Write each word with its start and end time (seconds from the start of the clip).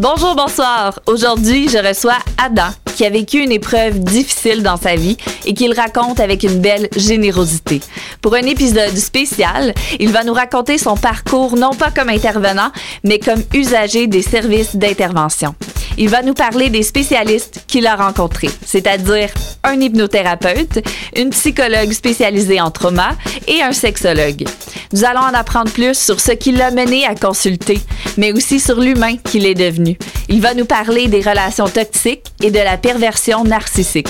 Bonjour, 0.00 0.34
bonsoir. 0.34 0.98
Aujourd'hui, 1.04 1.68
je 1.68 1.76
reçois 1.76 2.16
Adam, 2.38 2.70
qui 2.96 3.04
a 3.04 3.10
vécu 3.10 3.36
une 3.42 3.52
épreuve 3.52 3.98
difficile 3.98 4.62
dans 4.62 4.78
sa 4.78 4.94
vie 4.94 5.18
et 5.44 5.52
qu'il 5.52 5.74
raconte 5.74 6.20
avec 6.20 6.42
une 6.42 6.58
belle 6.58 6.88
générosité. 6.96 7.82
Pour 8.22 8.34
un 8.34 8.44
épisode 8.44 8.96
spécial, 8.96 9.74
il 9.98 10.10
va 10.10 10.24
nous 10.24 10.32
raconter 10.32 10.78
son 10.78 10.96
parcours 10.96 11.54
non 11.54 11.74
pas 11.74 11.90
comme 11.90 12.08
intervenant, 12.08 12.70
mais 13.04 13.18
comme 13.18 13.42
usager 13.52 14.06
des 14.06 14.22
services 14.22 14.74
d'intervention. 14.74 15.54
Il 16.02 16.08
va 16.08 16.22
nous 16.22 16.32
parler 16.32 16.70
des 16.70 16.82
spécialistes 16.82 17.64
qu'il 17.66 17.86
a 17.86 17.94
rencontrés, 17.94 18.48
c'est-à-dire 18.64 19.28
un 19.62 19.78
hypnothérapeute, 19.78 20.82
une 21.14 21.28
psychologue 21.28 21.92
spécialisée 21.92 22.58
en 22.58 22.70
trauma 22.70 23.10
et 23.46 23.60
un 23.60 23.72
sexologue. 23.72 24.46
Nous 24.94 25.04
allons 25.04 25.20
en 25.20 25.34
apprendre 25.34 25.70
plus 25.70 25.98
sur 25.98 26.18
ce 26.18 26.32
qui 26.32 26.52
l'a 26.52 26.70
mené 26.70 27.04
à 27.04 27.14
consulter, 27.14 27.82
mais 28.16 28.32
aussi 28.32 28.60
sur 28.60 28.80
l'humain 28.80 29.16
qu'il 29.22 29.44
est 29.44 29.54
devenu. 29.54 29.98
Il 30.30 30.40
va 30.40 30.54
nous 30.54 30.64
parler 30.64 31.06
des 31.08 31.20
relations 31.20 31.68
toxiques 31.68 32.24
et 32.42 32.50
de 32.50 32.58
la 32.58 32.78
perversion 32.78 33.44
narcissique. 33.44 34.08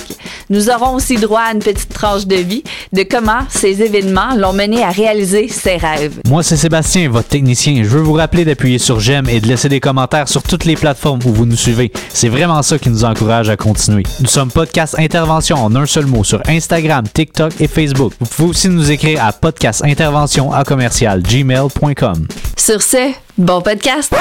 Nous 0.48 0.70
aurons 0.70 0.94
aussi 0.94 1.16
droit 1.16 1.40
à 1.40 1.52
une 1.52 1.58
petite 1.58 1.92
tranche 1.92 2.26
de 2.26 2.36
vie 2.36 2.62
de 2.92 3.02
comment 3.02 3.40
ces 3.48 3.82
événements 3.82 4.34
l'ont 4.36 4.52
mené 4.52 4.82
à 4.82 4.90
réaliser 4.90 5.48
ses 5.48 5.76
rêves. 5.76 6.20
Moi, 6.28 6.42
c'est 6.42 6.56
Sébastien, 6.56 7.08
votre 7.08 7.28
technicien. 7.28 7.82
Je 7.82 7.88
veux 7.88 8.00
vous 8.00 8.12
rappeler 8.12 8.44
d'appuyer 8.44 8.78
sur 8.78 9.00
j'aime 9.00 9.28
et 9.28 9.40
de 9.40 9.48
laisser 9.48 9.68
des 9.68 9.80
commentaires 9.80 10.28
sur 10.28 10.42
toutes 10.42 10.64
les 10.64 10.76
plateformes 10.76 11.20
où 11.24 11.32
vous 11.32 11.46
nous 11.46 11.56
suivez. 11.56 11.79
C'est 12.12 12.28
vraiment 12.28 12.62
ça 12.62 12.78
qui 12.78 12.90
nous 12.90 13.04
encourage 13.04 13.48
à 13.48 13.56
continuer. 13.56 14.02
Nous 14.20 14.26
sommes 14.26 14.50
Podcast 14.50 14.96
Intervention 14.98 15.56
en 15.56 15.74
un 15.76 15.86
seul 15.86 16.06
mot 16.06 16.24
sur 16.24 16.42
Instagram, 16.48 17.04
TikTok 17.08 17.52
et 17.60 17.68
Facebook. 17.68 18.12
Vous 18.20 18.26
pouvez 18.26 18.48
aussi 18.50 18.68
nous 18.68 18.90
écrire 18.90 19.24
à 19.24 19.32
podcastintervention 19.32 20.52
à 20.52 20.64
commercial 20.64 21.22
gmail.com. 21.22 22.26
Sur 22.56 22.82
ce, 22.82 23.12
bon 23.38 23.60
podcast! 23.62 24.14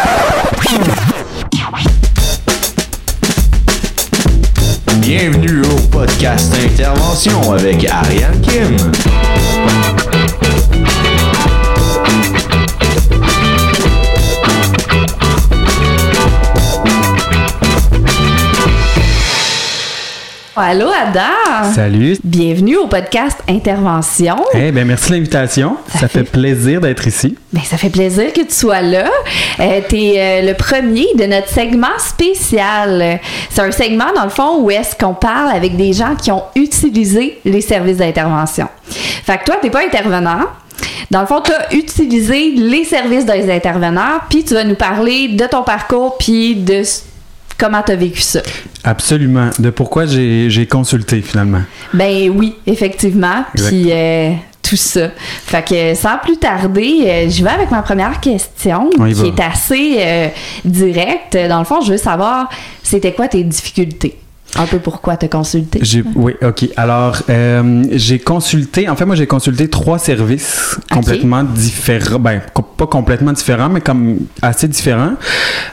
Bienvenue 5.02 5.62
au 5.62 5.80
podcast 5.90 6.54
Intervention 6.64 7.54
avec 7.54 7.86
Ariane 7.90 8.40
Kim. 8.42 8.78
Allô 20.62 20.88
Adam! 20.90 21.72
Salut. 21.74 22.18
Bienvenue 22.22 22.76
au 22.76 22.88
podcast 22.88 23.40
Intervention. 23.48 24.36
Eh 24.54 24.74
ben 24.74 24.86
merci 24.86 25.12
de 25.12 25.16
l'invitation. 25.16 25.78
Ça, 25.88 26.10
fait... 26.10 26.26
plaisir 26.26 26.82
d'être 26.82 27.08
ici. 27.08 27.38
Ben, 27.54 27.62
ça 27.64 27.78
fait 27.78 27.90
plaisir 27.90 28.34
que 28.34 28.42
tu 28.42 28.54
sois 28.54 28.82
là. 28.82 29.10
Euh, 29.62 29.80
tu 29.88 29.96
es 29.96 30.42
le 30.42 30.54
premier 30.56 31.08
de 31.16 31.24
notre 31.28 31.48
segment 31.48 31.98
spécial. 31.98 33.22
C'est 33.50 33.62
un 33.62 33.72
segment, 33.72 34.12
dans 34.14 34.26
le 34.26 34.30
fond, 34.30 34.60
où 34.60 34.70
est-ce 34.70 34.98
qu'on 34.98 35.14
parle 35.14 35.50
avec 35.56 35.78
des 35.78 35.94
gens 35.94 36.18
qui 36.22 36.30
ont 36.30 36.44
utilisé 36.56 37.40
les 37.46 37.62
services 37.62 37.98
d'intervention. 37.98 38.68
Fait 38.90 39.38
que 39.38 39.46
toi, 39.46 39.56
tu 39.64 39.70
pas 39.70 39.86
intervenant. 39.86 40.42
Dans 41.10 41.22
le 41.22 41.28
fond, 41.28 41.40
tu 41.40 41.54
as 41.54 41.74
utilisé 41.74 42.52
les 42.52 42.84
services 42.84 43.26
des 43.26 43.50
intervenants, 43.50 44.20
puis 44.30 44.44
tu 44.44 44.56
vas 44.56 44.66
nous 44.66 44.76
parler 44.76 45.30
de 45.30 45.46
ton 45.46 45.64
parcours, 45.64 46.18
puis 46.18 46.56
de 46.56 46.84
comment 47.60 47.84
tu 47.84 47.92
as 47.92 47.96
vécu 47.96 48.22
ça? 48.22 48.42
Absolument. 48.84 49.50
De 49.60 49.70
pourquoi 49.70 50.06
j'ai 50.06 50.68
consulté 50.68 51.22
finalement. 51.22 51.62
Ben 51.94 52.32
oui, 52.34 52.56
effectivement. 52.66 53.44
Puis 53.54 53.92
euh, 53.92 54.32
tout 54.64 54.76
ça. 54.76 55.10
Fait 55.46 55.68
que 55.68 55.96
sans 55.96 56.18
plus 56.18 56.38
tarder, 56.38 57.04
euh, 57.06 57.30
je 57.30 57.44
vais 57.44 57.50
avec 57.50 57.70
ma 57.70 57.82
première 57.82 58.20
question 58.20 58.90
qui 58.90 59.28
est 59.28 59.40
assez 59.40 59.98
euh, 60.00 60.28
directe. 60.66 61.38
Dans 61.50 61.60
le 61.60 61.66
fond, 61.66 61.82
je 61.82 61.92
veux 61.92 61.98
savoir, 61.98 62.50
c'était 62.82 63.14
quoi 63.14 63.28
tes 63.28 63.44
difficultés? 63.44 64.18
Un 64.60 64.66
peu 64.66 64.80
pourquoi 64.80 65.16
te 65.16 65.26
consulter. 65.26 65.82
Oui, 66.16 66.34
OK. 66.44 66.70
Alors, 66.76 67.22
euh, 67.30 67.84
j'ai 67.92 68.20
consulté, 68.20 68.90
en 68.90 68.96
fait, 68.96 69.06
moi, 69.06 69.16
j'ai 69.16 69.26
consulté 69.26 69.70
trois 69.70 69.98
services 70.00 70.78
complètement 70.92 71.44
différents, 71.44 72.20
ben, 72.20 72.42
pas 72.78 72.88
complètement 72.88 73.32
différents, 73.32 73.70
mais 73.70 73.80
comme 73.80 74.20
assez 74.42 74.68
différents, 74.68 75.14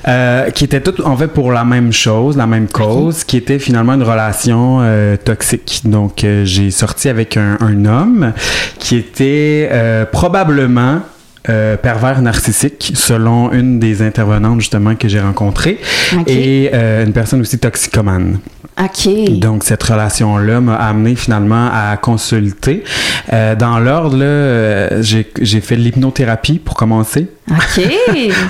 euh, 0.07 0.51
qui 0.51 0.65
étaient 0.65 0.81
tous, 0.81 1.03
en 1.03 1.17
fait, 1.17 1.29
pour 1.29 1.51
la 1.51 1.65
même 1.65 1.93
chose, 1.93 2.37
la 2.37 2.47
même 2.47 2.69
cause, 2.69 3.25
qui 3.25 3.37
était 3.37 3.59
finalement 3.59 3.95
une 3.95 4.05
relation 4.05 4.79
euh, 4.81 5.17
toxique. 5.17 5.83
Donc, 5.85 6.25
j'ai 6.45 6.71
sorti 6.71 7.09
avec 7.09 7.37
un, 7.37 7.59
un, 7.61 7.85
homme 7.85 8.33
qui 8.79 8.97
était 8.97 9.69
probablement 10.13 11.01
euh, 11.49 11.77
pervers 11.77 12.23
narcissique, 12.23 12.91
selon 12.97 13.53
une 13.53 13.79
des 13.79 14.03
intervenantes 14.03 14.59
justement 14.59 14.97
que 14.97 15.07
j'ai 15.07 15.21
rencontrées, 15.21 15.79
et 16.27 16.71
euh, 16.75 17.07
une 17.07 17.13
personne 17.13 17.41
aussi 17.41 17.57
toxicomane. 17.57 18.41
OK. 18.79 19.39
Donc, 19.39 19.65
cette 19.65 19.83
relation-là 19.83 20.61
m'a 20.61 20.75
amené 20.75 21.17
finalement 21.17 21.71
à 21.73 21.97
consulter. 21.97 22.85
Euh, 23.33 23.55
dans 23.55 23.79
l'ordre, 23.79 24.17
là, 24.17 25.01
j'ai 25.03 25.61
fait 25.61 25.77
l'hypnothérapie 25.77 26.59
pour 26.59 26.75
commencer. 26.75 27.29
OK, 27.51 27.57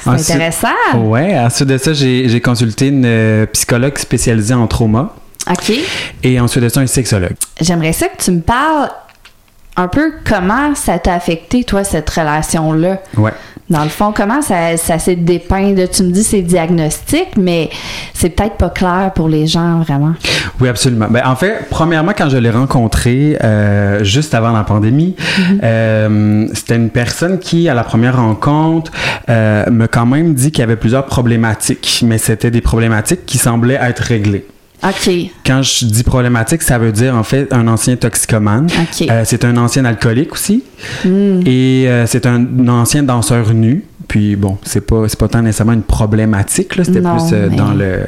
c'est 0.03 0.09
intéressant. 0.09 0.69
Ouais, 0.97 1.39
ensuite 1.39 1.69
de 1.69 1.79
ça, 1.79 1.93
j'ai 1.93 2.41
consulté 2.41 2.89
une 2.89 3.47
psychologue 3.53 3.99
spécialisée 3.99 4.55
en 4.55 4.67
trauma. 4.67 5.15
OK. 5.51 5.73
Et 6.23 6.41
ensuite 6.41 6.65
de 6.65 6.69
ça, 6.69 6.81
un 6.81 6.87
sexologue. 6.87 7.37
J'aimerais 7.61 7.93
ça 7.93 8.09
que 8.09 8.23
tu 8.23 8.33
me 8.33 8.41
parles 8.41 8.91
un 9.77 9.89
peu 9.89 10.13
comment 10.25 10.75
ça 10.75 10.99
t'a 10.99 11.15
affecté, 11.15 11.65
toi, 11.65 11.85
cette 11.85 12.09
relation-là? 12.09 13.01
Ouais. 13.17 13.33
Dans 13.69 13.83
le 13.83 13.89
fond, 13.89 14.13
comment 14.17 14.43
ça, 14.43 14.77
ça 14.77 14.99
s'est 15.01 15.17
dépeint? 15.17 15.73
De, 15.73 15.87
tu 15.87 16.05
me 16.05 16.13
dis 16.13 16.23
c'est 16.23 16.43
diagnostic, 16.43 17.37
mais 17.37 17.69
c'est 18.15 18.31
peut-être 18.31 18.55
pas 18.55 18.71
clair 18.71 19.11
pour 19.13 19.29
les 19.29 19.49
gens 19.49 19.81
vraiment. 19.81 20.15
Oui, 20.61 20.69
absolument. 20.69 21.09
Ben, 21.11 21.23
en 21.27 21.35
fait, 21.35 21.67
premièrement, 21.69 22.13
quand 22.17 22.29
je 22.29 22.37
l'ai 22.37 22.51
rencontré 22.51 23.37
euh, 23.43 24.05
juste 24.05 24.35
avant 24.35 24.53
la 24.53 24.63
pandémie, 24.63 25.17
mm-hmm. 25.19 25.61
euh, 25.65 26.47
c'était 26.55 26.77
une 26.77 26.91
personne 26.91 27.41
qui, 27.41 27.69
à 27.69 27.75
la 27.75 27.83
première 27.83 28.19
rencontre, 28.19 28.93
euh, 29.29 29.69
m'a 29.69 29.89
quand 29.89 30.07
même 30.07 30.35
dit 30.35 30.53
qu'il 30.53 30.61
y 30.61 30.65
avait 30.65 30.77
plusieurs 30.77 31.07
problématiques, 31.07 32.05
mais 32.07 32.19
c'était 32.19 32.53
des 32.53 32.61
problématiques 32.61 33.27
qui 33.27 33.39
semblaient 33.39 33.81
être 33.83 34.01
réglées. 34.01 34.47
OK. 34.83 35.11
Quand 35.45 35.63
je 35.63 35.87
dis 35.87 36.03
problématique, 36.03 36.63
ça 36.63 36.79
veut 36.79 36.93
dire 36.93 37.15
en 37.15 37.23
fait 37.23 37.53
un 37.53 37.67
ancien 37.69 37.97
toxicomane. 37.97 38.69
Euh, 39.03 39.23
c'est 39.25 39.45
un 39.45 39.57
ancien 39.57 39.85
alcoolique 39.85 40.33
aussi. 40.33 40.63
Hmm. 41.05 41.41
Et 41.47 41.87
euh, 41.89 42.07
c'est 42.07 42.27
un, 42.27 42.69
ancien 42.69 43.03
danseur 43.03 43.53
nu. 43.55 43.85
Puis 44.09 44.37
bon, 44.37 44.59
c'est 44.63 44.87
pas 44.87 45.09
c'est 45.09 45.19
pas 45.19 45.29
tant 45.29 45.43
nécessairement 45.43 45.73
une 45.73 45.83
problématique 45.83 46.73
c'était 46.77 47.01
plus 47.01 47.33
euh, 47.33 47.49
dans 47.49 47.73
le 47.73 48.05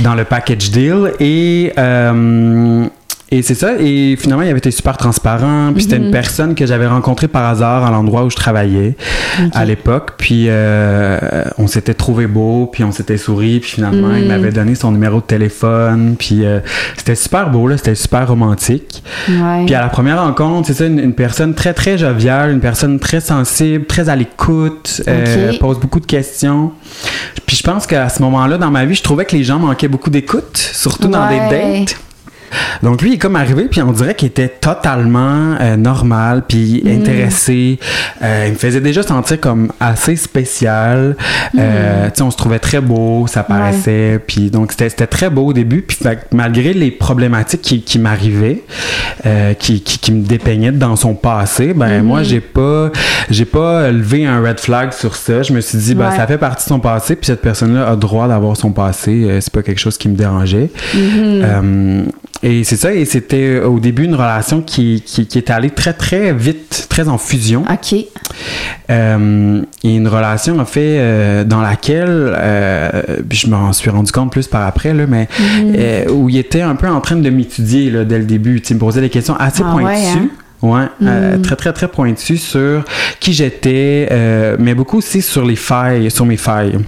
dans 0.00 0.14
le 0.16 0.24
package 0.24 0.72
deal 0.72 1.12
et 1.20 1.72
et 3.32 3.42
c'est 3.42 3.54
ça. 3.54 3.74
Et 3.78 4.16
finalement, 4.16 4.42
il 4.42 4.48
avait 4.48 4.58
été 4.58 4.72
super 4.72 4.96
transparent. 4.96 5.70
Puis 5.72 5.84
c'était 5.84 5.98
une 5.98 6.06
mhm. 6.06 6.10
personne 6.10 6.54
que 6.56 6.66
j'avais 6.66 6.88
rencontrée 6.88 7.28
par 7.28 7.46
hasard 7.46 7.84
à 7.84 7.90
l'endroit 7.90 8.24
où 8.24 8.30
je 8.30 8.36
travaillais 8.36 8.96
à 9.52 9.64
l'époque. 9.64 10.14
Puis 10.18 10.46
euh, 10.48 11.18
on 11.56 11.68
s'était 11.68 11.94
trouvé 11.94 12.26
beau, 12.26 12.68
puis 12.72 12.82
on 12.82 12.90
s'était 12.90 13.18
souri. 13.18 13.60
Puis 13.60 13.70
finalement, 13.70 14.14
il 14.14 14.22
mhm. 14.22 14.28
m'avait 14.28 14.50
donné 14.50 14.74
son 14.74 14.90
numéro 14.90 15.20
de 15.20 15.26
téléphone. 15.26 16.16
Puis 16.18 16.44
euh, 16.44 16.58
c'était 16.96 17.14
super 17.14 17.50
beau, 17.50 17.68
là. 17.68 17.76
C'était 17.76 17.94
super 17.94 18.26
romantique. 18.26 19.02
Puis 19.26 19.74
à 19.74 19.80
la 19.80 19.88
première 19.88 20.22
rencontre, 20.22 20.66
c'est 20.66 20.74
ça, 20.74 20.86
une, 20.86 21.14
personne 21.14 21.54
très, 21.54 21.72
très 21.72 21.98
joviale, 21.98 22.50
une 22.50 22.60
personne 22.60 22.98
très 22.98 23.20
sensible, 23.20 23.86
très 23.86 24.08
à 24.08 24.16
l'écoute, 24.16 25.02
euh, 25.06 25.52
pose 25.60 25.78
beaucoup 25.78 26.00
de 26.00 26.06
questions. 26.06 26.72
Puis 27.46 27.56
je 27.56 27.62
pense 27.62 27.86
qu'à 27.86 28.08
ce 28.08 28.22
moment-là, 28.22 28.58
dans 28.58 28.70
ma 28.70 28.84
vie, 28.84 28.94
je 28.96 29.02
trouvais 29.02 29.24
que 29.24 29.36
les 29.36 29.44
gens 29.44 29.60
manquaient 29.60 29.88
beaucoup 29.88 30.10
d'écoute, 30.10 30.56
surtout 30.56 31.08
dans 31.08 31.28
des 31.28 31.38
dates. 31.38 31.96
Donc 32.82 33.02
lui, 33.02 33.10
il 33.10 33.14
est 33.14 33.18
comme 33.18 33.36
arrivé, 33.36 33.64
puis 33.64 33.82
on 33.82 33.92
dirait 33.92 34.14
qu'il 34.14 34.28
était 34.28 34.48
totalement 34.48 35.56
euh, 35.60 35.76
normal, 35.76 36.44
puis 36.46 36.82
mm. 36.84 36.88
intéressé. 36.88 37.78
Euh, 38.22 38.44
il 38.46 38.52
me 38.52 38.58
faisait 38.58 38.80
déjà 38.80 39.02
sentir 39.02 39.40
comme 39.40 39.72
assez 39.80 40.16
spécial. 40.16 41.16
Euh, 41.58 42.06
mm. 42.06 42.10
tu 42.10 42.16
sais, 42.16 42.22
on 42.22 42.30
se 42.30 42.36
trouvait 42.36 42.58
très 42.58 42.80
beau, 42.80 43.26
ça 43.26 43.42
paraissait. 43.42 44.20
Puis 44.26 44.50
donc 44.50 44.72
c'était 44.72 45.06
très 45.06 45.30
beau 45.30 45.46
au 45.46 45.52
début. 45.52 45.82
Puis 45.82 45.98
malgré 46.32 46.72
les 46.72 46.90
problématiques 46.90 47.62
qui, 47.62 47.82
qui 47.82 47.98
m'arrivaient, 47.98 48.62
qui, 49.58 49.82
qui, 49.82 49.98
qui, 49.98 50.12
me 50.12 50.24
dépeignaient 50.24 50.72
dans 50.72 50.96
son 50.96 51.14
passé, 51.14 51.74
ben 51.74 52.00
mm-hmm. 52.00 52.02
moi 52.02 52.22
j'ai 52.22 52.40
pas 52.40 52.90
j'ai 53.30 53.44
pas 53.44 53.90
levé 53.90 54.26
un 54.26 54.40
red 54.40 54.60
flag 54.60 54.92
sur 54.92 55.14
ça. 55.14 55.42
Je 55.42 55.52
me 55.52 55.60
suis 55.60 55.78
dit 55.78 55.94
ben 55.94 56.10
ça 56.10 56.26
fait 56.26 56.38
partie 56.38 56.64
de 56.64 56.68
son 56.68 56.80
passé, 56.80 57.16
puis 57.16 57.26
cette 57.26 57.42
personne-là 57.42 57.88
a 57.88 57.96
droit 57.96 58.28
d'avoir 58.28 58.56
son 58.56 58.72
passé. 58.72 59.38
c'est 59.40 59.52
pas 59.52 59.62
quelque 59.62 59.80
chose 59.80 59.98
qui 59.98 60.08
me 60.08 60.14
dérangeait. 60.16 60.70
Et 62.42 62.64
c'est 62.64 62.76
ça, 62.76 62.94
et 62.94 63.04
c'était 63.04 63.60
euh, 63.60 63.66
au 63.66 63.80
début 63.80 64.04
une 64.04 64.14
relation 64.14 64.62
qui, 64.62 65.02
qui, 65.04 65.26
qui 65.26 65.36
est 65.36 65.50
allée 65.50 65.70
très 65.70 65.92
très 65.92 66.32
vite, 66.32 66.86
très 66.88 67.08
en 67.08 67.18
fusion. 67.18 67.64
OK. 67.70 67.98
Euh, 68.90 69.62
et 69.84 69.94
une 69.94 70.08
relation, 70.08 70.58
en 70.58 70.64
fait, 70.64 70.98
euh, 70.98 71.44
dans 71.44 71.60
laquelle, 71.60 72.08
euh, 72.08 73.02
je 73.30 73.46
m'en 73.48 73.74
suis 73.74 73.90
rendu 73.90 74.10
compte 74.10 74.32
plus 74.32 74.46
par 74.46 74.66
après, 74.66 74.94
là, 74.94 75.04
mais 75.06 75.28
mhm. 75.38 76.12
où 76.12 76.30
il 76.30 76.38
était 76.38 76.62
un 76.62 76.76
peu 76.76 76.88
en 76.88 77.00
train 77.00 77.16
de 77.16 77.28
m'étudier 77.28 77.90
dès 78.04 78.18
le 78.18 78.24
début. 78.24 78.62
Il 78.68 78.74
me 78.74 78.80
posait 78.80 79.02
des 79.02 79.10
questions 79.10 79.36
assez 79.36 79.62
ah 79.64 79.72
pointues. 79.72 80.30
Ouais, 80.62 80.80
hein? 80.80 80.90
mhm. 81.36 81.42
très 81.42 81.56
très 81.56 81.72
très 81.72 81.88
pointues 81.88 82.36
sur 82.36 82.84
qui 83.18 83.32
j'étais, 83.32 84.08
mais 84.58 84.74
beaucoup 84.74 84.98
aussi 84.98 85.20
sur 85.20 85.44
les 85.44 85.56
failles, 85.56 86.10
sur 86.10 86.24
mes 86.24 86.36
failles. 86.36 86.78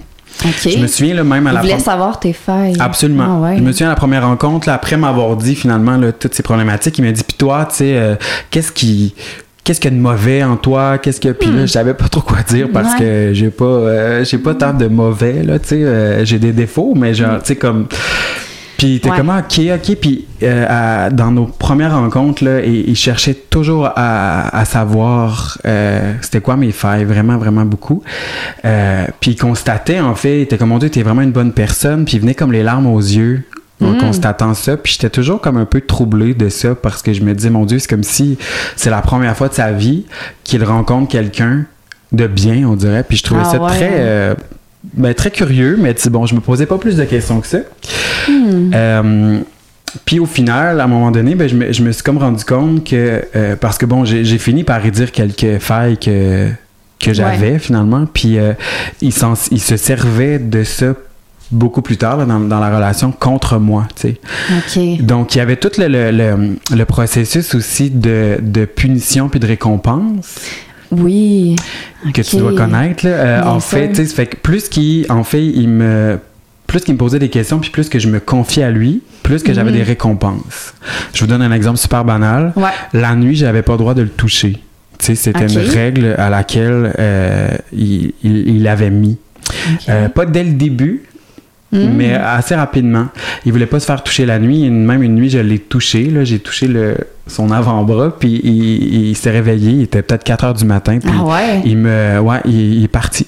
Je 0.65 0.77
me 0.77 0.87
souviens 0.87 1.13
là, 1.15 1.23
même 1.23 1.47
à 1.47 1.51
Il 1.51 1.53
la 1.53 1.61
voulait 1.61 1.73
fin- 1.73 1.79
savoir 1.79 2.19
tes 2.19 2.33
failles. 2.33 2.75
Absolument. 2.79 3.25
Ah 3.27 3.41
ouais. 3.49 3.57
Je 3.57 3.61
me 3.63 3.71
souviens 3.71 3.87
à 3.87 3.91
la 3.91 3.95
première 3.95 4.23
rencontre, 4.27 4.67
là, 4.67 4.73
après 4.75 4.97
m'avoir 4.97 5.35
dit 5.37 5.55
finalement 5.55 5.95
là, 5.97 6.11
toutes 6.11 6.33
ces 6.35 6.43
problématiques, 6.43 6.97
il 6.97 7.05
m'a 7.05 7.11
dit 7.11 7.23
Puis 7.23 7.37
toi, 7.37 7.65
tu 7.69 7.75
sais, 7.77 7.97
euh, 7.97 8.15
qu'est-ce 8.51 8.71
qui. 8.71 9.13
Qu'est-ce 9.63 9.79
qu'il 9.79 9.91
y 9.91 9.93
a 9.93 9.97
de 9.97 10.01
mauvais 10.01 10.43
en 10.43 10.57
toi? 10.57 10.97
Qu'est-ce 10.97 11.21
que. 11.21 11.29
Puis 11.29 11.49
là, 11.49 11.61
je 11.65 11.71
savais 11.71 11.93
pas 11.93 12.09
trop 12.09 12.19
quoi 12.19 12.39
dire 12.41 12.67
parce 12.73 12.89
Hmm. 12.95 12.99
Ouais. 12.99 12.99
que 12.99 13.29
j'ai 13.33 13.49
pas 13.49 13.63
euh, 13.63 14.25
j'ai 14.25 14.37
pas 14.37 14.55
tant 14.55 14.73
de 14.73 14.87
mauvais, 14.87 15.41
là, 15.43 15.57
tu 15.59 15.69
sais. 15.69 15.75
euh, 15.83 16.25
j'ai 16.25 16.37
des 16.39 16.51
défauts, 16.51 16.93
mais 16.97 17.13
genre, 17.13 17.39
tu 17.39 17.47
sais, 17.47 17.55
comme. 17.55 17.87
Puis 18.83 18.99
t'es 18.99 19.09
Ouais. 19.09 19.15
comme, 19.15 19.29
ah, 19.29 19.39
ok, 19.47 19.61
ok. 19.75 19.95
Puis 19.95 20.25
euh, 20.43 20.65
à- 20.67 21.09
dans 21.09 21.31
nos 21.31 21.45
premières 21.45 21.93
rencontres, 21.97 22.43
là, 22.43 22.59
il, 22.65 22.89
il 22.89 22.95
cherchait 22.97 23.33
toujours 23.33 23.89
à, 23.95 24.57
à 24.57 24.65
savoir 24.65 25.57
euh, 25.65 26.13
c'était 26.21 26.41
quoi 26.41 26.57
mes 26.57 26.73
failles, 26.73 27.05
vraiment, 27.05 27.37
vraiment 27.37 27.63
beaucoup. 27.63 28.03
Euh, 28.65 29.05
puis 29.21 29.31
il 29.31 29.35
constatait, 29.37 30.01
en 30.01 30.15
fait, 30.15 30.39
il 30.39 30.41
était 30.41 30.57
comme, 30.57 30.67
mon 30.69 30.79
Dieu, 30.79 30.89
t'es 30.89 31.01
vraiment 31.01 31.21
une 31.21 31.31
bonne 31.31 31.53
personne. 31.53 32.03
Puis 32.03 32.15
il 32.17 32.19
venait 32.19 32.33
comme 32.35 32.51
les 32.51 32.61
larmes 32.61 32.87
aux 32.87 32.99
yeux 32.99 33.43
en 33.81 33.97
constatant 33.97 34.53
ça. 34.53 34.75
Puis 34.75 34.93
j'étais 34.93 35.09
toujours 35.09 35.39
comme 35.39 35.55
un 35.55 35.65
peu 35.65 35.79
troublé 35.79 36.33
de 36.33 36.49
ça 36.49 36.75
parce 36.75 37.01
que 37.01 37.13
je 37.13 37.21
me 37.21 37.33
disais, 37.33 37.49
mon 37.51 37.65
Dieu, 37.65 37.79
c'est 37.79 37.89
comme 37.89 38.03
si 38.03 38.37
c'est 38.75 38.89
la 38.89 39.01
première 39.01 39.37
fois 39.37 39.47
de 39.47 39.53
sa 39.53 39.71
vie 39.71 40.05
qu'il 40.43 40.61
rencontre 40.65 41.09
quelqu'un 41.09 41.63
de 42.11 42.27
bien, 42.27 42.67
on 42.67 42.75
dirait. 42.75 43.03
Puis 43.07 43.17
je 43.17 43.23
trouvais 43.23 43.43
Ah 43.45 43.49
ça 43.49 43.61
ouais. 43.61 43.69
très... 43.69 44.35
ben, 44.93 45.13
très 45.13 45.31
curieux, 45.31 45.77
mais 45.79 45.93
tu 45.93 46.01
sais, 46.03 46.09
bon, 46.09 46.25
je 46.25 46.35
me 46.35 46.39
posais 46.41 46.65
pas 46.65 46.77
plus 46.77 46.95
de 46.97 47.03
questions 47.05 47.39
que 47.41 47.47
ça. 47.47 47.59
Hmm. 48.27 48.71
Euh, 48.73 49.39
puis 50.05 50.19
au 50.19 50.25
final, 50.25 50.79
à 50.81 50.85
un 50.85 50.87
moment 50.87 51.11
donné, 51.11 51.35
ben, 51.35 51.47
je, 51.47 51.55
me, 51.55 51.71
je 51.71 51.83
me 51.83 51.91
suis 51.91 52.03
comme 52.03 52.17
rendu 52.17 52.43
compte 52.43 52.83
que, 52.83 53.23
euh, 53.35 53.55
parce 53.55 53.77
que 53.77 53.85
bon, 53.85 54.03
j'ai 54.05 54.37
fini 54.37 54.63
par 54.63 54.85
y 54.85 54.91
dire 54.91 55.11
quelques 55.11 55.59
failles 55.59 55.97
que, 55.97 56.49
que 56.99 57.13
j'avais 57.13 57.59
finalement, 57.59 58.05
puis 58.05 58.37
euh, 58.39 58.53
il, 59.01 59.13
il 59.51 59.59
se 59.61 59.77
servait 59.77 60.39
de 60.39 60.63
ça 60.63 60.93
beaucoup 61.51 61.83
plus 61.83 61.97
tard 61.97 62.17
là, 62.17 62.25
dans, 62.25 62.39
dans 62.39 62.59
la 62.59 62.75
relation 62.75 63.11
contre 63.11 63.59
moi, 63.59 63.87
tu 63.95 64.01
sais. 64.01 64.19
Donc, 65.01 65.35
il 65.35 65.37
y 65.37 65.41
avait 65.41 65.57
tout 65.57 65.69
le, 65.77 65.87
le, 65.87 66.09
le- 66.11 66.55
le 66.75 66.85
processus 66.85 67.53
aussi 67.53 67.91
de, 67.91 68.37
de 68.41 68.65
punition 68.65 69.29
puis 69.29 69.39
de 69.39 69.45
récompense 69.45 70.39
Oui. 70.97 71.55
que 72.13 72.21
tu 72.21 72.35
dois 72.37 72.53
connaître. 72.55 73.05
là. 73.05 73.11
Euh, 73.11 73.43
en 73.43 73.59
fait, 73.59 73.91
tu 73.93 74.05
fait 74.05 74.25
que 74.27 74.35
plus 74.37 74.69
qu'il, 74.69 75.05
en 75.09 75.23
fait, 75.23 75.45
il 75.45 75.69
me, 75.69 76.19
plus 76.67 76.81
qu'il 76.81 76.93
me 76.93 76.99
posait 76.99 77.19
des 77.19 77.29
questions, 77.29 77.59
puis 77.59 77.69
plus 77.69 77.89
que 77.89 77.99
je 77.99 78.07
me 78.07 78.19
confiais 78.19 78.63
à 78.63 78.71
lui, 78.71 79.01
plus 79.23 79.43
que 79.43 79.53
j'avais 79.53 79.71
Mhm. 79.71 79.77
des 79.77 79.83
récompenses. 79.83 80.73
Je 81.13 81.21
vous 81.21 81.27
donne 81.27 81.41
un 81.41 81.51
exemple 81.51 81.77
super 81.77 82.03
banal. 82.05 82.53
Ouais. 82.55 82.69
La 82.93 83.15
nuit, 83.15 83.35
j'avais 83.35 83.61
pas 83.61 83.73
le 83.73 83.77
droit 83.79 83.93
de 83.93 84.01
le 84.01 84.09
toucher. 84.09 84.59
Tu 84.99 85.05
sais, 85.07 85.15
c'était 85.15 85.47
une 85.47 85.57
règle 85.59 86.15
à 86.17 86.29
laquelle 86.29 86.93
euh, 86.99 87.49
il, 87.73 88.13
il, 88.23 88.55
il 88.55 88.67
avait 88.67 88.89
mis. 88.89 89.17
Euh, 89.89 90.07
pas 90.09 90.25
dès 90.25 90.43
le 90.43 90.53
début, 90.53 91.03
Hmm. 91.73 91.89
mais 91.95 92.13
assez 92.13 92.55
rapidement. 92.55 93.07
Il 93.45 93.51
voulait 93.51 93.65
pas 93.65 93.79
se 93.79 93.85
faire 93.85 94.03
toucher 94.03 94.25
la 94.25 94.37
nuit. 94.39 94.69
Même 94.69 95.01
une 95.03 95.15
nuit, 95.15 95.29
je 95.29 95.39
l'ai 95.39 95.59
touché. 95.59 96.03
Là, 96.05 96.23
j'ai 96.23 96.39
touché 96.39 96.67
le, 96.67 96.95
son 97.27 97.51
avant-bras, 97.51 98.15
puis 98.19 98.39
il, 98.43 99.09
il 99.09 99.15
s'est 99.17 99.31
réveillé. 99.31 99.71
Il 99.71 99.81
était 99.83 100.01
peut-être 100.03 100.23
4 100.23 100.43
heures 100.45 100.53
du 100.53 100.65
matin. 100.65 100.99
Puis 100.99 101.11
Ah 101.19 101.23
ouais? 101.23 101.61
il 101.65 101.77
me, 101.77 102.19
ouais, 102.19 102.37
il, 102.45 102.75
il 102.75 102.83
est 102.83 102.87
parti. 102.87 103.27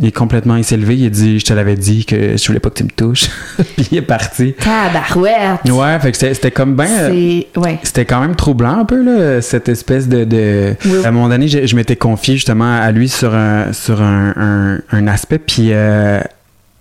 Il 0.00 0.06
est 0.06 0.12
complètement, 0.12 0.56
il 0.56 0.64
s'est 0.64 0.76
levé. 0.78 0.96
Il 0.96 1.06
a 1.06 1.10
dit, 1.10 1.38
je 1.38 1.44
te 1.44 1.52
l'avais 1.52 1.76
dit 1.76 2.04
que 2.04 2.36
je 2.36 2.46
voulais 2.48 2.58
pas 2.58 2.68
que 2.70 2.74
tu 2.78 2.84
me 2.84 2.88
touches. 2.88 3.28
puis 3.76 3.86
il 3.92 3.98
est 3.98 4.02
parti. 4.02 4.54
Tabarouette. 4.54 5.70
Ouais, 5.70 5.98
fait 6.00 6.10
que 6.10 6.16
c'était 6.16 6.34
c'était 6.34 6.50
comme 6.50 6.74
ben. 6.74 6.88
euh. 6.90 7.40
Ouais. 7.56 7.78
c'était 7.82 8.04
quand 8.04 8.20
même 8.20 8.34
troublant 8.34 8.80
un 8.80 8.84
peu, 8.84 9.04
là, 9.04 9.40
cette 9.40 9.68
espèce 9.68 10.08
de... 10.08 10.24
de... 10.24 10.74
Oui. 10.86 11.04
À 11.04 11.08
un 11.08 11.10
moment 11.12 11.28
donné, 11.28 11.46
je, 11.46 11.66
je 11.66 11.76
m'étais 11.76 11.94
confié 11.96 12.34
justement 12.34 12.76
à 12.80 12.90
lui 12.90 13.08
sur 13.08 13.34
un, 13.34 13.72
sur 13.72 14.02
un, 14.02 14.32
un- 14.36 14.80
un 14.90 15.06
aspect, 15.06 15.38
puis 15.38 15.68
euh, 15.70 16.18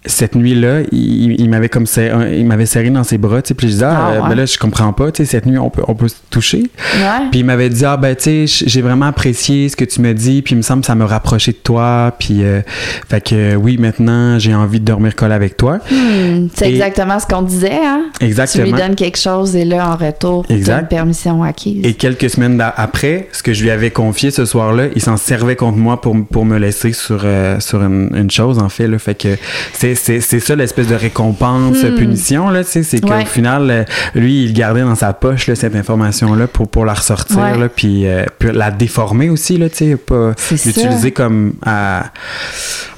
cette 0.05 0.35
nuit-là, 0.35 0.81
il, 0.91 1.39
il 1.39 1.49
m'avait 1.49 1.69
comme 1.69 1.85
serré, 1.85 2.37
il 2.39 2.45
m'avait 2.45 2.65
serré 2.65 2.89
dans 2.89 3.03
ses 3.03 3.17
bras, 3.17 3.41
tu 3.41 3.49
sais, 3.49 3.53
puis 3.53 3.67
je 3.67 3.73
disais, 3.73 3.85
ah, 3.85 3.97
Ah, 3.97 4.11
euh, 4.11 4.21
ouais. 4.23 4.29
ben 4.29 4.35
là, 4.35 4.45
je 4.45 4.57
comprends 4.57 4.91
pas, 4.93 5.11
tu 5.11 5.23
sais, 5.23 5.31
cette 5.31 5.45
nuit, 5.45 5.57
on 5.57 5.69
peut, 5.69 5.83
on 5.87 5.95
peut 5.95 6.07
se 6.09 6.15
toucher. 6.29 6.63
Ouais. 6.97 7.27
Puis 7.31 7.39
il 7.39 7.45
m'avait 7.45 7.69
dit, 7.69 7.85
ah 7.85 7.95
ben 7.97 8.15
tu 8.15 8.47
sais, 8.47 8.65
j'ai 8.67 8.81
vraiment 8.81 9.05
apprécié 9.05 9.69
ce 9.69 9.75
que 9.75 9.85
tu 9.85 10.01
me 10.01 10.13
dis, 10.13 10.41
puis 10.41 10.55
il 10.55 10.57
me 10.57 10.61
semble 10.61 10.81
que 10.81 10.87
ça 10.87 10.95
me 10.95 11.05
rapproché 11.05 11.51
de 11.51 11.57
toi, 11.57 12.13
puis 12.19 12.43
euh, 12.43 12.61
fait 13.09 13.21
que 13.21 13.35
euh, 13.35 13.55
oui, 13.55 13.77
maintenant, 13.77 14.39
j'ai 14.39 14.53
envie 14.53 14.79
de 14.79 14.85
dormir 14.85 15.15
collé 15.15 15.33
avec 15.33 15.57
toi. 15.57 15.79
Hmm, 15.89 16.47
c'est 16.53 16.69
exactement 16.69 17.19
ce 17.19 17.25
qu'on 17.25 17.41
disait, 17.41 17.71
hein? 17.85 18.05
Tu 18.19 18.25
Exactement. 18.25 18.65
lui 18.65 18.71
donnes 18.73 18.95
quelque 18.95 19.17
chose 19.17 19.55
et 19.55 19.65
là, 19.65 19.89
en 19.89 19.95
retour, 19.95 20.45
tu 20.47 20.53
as 20.69 20.79
une 20.79 20.87
permission 20.87 21.43
acquise. 21.43 21.85
Et 21.85 21.93
quelques 21.93 22.29
semaines 22.29 22.61
après, 22.75 23.27
ce 23.31 23.41
que 23.43 23.53
je 23.53 23.63
lui 23.63 23.71
avais 23.71 23.91
confié 23.91 24.31
ce 24.31 24.45
soir-là, 24.45 24.85
il 24.95 25.01
s'en 25.01 25.17
servait 25.17 25.55
contre 25.55 25.77
moi 25.77 26.01
pour, 26.01 26.15
pour 26.25 26.45
me 26.45 26.57
laisser 26.57 26.93
sur, 26.93 27.21
euh, 27.23 27.59
sur 27.59 27.81
une, 27.83 28.09
une 28.15 28.31
chose, 28.31 28.59
en 28.59 28.69
fait. 28.69 28.87
Là. 28.87 28.99
Fait 28.99 29.15
que 29.15 29.29
c'est, 29.73 29.92
c'est, 29.95 30.19
c'est 30.21 30.39
ça 30.39 30.55
l'espèce 30.55 30.87
de 30.87 30.95
récompense, 30.95 31.83
Hmm. 31.83 31.95
punition, 31.95 32.49
là, 32.49 32.63
tu 32.63 32.71
sais, 32.71 32.83
c'est 32.83 32.99
qu'au 33.01 33.09
Ouais. 33.09 33.25
final, 33.25 33.69
euh, 33.69 33.83
lui, 34.15 34.43
il 34.45 34.53
gardait 34.53 34.81
dans 34.81 34.95
sa 34.95 35.13
poche 35.13 35.47
là, 35.47 35.55
cette 35.55 35.75
information-là 35.75 36.47
pour, 36.47 36.67
pour 36.67 36.85
la 36.85 36.93
ressortir, 36.93 37.37
Ouais. 37.39 37.57
là, 37.57 37.69
puis, 37.69 38.07
euh, 38.07 38.25
puis 38.39 38.49
la 38.53 38.71
déformer 38.71 39.29
aussi, 39.29 39.57
là, 39.57 39.69
tu 39.69 39.77
sais, 39.77 39.95
pas 39.95 40.31
l'utiliser 40.51 41.11
comme 41.11 41.53
à, 41.65 42.05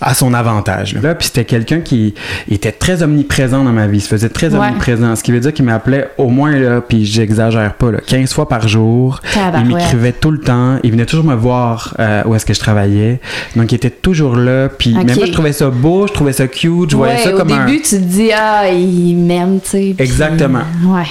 à 0.01 0.13
son 0.13 0.33
avantage. 0.33 0.93
Là, 0.95 1.01
Là, 1.05 1.15
puis 1.15 1.27
c'était 1.27 1.45
quelqu'un 1.45 1.81
qui 1.81 2.13
était 2.49 2.71
très 2.71 3.03
omniprésent 3.03 3.63
dans 3.63 3.71
ma 3.71 3.85
vie, 3.87 3.97
il 3.97 4.01
se 4.01 4.07
faisait 4.07 4.29
très 4.29 4.53
Ouais. 4.53 4.67
omniprésent, 4.67 5.15
ce 5.15 5.23
qui 5.23 5.31
veut 5.31 5.39
dire 5.39 5.53
qu'il 5.53 5.65
m'appelait 5.65 6.09
au 6.17 6.29
moins, 6.29 6.51
là, 6.57 6.81
puis 6.81 7.05
j'exagère 7.05 7.73
pas, 7.75 7.91
là, 7.91 7.99
15 8.05 8.33
fois 8.33 8.47
par 8.49 8.67
jour. 8.67 9.19
Il 9.59 9.65
m'écrivait 9.65 10.11
tout 10.13 10.31
le 10.31 10.39
temps. 10.39 10.79
Il 10.83 10.91
venait 10.91 11.05
toujours 11.05 11.25
me 11.25 11.35
voir 11.35 11.95
euh, 11.99 12.23
où 12.25 12.33
est-ce 12.35 12.45
que 12.45 12.53
je 12.53 12.59
travaillais. 12.59 13.19
Donc, 13.55 13.71
il 13.71 13.75
était 13.75 13.89
toujours 13.89 14.35
là. 14.35 14.69
Puis, 14.69 14.95
Ok. 14.97 15.03
mais 15.05 15.15
moi, 15.15 15.25
je 15.25 15.31
trouvais 15.31 15.53
ça 15.53 15.69
beau, 15.69 16.07
je 16.07 16.13
trouvais 16.13 16.33
ça 16.33 16.47
cute. 16.47 16.84
Je 16.89 16.95
voyais 16.95 17.15
Ouais, 17.15 17.23
ça 17.23 17.33
au 17.33 17.37
comme 17.37 17.51
un. 17.51 17.65
début, 17.65 17.81
tu 17.81 17.89
te 17.89 17.95
dis, 17.95 18.31
ah, 18.31 18.69
il 18.69 19.15
m'aime, 19.17 19.59
tu 19.63 19.69
sais. 19.69 19.93
puis- 19.95 20.05
Exactement. 20.05 20.61
Ouais. 20.85 21.05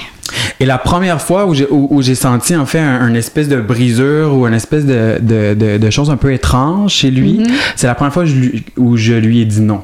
Et 0.60 0.66
la 0.66 0.78
première 0.78 1.20
fois 1.20 1.46
où 1.46 1.54
j'ai, 1.54 1.66
où, 1.70 1.88
où 1.90 2.00
j'ai 2.02 2.14
senti, 2.14 2.56
en 2.56 2.64
fait, 2.66 2.78
un, 2.78 3.00
un 3.02 3.14
espèce 3.14 3.48
de 3.48 3.60
brisure 3.60 4.34
ou 4.34 4.46
une 4.46 4.54
espèce 4.54 4.84
de, 4.86 5.18
de, 5.20 5.54
de, 5.54 5.78
de 5.78 5.90
chose 5.90 6.10
un 6.10 6.16
peu 6.16 6.32
étrange 6.32 6.92
chez 6.92 7.10
lui, 7.10 7.40
Mm-hmm. 7.40 7.50
c'est 7.76 7.86
la 7.86 7.94
première 7.94 8.12
fois 8.14 8.24
je 8.24 8.34
lui- 8.34 8.64
où 8.76 8.96
je 8.96 9.12
lui 9.14 9.40
ai 9.40 9.44
dit 9.44 9.60
non. 9.60 9.82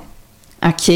OK. 0.66 0.92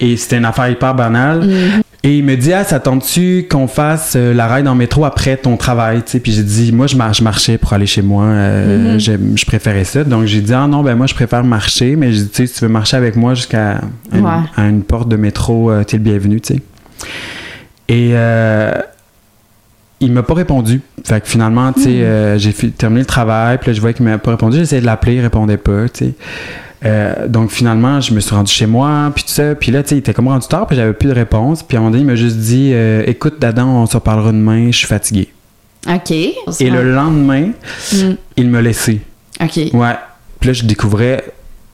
Et 0.00 0.16
c'était 0.16 0.38
une 0.38 0.44
affaire 0.44 0.68
hyper 0.68 0.94
banale. 0.94 1.46
Mm-hmm. 1.46 1.81
Et 2.04 2.18
il 2.18 2.24
me 2.24 2.34
dit, 2.36 2.52
ah, 2.52 2.64
ça 2.64 2.80
tente-tu 2.80 3.46
qu'on 3.48 3.68
fasse 3.68 4.14
euh, 4.16 4.34
la 4.34 4.52
ride 4.52 4.66
en 4.66 4.74
métro 4.74 5.04
après 5.04 5.36
ton 5.36 5.56
travail, 5.56 6.02
tu 6.02 6.10
sais? 6.12 6.18
Puis 6.20 6.32
j'ai 6.32 6.42
dit, 6.42 6.72
moi, 6.72 6.88
je, 6.88 6.96
mar- 6.96 7.12
je 7.14 7.22
marchais 7.22 7.58
pour 7.58 7.72
aller 7.74 7.86
chez 7.86 8.02
moi. 8.02 8.24
euh, 8.24 8.98
j'aime- 8.98 9.34
Je 9.38 9.46
préférais 9.46 9.84
ça. 9.84 10.02
Donc 10.02 10.24
j'ai 10.24 10.40
dit, 10.40 10.52
ah 10.52 10.66
non, 10.66 10.82
ben 10.82 10.96
moi, 10.96 11.06
je 11.06 11.14
préfère 11.14 11.44
marcher. 11.44 11.94
Mais 11.94 12.12
j'ai 12.12 12.22
dit, 12.24 12.28
tu 12.30 12.36
sais, 12.38 12.46
si 12.48 12.54
tu 12.54 12.60
veux 12.64 12.70
marcher 12.70 12.96
avec 12.96 13.14
moi 13.14 13.34
jusqu'à 13.34 13.80
une, 14.12 14.24
Ouais. 14.24 14.30
à 14.56 14.66
une 14.68 14.82
porte 14.82 15.08
de 15.08 15.14
métro, 15.16 15.70
euh, 15.70 15.84
t'es 15.84 15.96
le 15.96 16.02
bienvenu, 16.02 16.40
tu 16.40 16.54
sais. 16.54 16.62
Et 17.88 18.10
euh, 18.14 18.72
il 20.00 20.10
m'a 20.10 20.24
pas 20.24 20.34
répondu. 20.34 20.80
Fait 21.04 21.20
que 21.20 21.28
finalement, 21.28 21.72
tu 21.72 21.82
sais, 21.82 21.88
euh, 22.02 22.36
j'ai 22.36 22.52
terminé 22.52 23.02
le 23.02 23.06
travail, 23.06 23.58
puis 23.58 23.68
là, 23.70 23.74
je 23.74 23.80
voyais 23.80 23.94
qu'il 23.94 24.04
m'a 24.04 24.18
pas 24.18 24.32
répondu. 24.32 24.56
J'essayais 24.56 24.80
de 24.80 24.86
l'appeler, 24.86 25.14
il 25.16 25.20
répondait 25.20 25.56
pas, 25.56 25.88
tu 25.88 26.06
sais. 26.06 26.14
Euh, 26.84 27.28
donc 27.28 27.50
finalement, 27.50 28.00
je 28.00 28.12
me 28.12 28.20
suis 28.20 28.34
rendu 28.34 28.52
chez 28.52 28.66
moi, 28.66 29.12
puis 29.14 29.22
tout 29.24 29.30
ça. 29.30 29.54
Puis 29.54 29.70
là, 29.70 29.82
tu 29.82 29.90
sais, 29.90 29.94
il 29.96 29.98
était 29.98 30.12
comme 30.14 30.28
rendu 30.28 30.46
tard, 30.48 30.66
puis 30.66 30.76
j'avais 30.76 30.92
plus 30.92 31.08
de 31.08 31.14
réponse. 31.14 31.62
Puis 31.62 31.76
à 31.76 31.80
un 31.80 31.82
moment 31.84 31.92
donné, 31.92 32.02
il 32.02 32.06
m'a 32.06 32.16
juste 32.16 32.38
dit 32.38 32.70
euh, 32.74 33.02
Écoute, 33.06 33.36
Dadan, 33.40 33.68
on 33.68 33.86
se 33.86 33.94
reparlera 33.96 34.32
demain, 34.32 34.70
je 34.70 34.76
suis 34.78 34.86
fatigué. 34.88 35.28
OK. 35.88 36.10
Et 36.12 36.70
le 36.70 36.92
lendemain, 36.92 37.50
Mm. 37.92 38.12
il 38.36 38.48
me 38.48 38.60
laissait. 38.60 39.00
OK. 39.40 39.56
Ouais. 39.72 39.94
Puis 40.40 40.48
là, 40.48 40.52
je 40.52 40.64
découvrais 40.64 41.24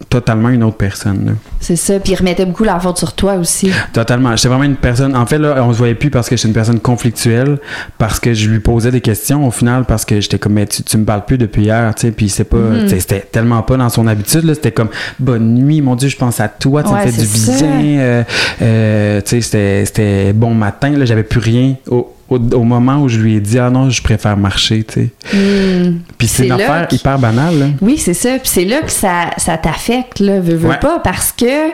totalement 0.09 0.49
une 0.49 0.63
autre 0.63 0.77
personne. 0.77 1.37
C'est 1.61 1.77
ça. 1.77 1.99
Puis 1.99 2.13
il 2.13 2.17
remettait 2.17 2.47
beaucoup 2.47 2.65
la 2.65 2.79
faute 2.79 2.99
sur 2.99 3.13
toi 3.15 3.35
aussi. 3.35 3.71
Totalement. 3.93 4.35
J'étais 4.37 4.49
vraiment 4.49 4.65
une 4.65 4.77
personne. 4.77 5.17
En 5.17 5.27
fait, 5.27 5.39
là, 5.39 5.57
on 5.65 5.73
se 5.73 5.79
voyait 5.79 5.95
plus 5.97 6.11
parce 6.11 6.29
que 6.29 6.37
j'étais 6.37 6.49
une 6.49 6.55
personne 6.55 6.81
conflictuelle, 6.81 7.59
parce 7.99 8.21
que 8.21 8.33
je 8.33 8.49
lui 8.49 8.61
posais 8.61 8.91
des 8.91 9.01
questions 9.01 9.47
au 9.47 9.51
final, 9.51 9.85
parce 9.85 10.05
que 10.05 10.21
j'étais 10.21 10.39
comme, 10.39 10.53
mais 10.55 10.67
tu, 10.67 10.83
tu 10.83 10.97
me 10.99 11.05
parles 11.05 11.25
plus 11.25 11.37
depuis 11.39 11.63
hier, 11.63 11.93
tu 11.95 12.03
sais, 12.03 12.13
puis 12.13 12.29
c'est 12.29 12.45
pas, 12.45 12.57
Mhm. 12.59 12.89
sais, 12.89 13.01
c'était 13.01 13.21
tellement 13.21 13.63
pas 13.63 13.77
dans 13.77 13.89
son 13.89 14.07
habitude, 14.07 14.45
là. 14.45 14.55
C'était 14.55 14.73
comme, 14.73 14.89
bonne 15.19 15.55
nuit, 15.55 15.83
mon 15.83 15.97
Dieu, 15.97 16.09
je 16.09 16.17
pense 16.17 16.41
à 16.41 16.49
toi, 16.49 16.83
tu 16.83 16.91
Ouais, 16.91 17.05
me 17.07 17.11
fais 17.11 17.21
du 17.23 17.27
bien, 17.27 17.99
euh, 18.01 18.23
euh, 18.63 19.21
tu 19.25 19.43
sais, 19.43 19.85
c'était, 19.85 20.33
bon 20.33 20.55
matin, 20.55 20.91
là, 20.91 21.05
j'avais 21.05 21.23
plus 21.25 21.41
rien 21.41 21.75
au, 21.91 22.13
au, 22.31 22.37
au 22.39 22.63
moment 22.65 22.99
où 23.03 23.09
je 23.09 23.19
lui 23.19 23.35
ai 23.37 23.41
dit, 23.41 23.59
ah 23.59 23.71
non, 23.71 23.89
je 23.91 24.03
préfère 24.03 24.37
marcher, 24.37 24.85
tu 24.85 24.95
sais. 24.95 25.09
Hmm. 25.37 25.99
Puis 26.19 26.29
c'est 26.29 26.47
une 26.47 26.53
affaire 26.53 26.87
que- 26.89 26.95
hyper 26.97 27.19
banale, 27.19 27.59
là. 27.59 27.67
Oui, 27.81 27.97
c'est 27.99 28.15
ça. 28.15 28.31
Puis 28.39 28.49
c'est 28.49 28.65
là 28.65 28.81
que 28.83 28.91
ça, 28.93 29.31
ça 29.39 29.57
t'affecte, 29.57 30.21
là, 30.21 30.41
veux, 30.41 30.57
veux 30.57 30.69
Ouais. 30.69 30.79
pas, 30.81 30.99
parce 31.01 31.33
que 31.33 31.71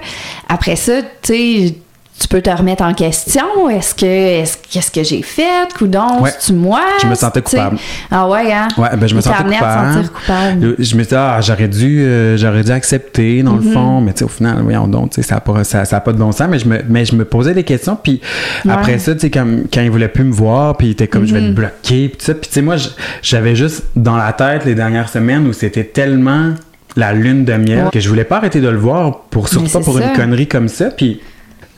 après 0.49 0.77
ça, 0.77 1.03
tu 1.03 1.09
sais, 1.23 1.75
tu 2.19 2.29
peux 2.29 2.41
te 2.41 2.51
remettre 2.51 2.83
en 2.85 2.95
question. 2.95 3.69
Est-ce 3.69 3.95
que, 3.95 4.07
est-ce, 4.07 4.57
qu'est-ce 4.71 4.91
que 4.91 5.03
j'ai 5.03 5.21
fait? 5.23 5.43
Coudon, 5.77 6.21
Ouais. 6.23 6.31
c'est-tu 6.39 6.53
moi? 6.55 6.81
Je 7.03 7.07
me 7.09 7.15
sentais 7.15 7.43
Tu 7.43 7.57
coupable. 7.57 7.77
Ah 8.11 8.29
ouais, 8.29 8.53
hein? 8.53 8.69
Ouais, 8.79 8.89
ben 8.97 9.07
je 9.09 9.15
me 9.17 9.21
sentais 9.21 9.43
coupable. 9.43 10.77
Je 10.79 10.97
me 10.97 11.03
disais, 11.03 11.17
ah, 11.17 11.41
j'aurais 11.43 11.69
dû, 11.69 12.01
euh, 12.03 12.37
j'aurais 12.37 12.63
dû 12.63 12.71
accepter, 12.71 13.43
dans 13.43 13.55
Mhm. 13.55 13.65
le 13.65 13.71
fond, 13.73 14.01
mais 14.01 14.13
tu 14.13 14.21
sais, 14.21 14.25
au 14.25 14.29
final, 14.29 14.59
voyons 14.63 14.87
donc, 14.87 15.11
tu 15.11 15.17
sais, 15.23 15.29
ça 15.29 15.35
n'a 15.37 15.41
pas, 15.41 15.65
ça, 15.65 15.85
ça 15.85 15.97
a 15.97 16.01
pas 16.01 16.13
de 16.13 16.19
bon 16.19 16.31
sens, 16.33 16.47
mais 16.49 16.59
je 16.59 16.69
me, 16.69 16.79
mais 16.89 17.05
je 17.05 17.15
me 17.17 17.25
posais 17.25 17.53
des 17.53 17.65
questions, 17.65 17.97
puis 18.01 18.21
après 18.69 18.99
ça, 18.99 19.15
tu 19.15 19.21
sais, 19.21 19.31
quand, 19.31 19.47
quand 19.73 19.81
il 19.83 19.91
voulait 19.91 20.09
plus 20.09 20.25
me 20.25 20.33
voir, 20.33 20.77
puis 20.77 20.89
il 20.89 20.91
était 20.93 21.09
comme, 21.09 21.27
je 21.27 21.35
vais 21.35 21.41
Mhm. 21.41 21.49
te 21.51 21.53
bloquer, 21.57 22.09
puis 22.09 22.17
tout 22.19 22.25
ça, 22.25 22.35
puis 22.35 22.49
tu 22.49 22.55
sais, 22.55 22.63
moi, 22.63 22.77
j'avais 23.23 23.57
juste 23.57 23.83
dans 23.97 24.17
la 24.17 24.33
tête 24.33 24.65
les 24.65 24.75
dernières 24.77 25.09
semaines 25.09 25.47
où 25.47 25.53
c'était 25.53 25.85
tellement 25.85 26.51
la 26.97 27.13
lune 27.13 27.45
de 27.45 27.55
miel, 27.55 27.89
que 27.93 27.99
je 27.99 28.09
voulais 28.09 28.23
pas 28.25 28.37
arrêter 28.37 28.61
de 28.61 28.69
le 28.69 28.79
voir, 28.79 29.23
pour 29.31 29.49
surtout 29.49 29.69
pas 29.69 29.81
pour 29.81 29.99
une 29.99 30.13
connerie 30.13 30.47
comme 30.47 30.69
ça. 30.69 30.87
Puis 30.91 31.21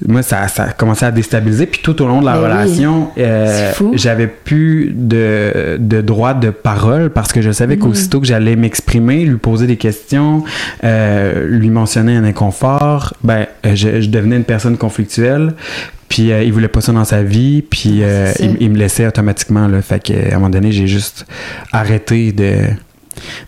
moi, 0.06 0.22
ça, 0.22 0.46
ça 0.48 0.64
a 0.64 0.72
commencé 0.72 1.06
à 1.06 1.10
déstabiliser. 1.10 1.66
Puis 1.66 1.80
tout 1.82 2.02
au 2.02 2.06
long 2.06 2.20
de 2.20 2.26
la 2.26 2.34
ben 2.34 2.42
relation, 2.42 3.10
euh, 3.16 3.72
j'avais 3.94 4.26
plus 4.26 4.92
de, 4.94 5.78
de, 5.78 6.00
droit 6.02 6.34
de 6.34 6.50
parole 6.50 7.10
parce 7.10 7.32
que 7.32 7.40
je 7.40 7.50
savais 7.50 7.76
mm. 7.76 7.80
qu'aussitôt 7.80 8.20
que 8.20 8.26
j'allais 8.26 8.56
m'exprimer, 8.56 9.24
lui 9.24 9.38
poser 9.38 9.66
des 9.66 9.76
questions, 9.76 10.44
euh, 10.84 11.46
lui 11.48 11.70
mentionner 11.70 12.16
un 12.16 12.24
inconfort, 12.24 13.14
ben, 13.24 13.46
euh, 13.64 13.74
je, 13.74 14.06
devenais 14.08 14.36
une 14.36 14.44
personne 14.44 14.76
conflictuelle. 14.76 15.54
Puis 16.08 16.28
il 16.28 16.52
voulait 16.52 16.68
pas 16.68 16.80
ça 16.80 16.92
dans 16.92 17.04
sa 17.04 17.24
vie, 17.24 17.62
puis 17.62 18.00
il, 18.60 18.70
me 18.70 18.76
laissait 18.76 19.08
automatiquement. 19.08 19.66
Là, 19.66 19.82
fait 19.82 19.98
qu'à 19.98 20.14
un 20.30 20.34
moment 20.34 20.50
donné, 20.50 20.70
j'ai 20.70 20.86
juste 20.86 21.26
arrêté 21.72 22.30
de 22.30 22.60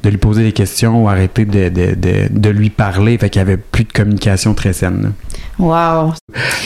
de 0.02 0.10
lui 0.10 0.16
poser 0.16 0.42
des 0.42 0.52
questions 0.52 1.04
ou 1.04 1.08
arrêter 1.08 1.44
de, 1.44 1.68
de, 1.68 1.94
de, 1.94 2.28
de 2.30 2.48
lui 2.50 2.70
parler. 2.70 3.18
Fait 3.18 3.30
qu'il 3.30 3.40
y 3.40 3.42
avait 3.42 3.56
plus 3.56 3.84
de 3.84 3.92
communication 3.92 4.54
très 4.54 4.72
saine. 4.72 5.12
Wow. 5.58 6.12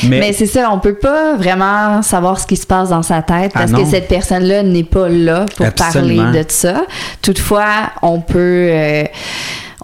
Mais, 0.04 0.32
c'est 0.32 0.46
ça, 0.46 0.70
on 0.70 0.78
peut 0.78 0.94
pas 0.94 1.36
vraiment 1.36 2.02
savoir 2.02 2.38
ce 2.38 2.46
qui 2.46 2.56
se 2.56 2.66
passe 2.66 2.90
dans 2.90 3.02
sa 3.02 3.22
tête 3.22 3.52
parce 3.52 3.72
ah 3.74 3.78
que 3.78 3.84
cette 3.84 4.08
personne-là 4.08 4.62
n'est 4.62 4.84
pas 4.84 5.08
là 5.08 5.46
pour 5.56 5.70
parler 5.72 6.16
de 6.16 6.44
ça. 6.48 6.84
Toutefois, 7.22 7.90
on 8.02 8.20
peut, 8.20 8.68
euh, 8.70 9.04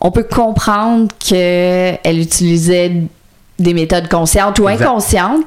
on 0.00 0.10
peut 0.10 0.24
comprendre 0.24 1.08
qu'elle 1.18 2.18
utilisait 2.18 2.92
des 3.58 3.74
méthodes 3.74 4.08
conscientes 4.08 4.58
ou 4.58 4.68
inconscientes 4.68 5.44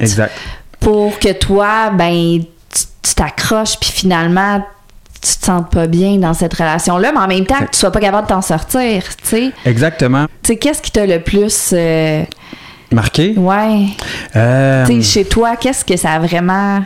pour 0.80 1.20
que 1.20 1.32
toi, 1.34 1.92
ben, 1.92 2.40
tu 3.04 3.16
t'accroches 3.16 3.78
puis 3.80 3.92
finalement 3.92 4.64
tu 5.22 5.38
te 5.38 5.46
sens 5.46 5.64
pas 5.72 5.88
bien 5.88 6.18
dans 6.18 6.34
cette 6.34 6.54
relation-là, 6.54 7.12
mais 7.14 7.20
en 7.20 7.28
même 7.28 7.46
temps 7.46 7.60
que 7.60 7.72
tu 7.72 7.78
sois 7.78 7.92
pas 7.92 8.00
capable 8.00 8.28
de 8.28 8.34
t'en 8.34 8.42
sortir, 8.42 9.04
tu 9.22 9.28
sais. 9.28 9.52
Exactement. 9.66 10.26
Tu 10.42 10.54
sais, 10.54 10.56
qu'est-ce 10.58 10.82
qui 10.82 10.92
t'a 10.92 11.06
le 11.06 11.20
plus... 11.20 11.72
Euh, 11.74 12.24
Marqué? 12.92 13.36
Ouais. 13.38 13.86
Euh... 14.36 14.86
Tu 14.86 15.02
sais, 15.02 15.02
chez 15.02 15.26
toi, 15.26 15.56
qu'est-ce 15.56 15.86
que 15.86 15.96
ça 15.96 16.14
a 16.14 16.20
vraiment... 16.20 16.84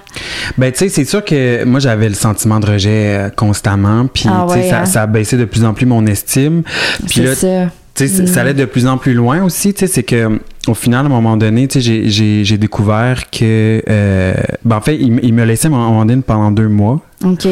Ben, 0.57 0.71
tu 0.71 0.79
sais, 0.79 0.89
c'est 0.89 1.05
sûr 1.05 1.23
que 1.23 1.63
moi, 1.63 1.79
j'avais 1.79 2.09
le 2.09 2.15
sentiment 2.15 2.59
de 2.59 2.67
rejet 2.67 3.17
euh, 3.17 3.29
constamment, 3.29 4.05
puis 4.07 4.25
ah 4.27 4.45
ça, 4.49 4.81
hein? 4.81 4.85
ça, 4.85 5.01
a 5.03 5.07
baissé 5.07 5.37
de 5.37 5.45
plus 5.45 5.63
en 5.63 5.73
plus 5.73 5.85
mon 5.85 6.05
estime. 6.05 6.63
Puis 7.07 7.21
là, 7.21 7.35
ça. 7.35 7.47
Tu 7.95 8.09
sais, 8.09 8.27
ça 8.27 8.33
mm. 8.33 8.37
allait 8.39 8.53
de 8.53 8.65
plus 8.65 8.87
en 8.87 8.97
plus 8.97 9.13
loin 9.13 9.41
aussi, 9.41 9.73
tu 9.73 9.79
sais, 9.79 9.87
c'est 9.87 10.03
que 10.03 10.41
au 10.67 10.73
final, 10.73 11.05
à 11.05 11.07
un 11.07 11.09
moment 11.09 11.37
donné, 11.37 11.67
tu 11.69 11.81
sais, 11.81 12.43
j'ai 12.43 12.57
découvert 12.57 13.29
que... 13.31 13.81
Euh, 13.89 14.33
ben, 14.65 14.75
en 14.75 14.81
fait, 14.81 14.97
il, 14.97 15.19
il 15.23 15.33
me 15.33 15.45
laissait 15.45 15.69
donné 15.69 16.17
pendant 16.17 16.51
deux 16.51 16.67
mois. 16.67 16.99
OK 17.23 17.47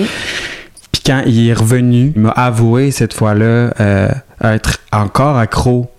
quand 1.06 1.24
il 1.26 1.50
est 1.50 1.54
revenu, 1.54 2.14
il 2.16 2.22
m'a 2.22 2.30
avoué 2.30 2.92
cette 2.92 3.14
fois-là 3.14 3.74
euh, 3.80 4.10
être 4.42 4.80
encore 4.92 5.38
accro, 5.38 5.92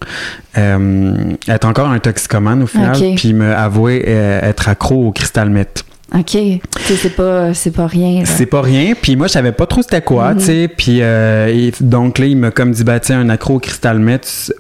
euh, 0.56 1.34
être 1.48 1.66
encore 1.66 1.88
un 1.88 1.98
toxicomane 1.98 2.62
au 2.62 2.66
final, 2.66 2.96
puis 2.96 3.28
il 3.28 3.36
m'a 3.36 3.54
avoué 3.54 4.04
euh, 4.06 4.40
être 4.42 4.68
accro 4.68 5.08
au 5.08 5.12
cristal 5.12 5.50
meth. 5.50 5.84
OK. 6.14 6.36
C'est 6.80 7.16
pas, 7.16 7.50
pas 7.74 7.86
rien. 7.86 8.24
C'est 8.24 8.46
pas 8.46 8.62
rien. 8.62 8.94
Puis 9.00 9.16
moi, 9.16 9.26
je 9.26 9.32
savais 9.32 9.52
pas 9.52 9.66
trop 9.66 9.82
c'était 9.82 10.02
quoi, 10.02 10.32
mhm. 10.32 10.38
tu 10.38 10.44
sais. 10.44 10.68
Puis 10.68 11.02
donc 11.80 12.18
là, 12.18 12.26
il 12.26 12.36
m'a 12.36 12.50
comme 12.50 12.72
dit, 12.72 12.84
bah, 12.84 13.00
tiens, 13.00 13.20
un 13.20 13.28
accro 13.30 13.54
au 13.54 13.58
cristal 13.58 13.98
meth, 13.98 14.52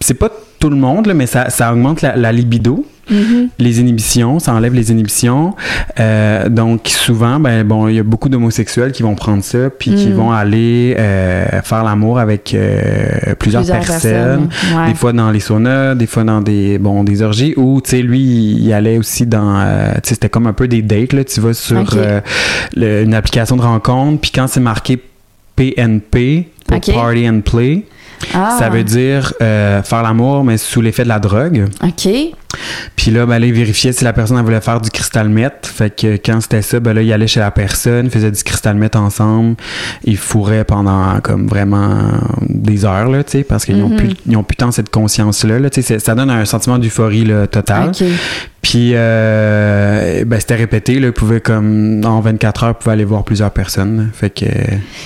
c'est 0.00 0.14
pas 0.14 0.30
tout 0.60 0.70
le 0.70 0.76
monde, 0.76 1.06
là, 1.06 1.14
mais 1.14 1.26
ça, 1.26 1.50
ça 1.50 1.72
augmente 1.72 2.02
la 2.02 2.32
libido. 2.32 2.84
Mm-hmm. 3.10 3.48
Les 3.58 3.80
inhibitions, 3.80 4.38
ça 4.38 4.52
enlève 4.54 4.74
les 4.74 4.92
inhibitions. 4.92 5.54
Euh, 5.98 6.48
donc 6.48 6.88
souvent, 6.88 7.40
ben 7.40 7.64
bon, 7.64 7.88
il 7.88 7.96
y 7.96 7.98
a 7.98 8.02
beaucoup 8.02 8.28
d'homosexuels 8.28 8.92
qui 8.92 9.02
vont 9.02 9.14
prendre 9.14 9.42
ça, 9.42 9.70
puis 9.70 9.94
qui 9.94 10.08
mm. 10.08 10.12
vont 10.12 10.32
aller 10.32 10.94
euh, 10.98 11.60
faire 11.62 11.82
l'amour 11.82 12.18
avec 12.18 12.54
euh, 12.54 13.34
plusieurs, 13.38 13.66
personnes, 13.66 14.48
des 14.86 14.94
fois 14.94 15.12
dans 15.12 15.30
les 15.30 15.40
saunas, 15.40 15.94
des 15.94 16.06
fois 16.06 16.24
dans 16.24 16.40
des 16.40 16.78
bon 16.78 17.02
des 17.02 17.22
orgies, 17.22 17.54
ou 17.56 17.80
tu 17.82 17.90
sais 17.90 18.02
lui, 18.02 18.20
il 18.20 18.72
allait 18.72 18.98
aussi 18.98 19.26
dans, 19.26 19.64
tu 20.02 20.08
sais 20.08 20.14
c'était 20.14 20.28
comme 20.28 20.46
un 20.46 20.52
peu 20.52 20.68
des 20.68 20.82
dates 20.82 21.12
là. 21.12 21.24
Tu 21.24 21.40
vas 21.40 21.54
sur 21.54 21.84
une 22.76 23.14
application 23.14 23.56
de 23.56 23.62
rencontre, 23.62 24.20
puis 24.20 24.30
quand 24.32 24.46
c'est 24.46 24.60
marqué 24.60 24.98
PNP 25.56 26.48
pour 26.66 26.80
Party 26.80 27.28
and 27.28 27.40
Play. 27.40 27.84
Ça 28.32 28.58
ah. 28.60 28.68
veut 28.68 28.84
dire 28.84 29.32
faire 29.38 30.02
l'amour, 30.02 30.44
mais 30.44 30.58
sous 30.58 30.80
l'effet 30.80 31.04
de 31.04 31.08
la 31.08 31.18
drogue. 31.18 31.68
OK. 31.82 32.08
Puis 32.96 33.10
là, 33.10 33.26
ben, 33.26 33.38
là, 33.38 33.46
il 33.46 33.52
vérifiait 33.52 33.92
si 33.92 34.04
la 34.04 34.12
personne 34.12 34.40
voulait 34.42 34.60
faire 34.60 34.80
du 34.80 34.90
cristal 34.90 35.28
meth. 35.28 35.66
Fait 35.66 35.90
que 35.90 36.16
quand 36.16 36.40
c'était 36.40 36.62
ça, 36.62 36.80
ben 36.80 36.92
là, 36.92 37.02
il 37.02 37.12
allait 37.12 37.26
chez 37.26 37.40
la 37.40 37.50
personne, 37.50 38.10
faisait 38.10 38.30
du 38.30 38.42
cristal 38.42 38.76
meth 38.76 38.96
ensemble. 38.96 39.56
Ils 40.04 40.16
fourraient 40.16 40.64
pendant 40.64 41.20
comme 41.20 41.46
vraiment 41.46 42.10
des 42.48 42.84
heures, 42.84 43.08
là, 43.08 43.24
tu 43.24 43.32
sais, 43.32 43.44
parce 43.44 43.64
qu'ils 43.64 43.78
n'ont 43.78 43.96
plus, 43.96 44.10
ils 44.26 44.36
ont 44.36 44.42
plus 44.42 44.56
tant 44.56 44.70
cette 44.70 44.90
conscience-là. 44.90 45.58
Là, 45.58 45.70
tu 45.70 45.82
sais, 45.82 45.98
ça 45.98 46.14
donne 46.14 46.30
un 46.30 46.44
sentiment 46.44 46.78
d'euphorie 46.78 47.30
total. 47.50 47.92
Puis, 48.62 48.92
euh, 48.94 50.24
ben, 50.26 50.38
c'était 50.38 50.54
répété, 50.54 51.00
là, 51.00 51.08
il 51.08 51.12
pouvait 51.12 51.40
comme, 51.40 52.02
en 52.04 52.20
24 52.20 52.64
heures, 52.64 52.70
il 52.70 52.82
pouvait 52.82 52.92
aller 52.92 53.04
voir 53.04 53.24
plusieurs 53.24 53.50
personnes. 53.52 54.10
Fait 54.12 54.28
que... 54.28 54.44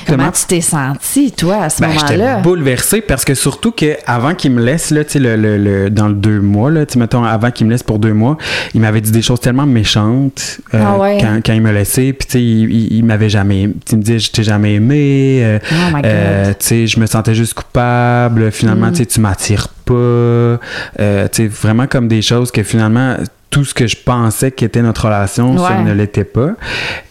Comment 0.08 0.32
tu 0.32 0.44
t'es 0.48 0.60
senti, 0.60 1.30
toi, 1.30 1.62
à 1.62 1.70
ce 1.70 1.80
ben, 1.80 1.88
moment-là? 1.88 2.08
J'étais 2.08 2.42
bouleversé 2.42 3.00
parce 3.00 3.24
que 3.24 3.34
surtout 3.34 3.70
qu'avant 3.70 4.34
qu'il 4.34 4.50
me 4.50 4.62
laisse, 4.62 4.90
là, 4.90 5.04
tu 5.04 5.12
sais, 5.12 5.18
le, 5.20 5.36
le, 5.36 5.88
dans 5.88 6.08
le 6.08 6.14
deux 6.14 6.40
mois, 6.40 6.70
là, 6.70 6.84
tu 6.84 6.98
mettons, 6.98 7.22
avant 7.22 7.43
qu'il 7.50 7.66
me 7.66 7.72
laisse 7.72 7.82
pour 7.82 7.98
deux 7.98 8.12
mois, 8.12 8.36
il 8.74 8.80
m'avait 8.80 9.00
dit 9.00 9.10
des 9.10 9.22
choses 9.22 9.40
tellement 9.40 9.66
méchantes 9.66 10.60
euh, 10.74 10.82
ah 10.84 10.96
quand, 11.20 11.40
quand, 11.44 11.52
il 11.52 11.62
me 11.62 11.72
laissait. 11.72 12.12
Puis, 12.12 12.26
tu 12.26 12.32
sais, 12.32 12.42
il, 12.42 12.92
il, 12.92 13.04
m'avait 13.04 13.28
jamais... 13.28 13.62
Il 13.62 13.98
me 13.98 14.02
disait, 14.02 14.18
je 14.18 14.30
t'ai 14.30 14.42
jamais 14.42 14.74
aimé. 14.74 15.40
Euh, 15.42 15.58
oh 15.72 15.96
euh, 16.04 16.50
tu 16.50 16.66
sais, 16.66 16.86
je 16.86 16.98
me 17.00 17.06
sentais 17.06 17.34
juste 17.34 17.54
coupable. 17.54 18.50
Finalement, 18.50 18.88
mm. 18.88 18.92
tu 18.92 18.98
sais, 18.98 19.06
tu 19.06 19.20
m'attires 19.20 19.68
pas. 19.68 20.58
tu 20.98 21.02
sais, 21.32 21.46
vraiment 21.46 21.86
comme 21.86 22.08
des 22.08 22.22
choses 22.22 22.50
que 22.50 22.62
finalement 22.62 23.16
tout 23.50 23.64
ce 23.64 23.72
que 23.72 23.86
je 23.86 23.96
pensais 23.96 24.50
qu'était 24.50 24.82
notre 24.82 25.04
relation, 25.04 25.56
ça 25.58 25.80
ne 25.80 25.92
l'était 25.92 26.24
pas. 26.24 26.50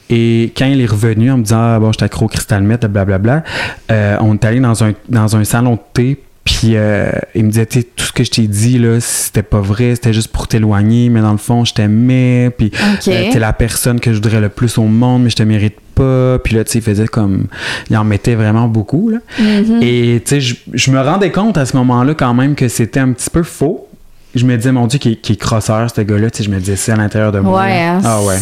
Et 0.09 0.53
quand 0.57 0.65
il 0.65 0.81
est 0.81 0.85
revenu 0.85 1.31
en 1.31 1.37
me 1.37 1.43
disant 1.43 1.59
ah, 1.59 1.79
bon, 1.79 1.91
je 1.91 2.03
accro 2.03 2.25
au 2.25 2.27
cristal 2.27 2.63
meth, 2.63 2.85
blablabla, 2.85 3.43
euh, 3.91 4.17
on 4.19 4.33
est 4.35 4.45
allé 4.45 4.59
dans 4.59 4.83
un, 4.83 4.91
dans 5.09 5.35
un 5.35 5.43
salon 5.43 5.75
de 5.75 5.79
thé. 5.93 6.23
Puis 6.43 6.75
euh, 6.75 7.09
il 7.35 7.45
me 7.45 7.49
disait, 7.51 7.65
tout 7.65 8.05
ce 8.05 8.11
que 8.11 8.23
je 8.23 8.31
t'ai 8.31 8.47
dit, 8.47 8.77
là, 8.77 8.99
c'était 8.99 9.43
pas 9.43 9.61
vrai, 9.61 9.95
c'était 9.95 10.11
juste 10.11 10.29
pour 10.29 10.47
t'éloigner, 10.47 11.09
mais 11.09 11.21
dans 11.21 11.31
le 11.31 11.37
fond, 11.37 11.63
je 11.63 11.73
t'aimais, 11.73 12.51
puis 12.57 12.71
euh, 13.07 13.31
t'es 13.31 13.39
la 13.39 13.53
personne 13.53 13.99
que 13.99 14.11
je 14.11 14.17
voudrais 14.17 14.41
le 14.41 14.49
plus 14.49 14.77
au 14.77 14.83
monde, 14.83 15.23
mais 15.23 15.29
je 15.29 15.37
te 15.37 15.43
mérite 15.43 15.77
pas. 15.95 16.39
Puis 16.43 16.55
là, 16.55 16.65
tu 16.65 16.71
sais, 16.71 16.79
il 16.79 16.81
faisait 16.81 17.07
comme. 17.07 17.47
Il 17.89 17.95
en 17.95 18.03
mettait 18.03 18.35
vraiment 18.35 18.67
beaucoup, 18.67 19.09
là. 19.09 19.19
Mm-hmm. 19.39 19.83
Et, 19.83 20.21
tu 20.25 20.41
sais, 20.41 20.57
je 20.73 20.91
me 20.91 20.99
rendais 20.99 21.31
compte 21.31 21.57
à 21.57 21.65
ce 21.65 21.77
moment-là, 21.77 22.13
quand 22.13 22.33
même, 22.33 22.55
que 22.55 22.67
c'était 22.67 22.99
un 22.99 23.13
petit 23.13 23.29
peu 23.29 23.43
faux 23.43 23.87
je 24.35 24.45
me 24.45 24.55
disais, 24.55 24.71
mon 24.71 24.87
Dieu, 24.87 24.97
qui 24.97 25.11
est, 25.11 25.35
crosseur, 25.35 25.89
ce 25.95 26.01
gars-là, 26.01 26.31
tu 26.31 26.39
sais, 26.39 26.43
je 26.43 26.49
me 26.49 26.59
disais, 26.59 26.75
c'est 26.75 26.91
à 26.91 26.95
l'intérieur 26.95 27.31
de 27.31 27.39
moi. 27.39 27.61
Ouais, 27.61 27.81
hein, 27.81 28.01
ah 28.03 28.21
ouais. 28.23 28.37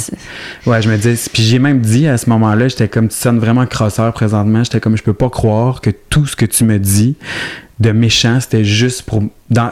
Ouais, 0.65 0.81
je 0.81 0.89
me 0.89 0.96
disais, 0.96 1.15
puis 1.31 1.43
j'ai 1.43 1.60
même 1.60 1.81
dit 1.81 2.08
à 2.08 2.17
ce 2.17 2.29
moment-là, 2.29 2.70
j'étais 2.70 2.88
comme, 2.88 3.10
tu 3.10 3.17
sonnes 3.17 3.39
vraiment 3.39 3.65
crosseur 3.65 4.13
présentement, 4.13 4.63
j'étais 4.63 4.79
comme, 4.79 4.96
je 4.96 5.03
peux 5.03 5.13
pas 5.13 5.29
croire 5.29 5.81
que 5.81 5.89
tout 5.89 6.25
ce 6.25 6.36
que 6.36 6.46
tu 6.46 6.63
me 6.63 6.79
dis 6.79 7.15
de 7.82 7.92
méchant, 7.92 8.40
c'était 8.40 8.64
juste 8.64 9.04
pour, 9.04 9.24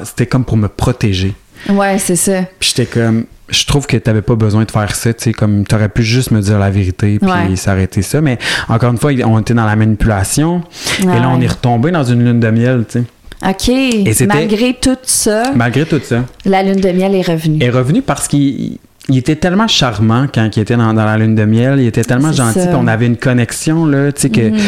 c'était 0.04 0.26
comme 0.26 0.46
pour 0.46 0.58
me 0.58 0.68
protéger. 0.68 1.34
Ouais, 1.70 1.98
c'est 2.00 2.16
ça. 2.16 2.42
Puis 2.60 2.74
j'étais 2.76 2.86
comme, 2.86 3.26
je 3.50 3.66
trouve 3.66 3.86
que 3.88 3.98
t'avais 3.98 4.22
pas 4.22 4.36
besoin 4.36 4.64
de 4.64 4.72
faire 4.72 4.96
ça, 4.96 5.14
tu 5.14 5.26
sais, 5.26 5.34
comme 5.34 5.66
t'aurais 5.66 5.90
pu 5.90 6.04
juste 6.04 6.32
me 6.32 6.42
dire 6.42 6.60
la 6.60 6.70
vérité 6.70 7.20
puis 7.20 7.58
s'arrêter 7.58 8.02
ça. 8.02 8.22
Mais 8.22 8.38
encore 8.68 8.92
une 8.92 8.98
fois, 8.98 9.12
on 9.26 9.40
était 9.40 9.54
dans 9.54 9.66
la 9.66 9.76
manipulation. 9.76 10.62
et 11.02 11.06
là, 11.06 11.30
on 11.30 11.42
est 11.42 11.48
retombé 11.48 11.92
dans 11.92 12.04
une 12.04 12.24
lune 12.24 12.40
de 12.40 12.50
miel, 12.50 12.86
tu 12.90 13.00
sais. 13.00 13.06
OK. 13.42 14.28
malgré 14.28 14.74
tout 14.74 14.98
ça. 15.04 15.52
Malgré 15.56 15.86
tout 15.86 16.02
ça. 16.04 16.26
La 16.46 16.62
lune 16.62 16.82
de 16.82 16.90
miel 16.92 17.16
est 17.16 17.22
revenue. 17.22 17.64
Est 17.64 17.70
revenue 17.70 18.02
parce 18.02 18.28
qu'il 18.28 18.80
était 19.10 19.38
tellement 19.38 19.68
charmant 19.68 20.28
quand 20.34 20.50
il 20.58 20.60
était 20.60 20.76
dans, 20.76 20.92
la 20.92 21.18
lune 21.18 21.36
de 21.36 21.46
miel. 21.46 21.80
Il 21.80 21.88
était 21.88 22.04
tellement 22.04 22.34
gentil. 22.34 22.60
on 22.74 22.88
avait 22.88 23.06
une 23.06 23.18
connexion, 23.18 23.86
là, 23.86 24.12
tu 24.12 24.24
sais, 24.24 24.30
que, 24.30 24.50
mhm. 24.50 24.60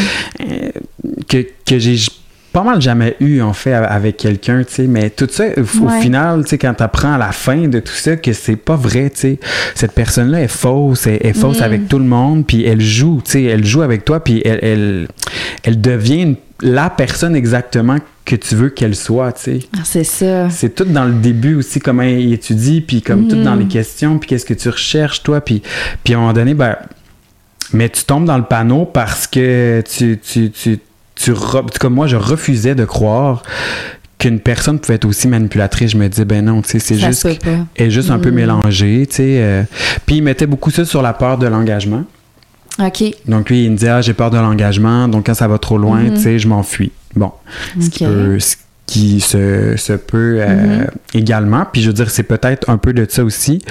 euh, 0.42 0.70
que, 1.28 1.46
que 1.66 1.80
j'ai 1.80 1.98
pas 2.52 2.64
mal 2.64 2.82
jamais 2.82 3.16
eu 3.20 3.42
en 3.42 3.54
fait 3.54 3.74
avec 3.74 4.18
quelqu'un, 4.18 4.64
tu 4.64 4.74
sais, 4.74 4.88
mais 4.88 5.10
tout 5.10 5.28
ça 5.30 5.46
au 5.58 5.90
final, 6.02 6.44
tu 6.44 6.50
sais 6.50 6.58
quand 6.58 6.74
t'apprends 6.74 7.14
à 7.14 7.18
la 7.18 7.32
fin 7.32 7.68
de 7.68 7.80
tout 7.80 7.94
ça 7.94 8.18
que 8.18 8.34
c'est 8.34 8.58
pas 8.58 8.76
vrai, 8.76 9.10
tu 9.10 9.20
sais, 9.20 9.40
cette 9.74 9.94
personne-là 9.94 10.42
est 10.42 10.48
fausse, 10.50 11.08
elle 11.08 11.26
est 11.26 11.34
fausse 11.34 11.60
mhm. 11.60 11.64
avec 11.64 11.88
tout 11.88 12.00
le 12.00 12.06
monde, 12.06 12.46
puis 12.46 12.66
elle 12.66 12.82
joue, 12.82 13.22
tu 13.24 13.32
sais, 13.32 13.44
elle 13.44 13.66
joue 13.66 13.82
avec 13.82 14.04
toi, 14.04 14.22
puis 14.22 14.42
elle, 14.44 14.60
elle, 14.62 15.08
elle 15.64 15.80
devient 15.80 16.36
la 16.62 16.90
personne 16.90 17.36
exactement 17.36 17.98
que 18.26 18.36
tu 18.36 18.56
veux 18.56 18.70
qu'elle 18.70 18.96
soit, 18.96 19.32
tu 19.32 19.44
sais. 19.44 19.60
Ah, 19.76 19.82
c'est 19.84 20.04
ça. 20.04 20.50
C'est 20.50 20.76
tout 20.76 20.86
dans 20.86 21.06
le 21.06 21.14
début 21.14 21.56
aussi, 21.56 21.80
comment 21.80 22.04
il 22.04 22.34
étudie, 22.34 22.82
puis 22.82 23.02
comme 23.02 23.28
tout 23.28 23.42
dans 23.42 23.56
les 23.56 23.66
mm. 23.66 23.70
questions, 23.70 24.18
puis 24.20 24.30
qu'est-ce 24.30 24.46
que 24.46 24.54
tu 24.54 24.70
recherches, 24.70 25.24
toi, 25.24 25.42
puis, 25.42 25.62
puis 26.04 26.14
à 26.14 26.18
un 26.18 26.20
moment 26.20 26.34
donné, 26.34 26.54
ben, 26.54 26.76
mais 27.74 27.90
tu 27.90 28.04
tombes 28.04 28.26
dans 28.26 28.38
le 28.38 28.44
panneau 28.44 28.86
parce 28.86 29.28
que 29.28 29.82
tu, 29.90 30.20
tu, 30.20 30.52
tu, 30.52 30.80
tu, 31.22 31.34
comme 31.80 31.94
moi, 31.94 32.08
je 32.08 32.16
refusais 32.16 32.76
de 32.76 32.86
croire 32.86 33.44
qu'une 34.18 34.40
personne 34.40 34.80
pouvait 34.80 34.96
être 34.96 35.06
aussi 35.06 35.28
manipulatrice. 35.28 35.92
Je 35.92 35.98
me 35.98 36.08
disais, 36.08 36.26
ben 36.26 36.46
non, 36.46 36.62
tu 36.62 36.70
sais, 36.70 36.80
c'est 36.80 36.96
juste, 36.96 37.28
elle 37.44 37.66
est 37.76 37.90
juste 37.90 38.12
un 38.12 38.20
peu 38.20 38.32
mm. 38.32 38.36
mélangée, 38.36 39.08
tu 39.10 39.16
sais. 39.16 39.42
Euh. 39.42 39.64
puis 40.06 40.18
il 40.18 40.22
mettait 40.24 40.46
beaucoup 40.46 40.70
ça 40.70 40.86
sur 40.86 41.02
la 41.02 41.14
peur 41.14 41.38
de 41.38 41.48
l'engagement. 41.48 42.04
OK. 42.80 43.04
Donc 43.28 43.50
lui, 43.50 43.66
il 43.66 43.72
me 43.72 43.78
dit, 43.78 43.88
ah, 43.88 44.02
j'ai 44.02 44.14
peur 44.14 44.30
de 44.30 44.38
l'engagement, 44.38 45.08
donc 45.08 45.26
quand 45.26 45.34
ça 45.34 45.48
va 45.48 45.58
trop 45.58 45.78
loin, 45.78 46.04
mm-hmm. 46.04 46.14
tu 46.14 46.22
sais, 46.22 46.40
je 46.40 46.48
m'enfuis. 46.48 46.92
Bon. 47.16 47.32
Ce, 47.80 47.90
qui 47.90 48.06
qui 48.86 49.22
se, 49.22 49.76
se 49.78 49.94
peut 49.94 50.40
euh, 50.40 50.48
mm-hmm. 50.48 51.18
également. 51.18 51.66
Puis 51.72 51.82
je 51.82 51.88
veux 51.88 51.94
dire, 51.94 52.10
c'est 52.10 52.24
peut-être 52.24 52.70
un 52.70 52.78
peu 52.78 52.92
de 52.94 53.06
ça 53.10 53.24
aussi. 53.24 53.62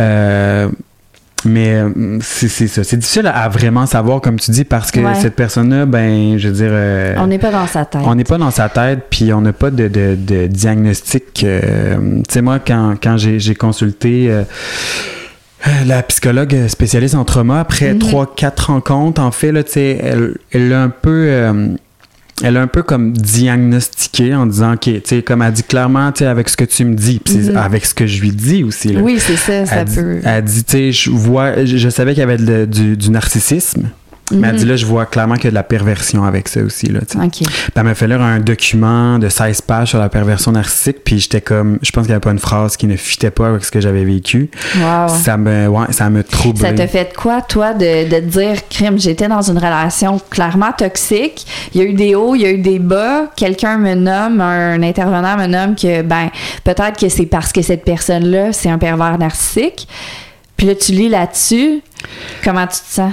Euh, 0.00 0.68
mais 1.44 1.74
euh, 1.74 2.18
c'est 2.20 2.48
ça. 2.48 2.84
C'est 2.84 2.96
difficile 2.96 3.26
à 3.26 3.48
vraiment 3.48 3.86
savoir, 3.86 4.20
comme 4.20 4.38
tu 4.38 4.50
dis, 4.50 4.64
parce 4.64 4.90
que 4.90 5.00
cette 5.14 5.34
personne-là, 5.34 5.86
ben, 5.86 6.38
je 6.38 6.48
veux 6.48 6.54
dire. 6.54 7.18
on 7.18 7.26
n'est 7.26 7.38
pas 7.38 7.50
dans 7.50 7.66
sa 7.66 7.84
tête. 7.84 8.02
On 8.04 8.14
n'est 8.14 8.24
pas 8.24 8.38
dans 8.38 8.50
sa 8.50 8.68
tête, 8.68 9.06
puis 9.10 9.32
on 9.32 9.40
n'a 9.40 9.52
pas 9.52 9.70
de, 9.70 9.88
de, 9.88 10.46
diagnostic. 10.46 11.34
tu 11.34 11.46
sais, 12.28 12.42
moi, 12.42 12.58
quand, 12.58 12.94
quand 13.02 13.16
j'ai 13.16 13.54
consulté. 13.54 14.30
la 15.86 16.02
psychologue 16.02 16.66
spécialiste 16.66 17.14
en 17.14 17.24
trauma, 17.24 17.60
après 17.60 17.92
mm-hmm. 17.92 17.98
trois, 17.98 18.34
quatre 18.34 18.66
rencontres, 18.72 19.20
en 19.20 19.30
fait, 19.30 19.52
là, 19.52 19.62
elle, 19.76 20.34
elle 20.50 20.72
a 20.72 20.82
un 20.82 20.88
peu 20.88 21.76
elle 22.42 22.56
a 22.56 22.62
un 22.62 22.66
peu 22.66 22.82
comme 22.82 23.12
diagnostiqué 23.12 24.34
en 24.34 24.46
disant, 24.46 24.74
OK, 24.74 24.80
tu 24.80 25.00
sais, 25.04 25.22
comme 25.22 25.42
elle 25.42 25.52
dit 25.52 25.62
clairement, 25.62 26.10
tu 26.12 26.20
sais, 26.20 26.26
avec 26.26 26.48
ce 26.48 26.56
que 26.56 26.64
tu 26.64 26.84
me 26.84 26.94
dis, 26.94 27.20
puis 27.20 27.36
mhm. 27.36 27.56
avec 27.56 27.84
ce 27.84 27.94
que 27.94 28.06
je 28.06 28.20
lui 28.20 28.30
dis 28.30 28.64
aussi. 28.64 28.88
Là. 28.88 29.00
Oui, 29.00 29.18
c'est 29.18 29.36
ça, 29.36 29.66
ça 29.66 29.84
peut. 29.84 30.20
elle 30.24 30.44
dit, 30.44 30.64
tu 30.64 30.72
sais, 30.72 30.92
je 30.92 31.10
vois, 31.10 31.64
je, 31.64 31.88
savais 31.88 32.14
qu'il 32.14 32.20
y 32.20 32.24
avait 32.24 32.66
du, 32.66 33.10
narcissisme. 33.10 33.90
Mais 34.30 34.48
elle 34.48 34.56
dit 34.56 34.64
mhm. 34.64 34.70
là, 34.70 34.76
je 34.76 34.86
vois 34.86 35.06
clairement 35.06 35.34
qu'il 35.34 35.44
y 35.44 35.48
a 35.48 35.50
de 35.50 35.54
la 35.54 35.62
perversion 35.62 36.24
avec 36.24 36.48
ça 36.48 36.62
aussi. 36.62 36.86
Là, 36.86 37.00
OK. 37.22 37.42
elle 37.74 37.82
m'a 37.82 37.94
fait 37.94 38.06
lire 38.06 38.22
un 38.22 38.38
document 38.38 39.18
de 39.18 39.28
16 39.28 39.62
pages 39.62 39.88
sur 39.88 39.98
la 39.98 40.08
perversion 40.08 40.52
narcissique, 40.52 40.98
puis 41.04 41.18
j'étais 41.18 41.40
comme, 41.40 41.78
je 41.82 41.90
pense 41.90 42.04
qu'il 42.04 42.10
n'y 42.10 42.14
avait 42.14 42.20
pas 42.20 42.30
une 42.30 42.38
phrase 42.38 42.76
qui 42.76 42.86
ne 42.86 42.96
fitait 42.96 43.30
pas 43.30 43.48
avec 43.48 43.64
ce 43.64 43.70
que 43.70 43.80
j'avais 43.80 44.04
vécu. 44.04 44.50
Wow. 44.76 45.08
Ça 45.08 45.36
me, 45.36 45.66
ouais, 45.68 45.86
ça 45.90 46.08
me 46.08 46.22
troublé. 46.24 46.60
Ça 46.60 46.72
te 46.72 46.86
fait 46.86 47.14
quoi, 47.14 47.42
toi, 47.42 47.74
de, 47.74 48.08
de 48.08 48.20
te 48.20 48.38
dire, 48.38 48.68
crime, 48.68 48.98
j'étais 48.98 49.28
dans 49.28 49.42
une 49.42 49.58
relation 49.58 50.20
clairement 50.30 50.72
toxique, 50.72 51.46
il 51.74 51.82
y 51.82 51.84
a 51.84 51.88
eu 51.88 51.94
des 51.94 52.14
hauts, 52.14 52.34
il 52.34 52.42
y 52.42 52.46
a 52.46 52.50
eu 52.50 52.58
des 52.58 52.78
bas, 52.78 53.26
quelqu'un 53.36 53.78
me 53.78 53.94
nomme, 53.94 54.40
un 54.40 54.82
intervenant 54.82 55.36
me 55.36 55.46
nomme 55.46 55.74
que, 55.74 56.02
ben, 56.02 56.30
peut-être 56.64 56.98
que 56.98 57.08
c'est 57.08 57.26
parce 57.26 57.52
que 57.52 57.62
cette 57.62 57.84
personne-là, 57.84 58.52
c'est 58.52 58.70
un 58.70 58.78
pervers 58.78 59.18
narcissique. 59.18 59.88
Puis 60.56 60.66
là, 60.66 60.74
tu 60.74 60.92
lis 60.92 61.08
là-dessus, 61.08 61.80
comment 62.44 62.66
tu 62.66 62.78
te 62.78 62.94
sens? 62.94 63.12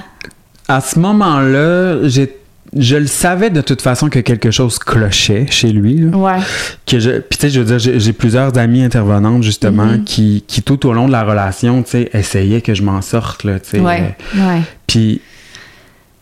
À 0.70 0.82
ce 0.82 0.98
moment-là, 1.00 2.08
j'ai 2.08 2.34
je 2.78 2.98
le 2.98 3.08
savais 3.08 3.50
de 3.50 3.62
toute 3.62 3.82
façon 3.82 4.10
que 4.10 4.20
quelque 4.20 4.52
chose 4.52 4.78
clochait 4.78 5.48
chez 5.50 5.72
lui. 5.72 6.06
Ouais. 6.06 6.38
Que 6.86 7.00
je, 7.00 7.20
puis 7.20 7.40
tu 7.40 7.48
sais, 7.48 7.50
je 7.50 7.62
veux 7.62 7.78
dire, 7.78 8.00
j'ai 8.00 8.14
plusieurs 8.14 8.56
amies 8.60 8.84
intervenantes 8.84 9.42
justement 9.42 9.88
mm-hmm. 9.88 10.04
qui, 10.04 10.44
qui, 10.48 10.62
tout 10.62 10.86
au 10.86 10.94
long 10.94 11.08
de 11.08 11.12
la 11.12 11.24
relation, 11.24 11.82
tu 11.82 11.90
sais, 11.90 12.10
essayaient 12.14 12.62
que 12.62 12.76
je 12.76 12.84
m'en 12.84 13.02
sorte 13.02 13.44
là, 13.44 13.60
tu 13.60 13.72
sais. 13.72 13.80
Ouais. 13.80 14.16
ouais. 14.36 14.62
Puis 14.86 15.22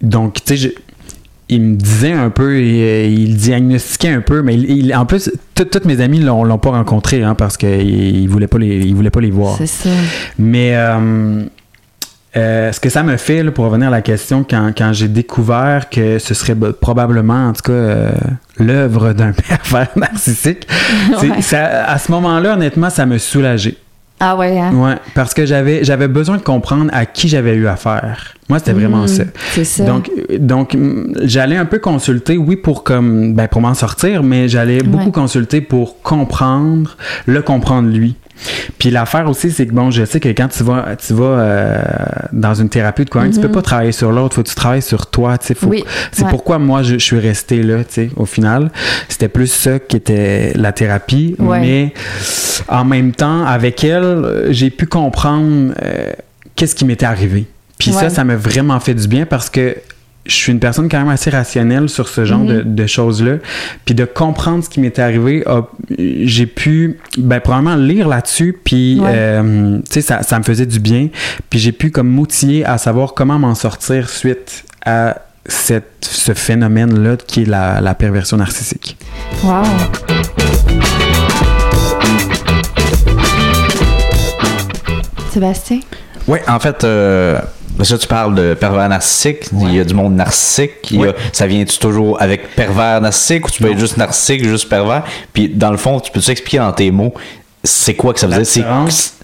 donc, 0.01 0.43
tu 0.45 0.57
sais, 0.57 0.73
il 1.49 1.61
me 1.61 1.75
disait 1.75 2.13
un 2.13 2.29
peu, 2.29 2.61
il, 2.61 3.35
diagnostiquait 3.35 4.09
un 4.09 4.21
peu, 4.21 4.41
mais 4.41 4.55
il, 4.55 4.93
en 4.95 5.05
plus, 5.05 5.31
toutes 5.55 5.85
mes 5.85 6.01
amies 6.01 6.19
l'ont, 6.19 6.43
l'ont 6.43 6.57
pas 6.57 6.71
rencontré 6.71 7.23
hein, 7.23 7.35
parce 7.35 7.57
qu'il 7.57 8.27
voulait 8.29 8.47
pas 8.47 8.57
les, 8.57 8.79
il 8.79 8.95
voulait 8.95 9.09
pas 9.09 9.21
les 9.21 9.31
voir. 9.31 9.55
C'est 9.57 9.67
ça. 9.67 9.89
Mais 10.37 10.75
euh, 10.75 11.43
euh, 12.37 12.71
ce 12.71 12.79
que 12.79 12.89
ça 12.89 13.03
me 13.03 13.17
fait, 13.17 13.43
pour 13.51 13.65
revenir 13.65 13.87
à 13.87 13.91
la 13.91 14.01
question, 14.01 14.45
quand, 14.47 14.93
j'ai 14.93 15.07
découvert 15.07 15.89
que 15.89 16.19
ce 16.19 16.33
serait 16.33 16.55
probablement, 16.55 17.47
en 17.47 17.53
tout 17.53 17.63
cas, 17.63 17.71
euh, 17.71 18.11
l'œuvre 18.59 19.13
d'un 19.13 19.31
pervers 19.47 19.89
narcissique, 19.95 20.67
à 21.51 21.97
ce 21.97 22.11
moment-là, 22.11 22.53
honnêtement, 22.53 22.89
ça 22.89 23.05
me 23.05 23.17
soulageait. 23.17 23.77
Ah 24.19 24.35
ouais, 24.35 24.57
hein? 24.57 24.73
Ouais, 24.73 24.95
parce 25.13 25.35
que 25.35 25.45
j'avais, 25.45 25.83
j'avais 25.83 26.07
besoin 26.07 26.37
de 26.37 26.41
comprendre 26.41 26.89
à 26.91 27.05
qui 27.05 27.27
j'avais 27.27 27.53
eu 27.53 27.67
affaire. 27.67 28.33
Moi, 28.49 28.57
c'était 28.57 28.73
vraiment 28.73 29.03
mmh, 29.03 29.07
ça. 29.07 29.23
C'est 29.51 29.63
ça. 29.63 29.83
Donc, 29.83 30.09
donc 30.39 30.75
j'allais 31.21 31.55
un 31.55 31.65
peu 31.65 31.77
consulter, 31.77 32.35
oui, 32.35 32.55
pour 32.55 32.83
comme 32.83 33.35
ben, 33.35 33.47
pour 33.47 33.61
m'en 33.61 33.75
sortir, 33.75 34.23
mais 34.23 34.49
j'allais 34.49 34.81
beaucoup 34.81 35.11
consulter 35.11 35.61
pour 35.61 36.01
comprendre, 36.01 36.97
le 37.27 37.43
comprendre 37.43 37.89
lui. 37.89 38.15
Puis 38.77 38.89
l'affaire 38.89 39.29
aussi, 39.29 39.51
c'est 39.51 39.65
que 39.65 39.73
bon, 39.73 39.91
je 39.91 40.05
sais 40.05 40.19
que 40.19 40.29
quand 40.29 40.47
tu 40.47 40.63
vas, 40.63 40.95
tu 40.95 41.13
vas 41.13 41.25
euh, 41.25 41.83
dans 42.31 42.53
une 42.53 42.69
thérapie 42.69 43.05
de 43.05 43.09
quoi, 43.09 43.27
tu 43.29 43.39
peux 43.39 43.47
mhm. 43.47 43.53
pas 43.53 43.61
travailler 43.61 43.91
sur 43.91 44.11
l'autre, 44.11 44.35
faut 44.35 44.43
que 44.43 44.49
tu 44.49 44.55
travailles 44.55 44.81
sur 44.81 45.07
toi. 45.07 45.37
Tu 45.37 45.47
sais, 45.47 45.55
oui, 45.65 45.83
c'est 46.11 46.27
pourquoi 46.27 46.59
moi 46.59 46.83
je, 46.83 46.97
suis 46.97 47.19
resté 47.19 47.63
là. 47.63 47.83
Tu 47.83 47.93
sais, 47.93 48.09
au 48.15 48.25
final, 48.25 48.71
c'était 49.07 49.29
plus 49.29 49.51
ça 49.51 49.79
qui 49.79 49.97
était 49.97 50.53
la 50.55 50.71
thérapie, 50.71 51.35
mais 51.39 51.93
en 52.67 52.85
même 52.85 53.11
temps, 53.11 53.45
avec 53.45 53.83
elle, 53.83 54.47
j'ai 54.49 54.69
pu 54.69 54.85
comprendre 54.85 55.73
euh, 55.83 56.11
qu'est-ce 56.55 56.75
qui 56.75 56.85
m'était 56.85 57.05
arrivé. 57.05 57.47
Puis 57.77 57.91
ça, 57.91 58.09
ça 58.09 58.23
m'a 58.23 58.35
vraiment 58.35 58.79
fait 58.79 58.93
du 58.93 59.07
bien 59.07 59.25
parce 59.25 59.49
que 59.49 59.75
je 60.27 60.33
suis 60.33 60.51
une 60.51 60.59
personne 60.59 60.89
quand 60.89 60.99
même 60.99 61.09
assez 61.09 61.29
rationnelle 61.29 61.89
sur 61.89 62.07
ce 62.07 62.25
genre 62.25 62.43
de, 62.43 62.61
mhm. 62.61 62.87
choses-là. 62.87 63.37
Puis 63.85 63.95
de 63.95 64.05
comprendre 64.05 64.63
ce 64.63 64.69
qui 64.69 64.79
m'était 64.79 65.01
arrivé, 65.01 65.43
j'ai 65.97 66.45
pu 66.45 66.99
ben, 67.17 67.39
probablement 67.39 67.75
lire 67.75 68.07
là-dessus, 68.07 68.57
puis 68.63 68.99
euh, 69.03 69.79
tu 69.79 69.93
sais, 69.93 70.01
ça, 70.01 70.23
ça, 70.23 70.37
me 70.39 70.43
faisait 70.43 70.65
du 70.65 70.79
bien. 70.79 71.09
Puis 71.49 71.59
j'ai 71.59 71.71
pu 71.71 71.91
comme 71.91 72.09
m'outiller 72.09 72.65
à 72.65 72.77
savoir 72.77 73.13
comment 73.13 73.39
m'en 73.39 73.55
sortir 73.55 74.09
suite 74.09 74.65
à 74.85 75.21
cette, 75.45 75.85
ce 76.01 76.33
phénomène-là 76.33 77.17
qui 77.17 77.43
est 77.43 77.45
la, 77.45 77.81
la 77.81 77.95
perversion 77.95 78.37
narcissique. 78.37 78.97
Wow! 79.43 79.63
Sébastien? 85.31 85.79
Oui, 86.27 86.39
en 86.47 86.59
fait, 86.59 86.83
euh, 86.83 87.39
ça, 87.85 87.97
tu 87.97 88.07
parles 88.07 88.35
de 88.35 88.53
pervers 88.53 88.89
narcissique. 88.89 89.49
Il 89.53 89.75
y 89.75 89.79
a 89.79 89.83
du 89.83 89.93
monde 89.93 90.15
narcissique. 90.15 90.71
ça 91.31 91.47
vient-tu 91.47 91.77
toujours 91.77 92.21
avec 92.21 92.55
pervers 92.55 93.01
narcissique 93.01 93.47
ou 93.47 93.51
tu 93.51 93.61
peux 93.61 93.71
être 93.71 93.79
juste 93.79 93.97
narcissique, 93.97 94.43
juste 94.43 94.69
pervers? 94.69 95.03
Puis, 95.33 95.49
dans 95.49 95.71
le 95.71 95.77
fond, 95.77 95.99
tu 95.99 96.11
peux 96.11 96.19
expliquer 96.31 96.57
dans 96.57 96.71
tes 96.73 96.91
mots, 96.91 97.13
c'est 97.63 97.95
quoi 97.95 98.13
que 98.13 98.19
ça 98.19 98.27
veut 98.27 98.33
dire? 98.35 98.45
C'est 98.89 99.16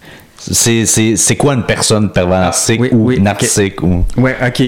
quoi 1.40 1.54
une 1.54 1.64
personne 1.64 2.10
pervers 2.10 2.40
narcissique 2.40 2.82
ou 2.92 3.12
narcissique? 3.14 3.82
Ou... 3.82 4.04
Ouais, 4.18 4.36
ok. 4.46 4.64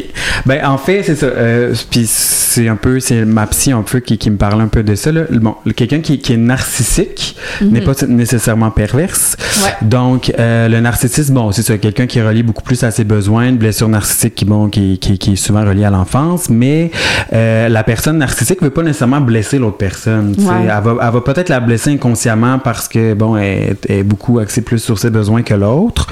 Ben, 0.46 0.66
en 0.66 0.78
fait, 0.78 1.04
c'est 1.04 1.16
ça. 1.16 1.26
Euh, 1.26 1.74
puis 1.90 2.06
c'est 2.08 2.68
un 2.68 2.76
peu, 2.76 3.00
c'est 3.00 3.26
ma 3.26 3.48
psy 3.48 3.72
un 3.72 3.82
peu 3.82 4.00
qui, 4.00 4.18
qui, 4.18 4.30
me 4.30 4.38
parle 4.38 4.62
un 4.62 4.68
peu 4.68 4.84
de 4.84 4.96
ça. 4.96 5.12
Là. 5.12 5.24
Bon, 5.32 5.56
quelqu'un 5.76 6.00
qui, 6.00 6.20
qui, 6.20 6.34
est 6.34 6.38
narcissique 6.38 7.36
mhm. 7.62 7.72
n'est 7.72 7.82
pas 7.82 7.94
nécessairement 8.08 8.72
perverse. 8.72 9.36
Donc, 9.82 10.32
euh, 10.40 10.68
le 10.68 10.80
narcissisme, 10.80 11.34
bon, 11.34 11.52
c'est 11.52 11.64
ça, 11.64 11.78
quelqu'un 11.78 12.08
qui 12.08 12.22
relie 12.22 12.44
beaucoup 12.44 12.64
plus 12.64 12.84
à 12.84 12.92
ses 12.92 13.04
besoins, 13.04 13.50
une 13.50 13.58
blessure 13.58 13.90
narcissique 13.90 14.36
qui, 14.36 14.46
bon, 14.46 14.70
qui, 14.70 14.98
qui, 15.00 15.18
qui 15.18 15.34
est 15.34 15.36
souvent 15.36 15.66
reliée 15.66 15.86
à 15.86 15.90
l'enfance, 15.90 16.50
mais 16.50 16.92
euh, 17.34 17.70
la 17.70 17.84
personne 17.84 18.18
narcissique 18.18 18.62
ne 18.62 18.68
veut 18.68 18.74
pas 18.74 18.84
nécessairement 18.84 19.22
blesser 19.22 19.60
l'autre 19.60 19.78
personne. 19.78 20.36
Elle 20.40 20.68
va, 20.68 20.96
elle 21.02 21.14
va 21.14 21.22
peut-être 21.22 21.50
la 21.50 21.60
blesser 21.60 21.92
inconsciemment 21.92 22.60
parce 22.60 22.88
que, 22.88 23.14
bon, 23.14 23.36
elle, 23.38 23.76
elle 23.90 24.00
est 24.00 24.04
beaucoup 24.04 24.40
axée 24.40 24.62
plus 24.62 24.80
sur 24.80 25.00
ses 25.00 25.10
besoins 25.10 25.42
que 25.42 25.54
l'autre 25.54 25.64
l'autre. 25.65 26.08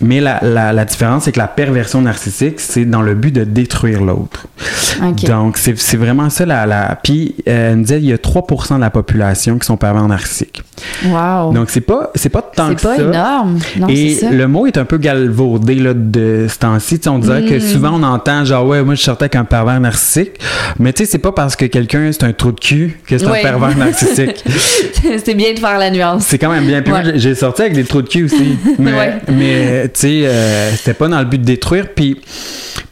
Mais 0.00 0.20
la, 0.20 0.40
la, 0.42 0.84
différence, 0.84 1.24
c'est 1.24 1.32
que 1.32 1.38
la 1.38 1.48
perversion 1.48 2.02
narcissique, 2.02 2.60
c'est 2.60 2.84
dans 2.84 3.02
le 3.02 3.14
but 3.14 3.32
de 3.32 3.44
détruire 3.44 4.02
l'autre. 4.02 4.46
Donc, 5.26 5.56
c'est 5.58 5.96
vraiment 5.96 6.30
ça. 6.30 6.44
La, 6.46 6.66
la... 6.66 6.98
Puis, 7.02 7.34
euh, 7.48 7.70
elle 7.70 7.78
me 7.78 7.82
disait, 7.82 7.98
il 7.98 8.06
y 8.06 8.12
a 8.12 8.18
3 8.18 8.46
de 8.76 8.80
la 8.80 8.90
population 8.90 9.58
qui 9.58 9.66
sont 9.66 9.76
pervers 9.76 10.06
narcissiques. 10.06 10.62
Wow. 11.06 11.52
Donc, 11.52 11.70
c'est 11.70 11.80
pas, 11.80 12.12
pas 12.32 12.42
tant 12.42 12.74
que 12.74 12.80
ça. 12.80 12.94
C'est 12.96 13.02
pas 13.02 13.08
énorme. 13.08 13.58
Non, 13.78 13.88
Et 13.88 14.18
le 14.30 14.46
mot 14.48 14.66
est 14.66 14.76
un 14.76 14.84
peu 14.84 14.98
galvaudé 14.98 15.76
là, 15.76 15.94
de 15.94 16.46
ce 16.48 16.58
temps-ci. 16.58 17.00
On 17.06 17.18
dirait 17.18 17.44
que 17.44 17.54
mm. 17.56 17.60
souvent, 17.60 17.92
on 17.94 18.02
entend 18.02 18.44
genre, 18.44 18.66
ouais, 18.66 18.82
moi, 18.82 18.94
je 18.94 19.02
sortais 19.02 19.24
avec 19.24 19.36
un 19.36 19.44
pervers 19.44 19.80
narcissique. 19.80 20.38
Mais 20.78 20.92
tu 20.92 21.04
sais, 21.04 21.10
c'est 21.10 21.18
pas 21.18 21.32
parce 21.32 21.56
que 21.56 21.64
quelqu'un, 21.64 22.10
c'est 22.12 22.24
un 22.24 22.32
trou 22.32 22.52
de 22.52 22.60
cul 22.60 22.98
que 23.06 23.16
c'est 23.18 23.26
un 23.26 23.32
pervers 23.32 23.76
narcissique. 23.76 24.44
c'est 25.24 25.34
bien 25.34 25.54
de 25.54 25.58
faire 25.58 25.78
la 25.78 25.90
nuance. 25.90 26.24
C'est 26.26 26.38
quand 26.38 26.50
même 26.50 26.66
bien. 26.66 26.82
Puis 26.82 26.92
j'ai 27.16 27.34
sorti 27.34 27.62
avec 27.62 27.74
des 27.74 27.84
trous 27.84 28.02
de 28.02 28.08
cul 28.08 28.24
aussi. 28.24 28.58
Mais, 28.78 29.20
mais 29.28 29.85
tu 29.86 30.00
sais, 30.00 30.26
euh, 30.26 30.70
c'était 30.72 30.94
pas 30.94 31.08
dans 31.08 31.18
le 31.18 31.24
but 31.24 31.38
de 31.38 31.44
détruire. 31.44 31.88
Puis, 31.94 32.20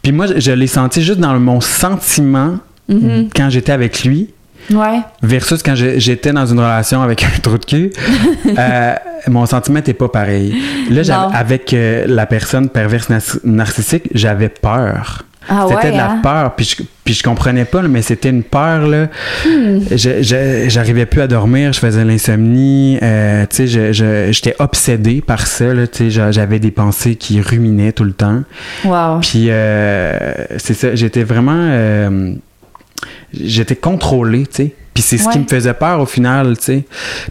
puis 0.02 0.12
moi, 0.12 0.26
je, 0.36 0.52
l'ai 0.52 0.66
senti 0.66 1.02
juste 1.02 1.20
dans 1.20 1.38
mon 1.38 1.60
sentiment 1.60 2.58
mm-hmm. 2.90 3.28
quand 3.34 3.50
j'étais 3.50 3.72
avec 3.72 4.04
lui. 4.04 4.30
Ouais. 4.70 5.00
Versus 5.22 5.62
quand 5.62 5.74
j'étais 5.74 6.32
dans 6.32 6.46
une 6.46 6.58
relation 6.58 7.02
avec 7.02 7.22
un 7.22 7.38
trou 7.42 7.58
de 7.58 7.64
cul, 7.64 7.92
euh, 8.58 8.94
mon 9.28 9.44
sentiment 9.46 9.76
n'était 9.76 9.92
pas 9.92 10.08
pareil. 10.08 10.54
Là, 10.90 11.30
avec 11.34 11.72
euh, 11.74 12.06
la 12.06 12.26
personne 12.26 12.70
perverse 12.70 13.08
narcissique, 13.44 14.08
j'avais 14.14 14.48
peur. 14.48 15.24
Ah 15.48 15.66
c'était 15.68 15.92
de 15.92 15.96
la 15.96 16.10
hein? 16.12 16.20
peur. 16.22 16.54
Puis 16.54 16.76
je, 16.78 16.82
puis 17.04 17.14
je 17.14 17.22
comprenais 17.22 17.64
pas, 17.64 17.82
mais 17.82 18.02
c'était 18.02 18.30
une 18.30 18.42
peur. 18.42 18.86
Là. 18.86 19.08
Hmm. 19.46 19.80
J'arrivais 19.94 21.06
plus 21.06 21.20
à 21.20 21.26
dormir, 21.26 21.72
je 21.72 21.80
faisais 21.80 22.04
l'insomnie. 22.04 22.98
Euh, 23.02 23.44
J'étais 23.50 24.56
obsédé 24.58 25.20
par 25.20 25.46
ça. 25.46 25.66
J'avais 26.30 26.58
des 26.58 26.70
pensées 26.70 27.16
qui 27.16 27.40
ruminaient 27.40 27.92
tout 27.92 28.04
le 28.04 28.12
temps. 28.12 28.42
Wow. 28.84 29.20
Puis 29.20 29.46
euh, 29.48 30.32
c'est 30.58 30.74
ça, 30.74 30.94
j'étais 30.94 31.24
vraiment. 31.24 31.52
Euh, 31.56 32.34
j'étais 33.32 33.76
contrôlé, 33.76 34.46
tu 34.46 34.54
sais. 34.54 34.74
Puis 34.94 35.02
c'est 35.02 35.18
ce 35.18 35.28
qui 35.28 35.40
me 35.40 35.46
faisait 35.48 35.74
peur 35.74 36.00
au 36.00 36.06
final, 36.06 36.56
tu 36.56 36.64
sais. 36.64 36.84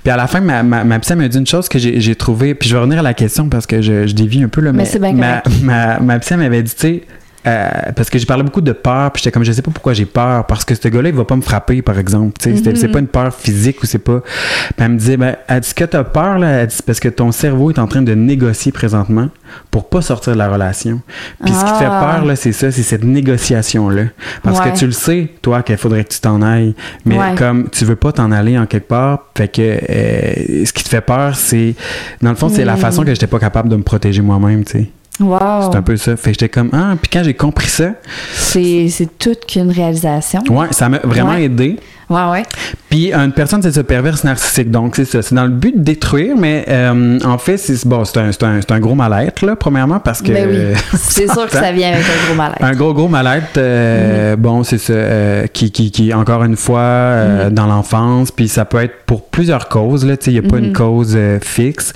Puis 0.03 0.11
à 0.11 0.17
la 0.17 0.27
fin, 0.27 0.41
ma, 0.41 0.63
ma, 0.63 0.83
ma 0.83 0.99
psy 0.99 1.15
m'a 1.15 1.29
dit 1.29 1.37
une 1.37 1.47
chose 1.47 1.69
que 1.69 1.79
j'ai 1.79 2.15
trouvé. 2.15 2.55
Puis 2.55 2.67
je 2.67 2.75
vais 2.75 2.81
revenir 2.81 2.99
à 2.99 3.03
la 3.03 3.13
question 3.13 3.47
parce 3.47 3.65
que 3.65 3.81
je, 3.81 4.05
je 4.05 4.13
dévie 4.13 4.43
un 4.43 4.49
peu, 4.49 4.59
là. 4.59 4.73
Mais, 4.73 4.83
mais 4.99 5.13
ma, 5.13 5.41
ma, 5.61 5.99
ma 6.01 6.19
psy 6.19 6.35
m'avait 6.35 6.61
dit, 6.61 6.75
tu 6.75 6.81
sais, 6.81 7.03
euh, 7.45 7.69
parce 7.95 8.09
que 8.09 8.17
j'ai 8.17 8.25
parlé 8.25 8.43
beaucoup 8.43 8.61
de 8.61 8.71
peur, 8.71 9.11
puis 9.11 9.21
j'étais 9.21 9.31
comme, 9.33 9.43
je 9.43 9.51
sais 9.51 9.61
pas 9.61 9.71
pourquoi 9.71 9.93
j'ai 9.93 10.05
peur, 10.05 10.45
parce 10.45 10.63
que 10.65 10.75
ce 10.75 10.87
gars-là, 10.87 11.09
il 11.09 11.15
va 11.15 11.25
pas 11.25 11.35
me 11.35 11.41
frapper, 11.41 11.81
par 11.81 11.99
exemple. 11.99 12.33
Sais, 12.41 12.55
C'est 12.55 12.83
Mhm. 12.87 12.91
pas 12.91 12.99
une 12.99 13.07
peur 13.07 13.33
physique 13.33 13.81
ou 13.83 13.85
c'est 13.85 13.97
pas. 13.99 14.21
Puis 14.21 14.73
elle 14.85 14.91
me 14.91 14.97
disait, 14.97 15.17
ben, 15.17 15.35
elle 15.47 15.59
dit, 15.59 15.69
ce 15.69 15.73
que 15.75 15.83
t'as 15.85 16.03
peur, 16.03 16.39
là, 16.39 16.47
elle 16.49 16.67
dit, 16.67 16.77
parce 16.85 16.99
que 16.99 17.09
ton 17.09 17.31
cerveau 17.31 17.71
est 17.71 17.79
en 17.79 17.87
train 17.87 18.01
de 18.01 18.13
négocier 18.13 18.71
présentement 18.71 19.29
pour 19.71 19.89
pas 19.89 20.01
sortir 20.01 20.33
de 20.33 20.37
la 20.37 20.49
relation. 20.49 21.01
Puis 21.43 21.53
ce 21.53 21.63
qui 21.65 21.71
fait 21.79 21.85
Ah. 21.89 22.13
peur, 22.15 22.25
là, 22.25 22.35
c'est 22.35 22.51
ça, 22.53 22.71
c'est 22.71 22.83
cette 22.83 23.03
négociation-là. 23.03 24.05
Parce 24.41 24.59
Ouais. 24.59 24.71
que 24.71 24.77
tu 24.77 24.85
le 24.85 24.91
sais, 24.91 25.29
toi, 25.41 25.61
qu'il 25.63 25.77
faudrait 25.77 26.03
que 26.03 26.09
tu 26.13 26.19
t'en 26.19 26.41
ailles, 26.41 26.73
mais 27.05 27.17
Ouais. 27.17 27.35
comme 27.37 27.69
tu 27.69 27.85
veux 27.85 27.95
pas 27.95 28.11
t'en 28.11 28.31
aller 28.31 28.57
en 28.57 28.65
quelque 28.65 28.87
part, 28.87 29.27
fait 29.37 29.47
que 29.47 29.61
euh, 29.61 30.65
ce 30.65 30.73
qui 30.73 30.83
te 30.83 30.89
fait 30.89 31.01
peur, 31.01 31.35
c'est. 31.35 31.75
Dans 32.21 32.29
le 32.29 32.35
fond, 32.35 32.49
c'est 32.49 32.65
la 32.65 32.75
Mm. 32.75 32.77
façon 32.77 33.03
que 33.03 33.09
j'étais 33.09 33.27
pas 33.27 33.39
capable 33.39 33.69
de 33.69 33.75
me 33.75 33.83
protéger 33.83 34.21
moi-même, 34.21 34.63
tu 34.63 34.71
sais. 34.79 34.89
Wow. 35.19 35.69
C'est 35.71 35.77
un 35.77 35.81
peu 35.83 35.95
ça. 35.95 36.17
Fait 36.17 36.31
j'étais 36.31 36.49
comme, 36.49 36.69
ah, 36.73 36.95
puis 37.01 37.09
quand 37.11 37.23
j'ai 37.23 37.33
compris 37.35 37.67
ça, 37.69 37.91
C'est 38.35 38.87
c'est 38.89 39.17
toute 39.19 39.45
qu'une 39.45 39.69
réalisation. 39.71 40.41
ouais, 40.49 40.67
ça 40.71 40.89
m'a 40.89 40.99
vraiment 41.03 41.31
Ouais. 41.33 41.43
aidé. 41.43 41.79
Ouais, 42.09 42.31
ouais. 42.31 42.43
Puis 42.89 43.13
une 43.13 43.31
personne, 43.31 43.61
c'est 43.61 43.71
ça, 43.71 43.83
perverse 43.83 44.23
narcissique. 44.23 44.69
Donc, 44.69 44.95
c'est 44.95 45.05
ça. 45.05 45.21
C'est 45.21 45.35
dans 45.35 45.45
le 45.45 45.49
but 45.49 45.77
de 45.77 45.83
détruire, 45.83 46.35
mais 46.37 46.65
euh, 46.67 47.19
en 47.25 47.37
fait, 47.37 47.57
c'est 47.57 47.87
bon, 47.87 48.03
un, 48.15 48.29
un, 48.29 48.59
un 48.69 48.79
gros 48.79 48.95
mal-être, 48.95 49.45
là, 49.45 49.55
premièrement, 49.55 49.99
parce 49.99 50.21
que. 50.21 50.31
Ben 50.31 50.47
oui. 50.49 50.79
C'est 50.99 51.31
sûr 51.31 51.45
que 51.45 51.51
ça 51.53 51.71
vient 51.71 51.93
avec 51.93 52.03
un 52.03 52.27
gros 52.27 52.35
malaise. 52.35 52.57
Un 52.61 52.73
gros, 52.73 52.93
gros 52.93 53.07
mal-être, 53.07 53.57
euh, 53.57 54.35
bon, 54.35 54.63
c'est 54.63 54.77
ça, 54.77 54.93
euh, 54.93 55.47
qui, 55.47 55.71
qui, 55.71 55.91
qui, 55.91 56.13
encore 56.13 56.43
une 56.43 56.55
fois, 56.55 56.79
euh, 56.79 57.49
dans 57.49 57.67
l'enfance, 57.67 58.31
puis 58.31 58.47
ça 58.47 58.65
peut 58.65 58.81
être 58.83 59.03
pour 59.05 59.25
plusieurs 59.25 59.69
causes, 59.69 60.05
là, 60.05 60.17
tu 60.17 60.25
sais, 60.25 60.31
il 60.31 60.39
n'y 60.39 60.45
a 60.45 60.49
pas 60.49 60.57
une 60.57 60.73
cause 60.73 61.13
euh, 61.15 61.39
fixe. 61.41 61.93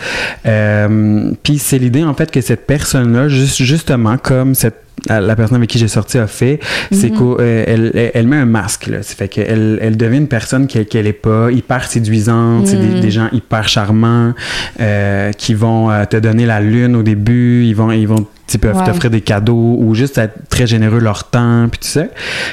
Puis 1.43 1.58
c'est 1.58 1.78
l'idée, 1.78 2.04
en 2.04 2.13
fait, 2.13 2.32
que 2.32 2.41
cette 2.41 2.65
personne-là, 2.67 3.28
juste, 3.28 3.62
justement, 3.63 4.17
comme 4.17 4.56
cette 4.56 4.87
la 5.07 5.36
personne 5.36 5.57
avec 5.57 5.69
qui 5.69 5.77
j'ai 5.77 5.88
sorti 5.88 6.17
a 6.17 6.27
fait, 6.27 6.60
c'est 6.91 7.12
qu'elle 7.12 7.91
elle, 7.95 8.12
elle 8.13 8.27
met 8.27 8.38
un 8.38 8.45
masque. 8.45 8.88
Là. 8.88 9.01
Fait 9.03 9.27
qu'elle 9.27 9.79
elle 9.81 9.95
devient 9.95 10.17
une 10.17 10.27
personne 10.27 10.67
qu'elle 10.67 10.86
qu'elle 10.86 11.07
est 11.07 11.13
pas, 11.13 11.51
hyper 11.51 11.88
séduisante, 11.88 12.67
c'est 12.67 12.77
des, 12.77 12.99
des 12.99 13.12
gens 13.12 13.29
hyper 13.31 13.67
charmants 13.67 14.33
euh, 14.79 15.31
qui 15.33 15.53
vont 15.53 15.89
euh, 15.91 16.05
te 16.05 16.17
donner 16.17 16.45
la 16.45 16.60
lune 16.62 16.95
au 16.95 17.03
début, 17.03 17.63
ils 17.65 17.75
vont, 17.75 17.91
ils 17.91 18.07
vont 18.07 18.25
ils 18.53 18.60
peuvent 18.60 18.77
Ouais. 18.77 18.86
t'offrir 18.86 19.12
des 19.12 19.21
cadeaux 19.21 19.77
ou 19.79 19.93
juste 19.93 20.17
être 20.17 20.47
très 20.49 20.65
généreux 20.67 20.99
leur 20.99 21.25
temps, 21.29 21.67
puis 21.69 21.79
tout 21.81 21.88
ça. 21.88 22.03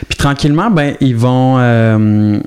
Puis 0.09 0.19
tranquillement, 0.19 0.71
ben, 0.71 0.95
ils 1.01 1.15
vont, 1.17 1.57
euh, 1.59 2.39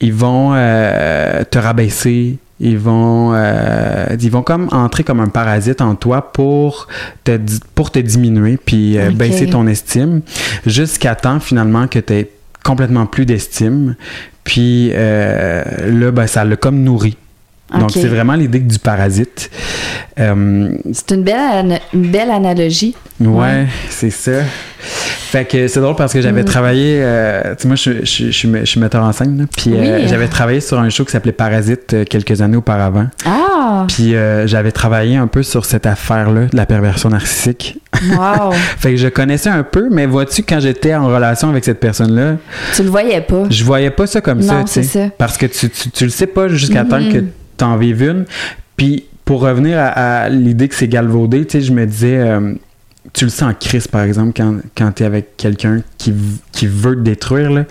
ils 0.00 0.12
vont 0.14 0.52
euh, 0.54 1.42
te 1.50 1.58
rabaisser. 1.58 2.38
Ils 2.60 2.78
vont, 2.78 3.32
euh, 3.34 4.16
ils 4.20 4.30
vont 4.30 4.42
comme 4.42 4.68
entrer 4.72 5.04
comme 5.04 5.20
un 5.20 5.28
parasite 5.28 5.80
en 5.80 5.94
toi 5.94 6.32
pour 6.32 6.88
te, 7.22 7.38
pour 7.74 7.90
te 7.90 8.00
diminuer 8.00 8.56
puis 8.56 8.98
euh, 8.98 9.10
baisser 9.10 9.48
ton 9.48 9.66
estime 9.68 10.22
jusqu'à 10.66 11.14
temps 11.14 11.38
finalement 11.38 11.86
que 11.86 12.00
tu 12.00 12.12
aies 12.14 12.30
complètement 12.64 13.06
plus 13.06 13.26
d'estime. 13.26 13.94
Puis 14.42 14.90
euh, 14.92 15.62
là, 15.86 16.10
ben, 16.10 16.26
ça 16.26 16.44
l'a 16.44 16.56
comme 16.56 16.82
nourri. 16.82 17.16
Donc, 17.76 17.90
c'est 17.90 18.06
vraiment 18.06 18.34
l'idée 18.34 18.60
du 18.60 18.78
parasite. 18.78 19.50
Euh, 20.18 20.70
C'est 20.92 21.12
une 21.14 21.22
belle, 21.22 21.80
une 21.92 22.10
belle 22.10 22.30
analogie. 22.30 22.94
Ouais, 23.20 23.26
Ouais. 23.28 23.66
c'est 23.90 24.10
ça. 24.10 24.32
Fait 24.80 25.44
que 25.44 25.68
c'est 25.68 25.80
drôle 25.80 25.96
parce 25.96 26.12
que 26.14 26.22
j'avais 26.22 26.42
Mm. 26.42 26.46
travaillé, 26.46 26.98
euh, 27.02 27.54
tu 27.56 27.62
sais, 27.62 27.68
moi 27.68 27.76
je, 27.76 27.90
je, 28.00 28.04
je, 28.04 28.24
je 28.26 28.30
suis 28.30 28.48
me- 28.48 28.60
je 28.60 28.64
suis 28.64 28.80
metteur 28.80 29.02
en 29.04 29.12
scène, 29.12 29.46
puis 29.54 29.74
euh, 29.74 30.06
j'avais 30.08 30.28
travaillé 30.28 30.60
sur 30.60 30.78
un 30.78 30.88
show 30.88 31.04
qui 31.04 31.10
s'appelait 31.12 31.32
Parasite 31.32 32.04
quelques 32.08 32.40
années 32.40 32.56
auparavant. 32.56 33.08
Ah! 33.26 33.84
Puis 33.88 34.14
j'avais 34.46 34.72
travaillé 34.72 35.16
un 35.16 35.26
peu 35.26 35.42
sur 35.42 35.64
cette 35.66 35.84
affaire-là 35.84 36.46
de 36.46 36.56
la 36.56 36.64
perversion 36.64 37.10
narcissique. 37.10 37.78
Wow! 38.16 38.52
Fait 38.78 38.92
que 38.92 38.96
je 38.96 39.08
connaissais 39.08 39.50
un 39.50 39.62
peu, 39.64 39.88
mais 39.90 40.06
vois-tu, 40.06 40.42
quand 40.42 40.60
j'étais 40.60 40.94
en 40.94 41.06
relation 41.08 41.50
avec 41.50 41.64
cette 41.64 41.80
personne-là, 41.80 42.36
tu 42.74 42.82
le 42.84 42.88
voyais 42.88 43.20
pas. 43.20 43.44
je 43.50 43.64
voyais 43.64 43.90
pas 43.90 44.06
ça 44.06 44.20
comme 44.22 44.40
ça, 44.42 44.62
tu 44.62 44.68
sais. 44.72 44.82
c'est 44.84 44.98
ça. 45.00 45.04
Parce 45.18 45.36
que 45.36 45.46
tu, 45.46 45.68
tu, 45.68 45.90
tu 45.90 46.04
le 46.04 46.10
sais 46.10 46.26
pas 46.28 46.48
jusqu'à 46.48 46.84
temps 46.84 47.00
Mhm. 47.00 47.12
que 47.12 47.24
tu 47.58 47.64
en 47.64 47.76
vives 47.76 48.02
une. 48.02 48.24
Puis 48.76 49.04
pour 49.24 49.40
revenir 49.42 49.78
à, 49.78 49.88
à 49.88 50.28
l'idée 50.28 50.68
que 50.68 50.74
c'est 50.74 50.88
galvaudé, 50.88 51.44
tu 51.44 51.58
sais, 51.58 51.60
je 51.66 51.72
me 51.72 51.84
disais, 51.86 52.16
euh, 52.18 52.54
tu 53.12 53.24
le 53.24 53.30
sens 53.30 53.50
en 53.50 53.54
crise, 53.54 53.86
par 53.88 54.02
exemple, 54.02 54.32
quand, 54.36 54.56
quand 54.76 54.92
tu 54.92 55.02
es 55.02 55.06
avec 55.06 55.36
quelqu'un 55.36 55.82
qui, 55.98 56.14
qui 56.52 56.66
veut 56.66 56.94
te 56.94 57.00
détruire. 57.00 57.50
Là. 57.50 57.64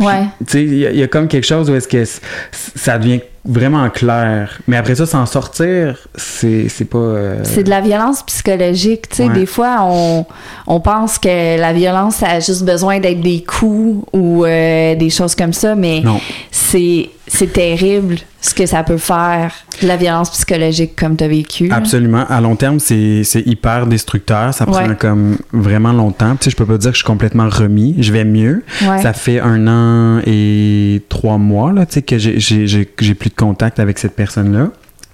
Ouais. 0.00 0.24
Tu 0.40 0.44
sais, 0.52 0.64
il 0.64 0.74
y, 0.78 0.86
a- 0.86 0.90
il 0.90 0.98
y 0.98 1.02
a 1.02 1.08
comme 1.08 1.28
quelque 1.28 1.46
chose 1.46 1.70
où 1.70 1.74
est-ce 1.74 1.88
que 1.88 2.04
ça 2.52 2.98
devient 2.98 3.20
vraiment 3.44 3.88
clair. 3.90 4.58
Mais 4.66 4.76
après 4.76 4.94
ça, 4.94 5.06
s'en 5.06 5.26
sortir, 5.26 5.96
c'est 6.16 6.68
c'est 6.68 6.84
pas. 6.84 6.98
euh, 6.98 7.40
C'est 7.44 7.64
de 7.64 7.70
la 7.70 7.80
violence 7.80 8.22
psychologique. 8.24 9.08
Tu 9.08 9.16
sais, 9.16 9.24
Ouais. 9.28 9.34
des 9.34 9.46
fois, 9.46 9.78
on, 9.82 10.26
on 10.66 10.80
pense 10.80 11.18
que 11.18 11.58
la 11.58 11.72
violence, 11.72 12.16
ça 12.16 12.28
a 12.28 12.40
juste 12.40 12.64
besoin 12.64 13.00
d'être 13.00 13.20
des 13.20 13.42
coups 13.44 14.06
ou 14.12 14.44
euh, 14.44 14.94
des 14.94 15.10
choses 15.10 15.34
comme 15.34 15.52
ça, 15.52 15.74
mais 15.74 16.00
Non. 16.04 16.20
c'est 16.50 17.10
c'est 17.30 17.52
terrible 17.52 18.16
ce 18.40 18.54
que 18.54 18.64
ça 18.64 18.82
peut 18.84 18.96
faire, 18.96 19.52
la 19.82 19.98
violence 19.98 20.30
psychologique 20.30 20.96
comme 20.96 21.14
tu 21.14 21.24
as 21.24 21.28
vécu. 21.28 21.70
Absolument. 21.70 22.24
À 22.26 22.40
long 22.40 22.56
terme, 22.56 22.78
c'est 22.80 23.22
c'est 23.22 23.42
hyper 23.46 23.86
destructeur. 23.86 24.54
Ça 24.54 24.64
prend 24.64 24.88
Ouais. 24.88 24.96
comme 24.98 25.36
vraiment 25.52 25.92
longtemps. 25.92 26.36
Tu 26.36 26.44
sais, 26.44 26.50
je 26.50 26.56
peux 26.56 26.64
pas 26.64 26.78
dire 26.78 26.90
que 26.90 26.94
je 26.96 27.02
suis 27.02 27.06
complètement 27.06 27.48
remis. 27.50 27.96
Je 27.98 28.12
vais 28.12 28.24
mieux. 28.24 28.62
Ouais. 28.82 29.02
Ça 29.02 29.12
fait 29.12 29.40
un 29.40 29.66
an 29.66 30.20
et 30.26 31.02
trois 31.10 31.36
mois 31.36 31.72
là, 31.72 31.84
tu 31.84 31.94
sais, 31.94 32.02
que 32.02 32.16
j'ai- 32.16 32.40
j'ai 32.40 32.66
j'ai- 32.66 32.88
j'ai 32.98 33.14
plus 33.28 33.34
de 33.34 33.36
contact 33.48 33.78
avec 33.80 33.98
cette 33.98 34.16
personne-là. 34.16 34.70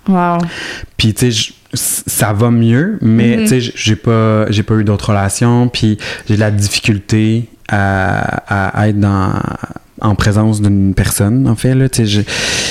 Wow. 0.08 0.38
Puis 0.96 1.14
tu 1.14 1.32
sais, 1.32 1.52
ça 1.72 2.32
va 2.32 2.50
mieux, 2.50 2.98
mais 3.00 3.36
Mhm. 3.38 3.42
tu 3.44 3.60
sais, 3.60 3.72
j'ai 3.74 3.96
pas, 3.96 4.50
j'ai 4.50 4.62
pas 4.62 4.74
eu 4.74 4.84
d'autres 4.84 5.10
relations. 5.10 5.68
Puis 5.68 5.98
j'ai 6.28 6.34
de 6.36 6.40
la 6.40 6.50
difficulté 6.50 7.48
à, 7.68 8.78
à 8.80 8.88
être 8.88 9.00
dans, 9.00 9.32
en 10.00 10.14
présence 10.14 10.60
d'une 10.60 10.94
personne, 10.94 11.48
en 11.48 11.56
fait. 11.56 11.74
Là, 11.74 11.88
tu 11.88 12.06
sais, 12.06 12.24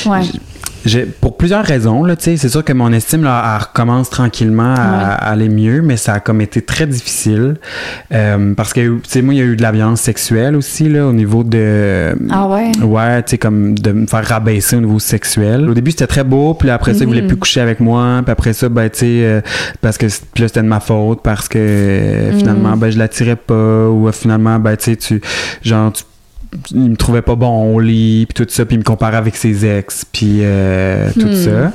Ouais. 0.05 0.21
Pour 1.21 1.37
plusieurs 1.37 1.63
raisons, 1.65 2.03
là, 2.03 2.15
tu 2.15 2.25
sais, 2.25 2.37
c'est 2.37 2.49
sûr 2.49 2.63
que 2.63 2.73
mon 2.73 2.91
estime 2.91 3.23
là, 3.23 3.41
elle 3.57 3.63
recommence 3.67 4.09
tranquillement 4.09 4.73
à, 4.75 4.81
Ouais. 4.97 5.03
à 5.03 5.13
aller 5.29 5.49
mieux, 5.49 5.81
mais 5.81 5.95
ça 5.97 6.13
a 6.15 6.19
comme 6.19 6.41
été 6.41 6.61
très 6.61 6.85
difficile 6.87 7.55
euh, 8.13 8.53
parce 8.53 8.73
que, 8.73 8.81
tu 8.97 8.99
sais, 9.07 9.21
moi, 9.21 9.33
il 9.33 9.37
y 9.37 9.41
a 9.41 9.45
eu 9.45 9.55
de 9.55 9.61
la 9.61 9.71
violence 9.71 10.01
sexuelle 10.01 10.55
aussi 10.55 10.89
là, 10.89 11.05
au 11.07 11.13
niveau 11.13 11.43
de, 11.43 12.15
Ah 12.29 12.47
ouais? 12.47 12.71
Ouais, 12.83 13.23
tu 13.23 13.31
sais, 13.31 13.37
comme 13.37 13.77
de 13.77 13.91
me 13.91 14.07
faire 14.07 14.25
rabaisser 14.27 14.75
au 14.75 14.81
niveau 14.81 14.99
sexuel. 14.99 15.69
Au 15.69 15.73
début, 15.73 15.91
c'était 15.91 16.07
très 16.07 16.23
beau, 16.23 16.53
puis 16.53 16.69
après 16.69 16.93
ça, 16.93 16.99
il 17.01 17.07
voulait 17.07 17.21
Mhm. 17.21 17.27
plus 17.27 17.37
coucher 17.37 17.61
avec 17.61 17.79
moi, 17.79 18.21
puis 18.23 18.31
après 18.31 18.53
ça, 18.53 18.67
ben, 18.69 18.89
tu 18.89 18.99
sais, 18.99 19.05
euh, 19.23 19.41
parce 19.81 19.97
que 19.97 20.05
là, 20.07 20.47
c'était 20.47 20.61
de 20.61 20.67
ma 20.67 20.79
faute, 20.79 21.21
parce 21.23 21.47
que 21.47 21.57
euh, 21.59 22.37
finalement, 22.37 22.71
Mhm. 22.71 22.79
ben, 22.79 22.89
je 22.91 22.97
l'attirais 22.97 23.35
pas, 23.37 23.87
ou 23.89 24.07
euh, 24.07 24.11
finalement, 24.11 24.59
ben, 24.59 24.75
tu 24.75 24.91
sais, 24.91 24.95
tu, 24.97 25.21
genre, 25.63 25.93
tu- 25.93 26.03
il 26.71 26.91
me 26.91 26.95
trouvait 26.95 27.21
pas 27.21 27.35
bon 27.35 27.73
au 27.75 27.79
lit, 27.79 28.25
puis 28.27 28.45
tout 28.45 28.49
ça, 28.51 28.65
puis 28.65 28.75
il 28.75 28.79
me 28.79 28.83
comparait 28.83 29.17
avec 29.17 29.35
ses 29.35 29.65
ex, 29.65 30.05
puis 30.11 30.39
euh, 30.41 31.09
tout 31.13 31.27
Hmm. 31.27 31.33
ça. 31.33 31.71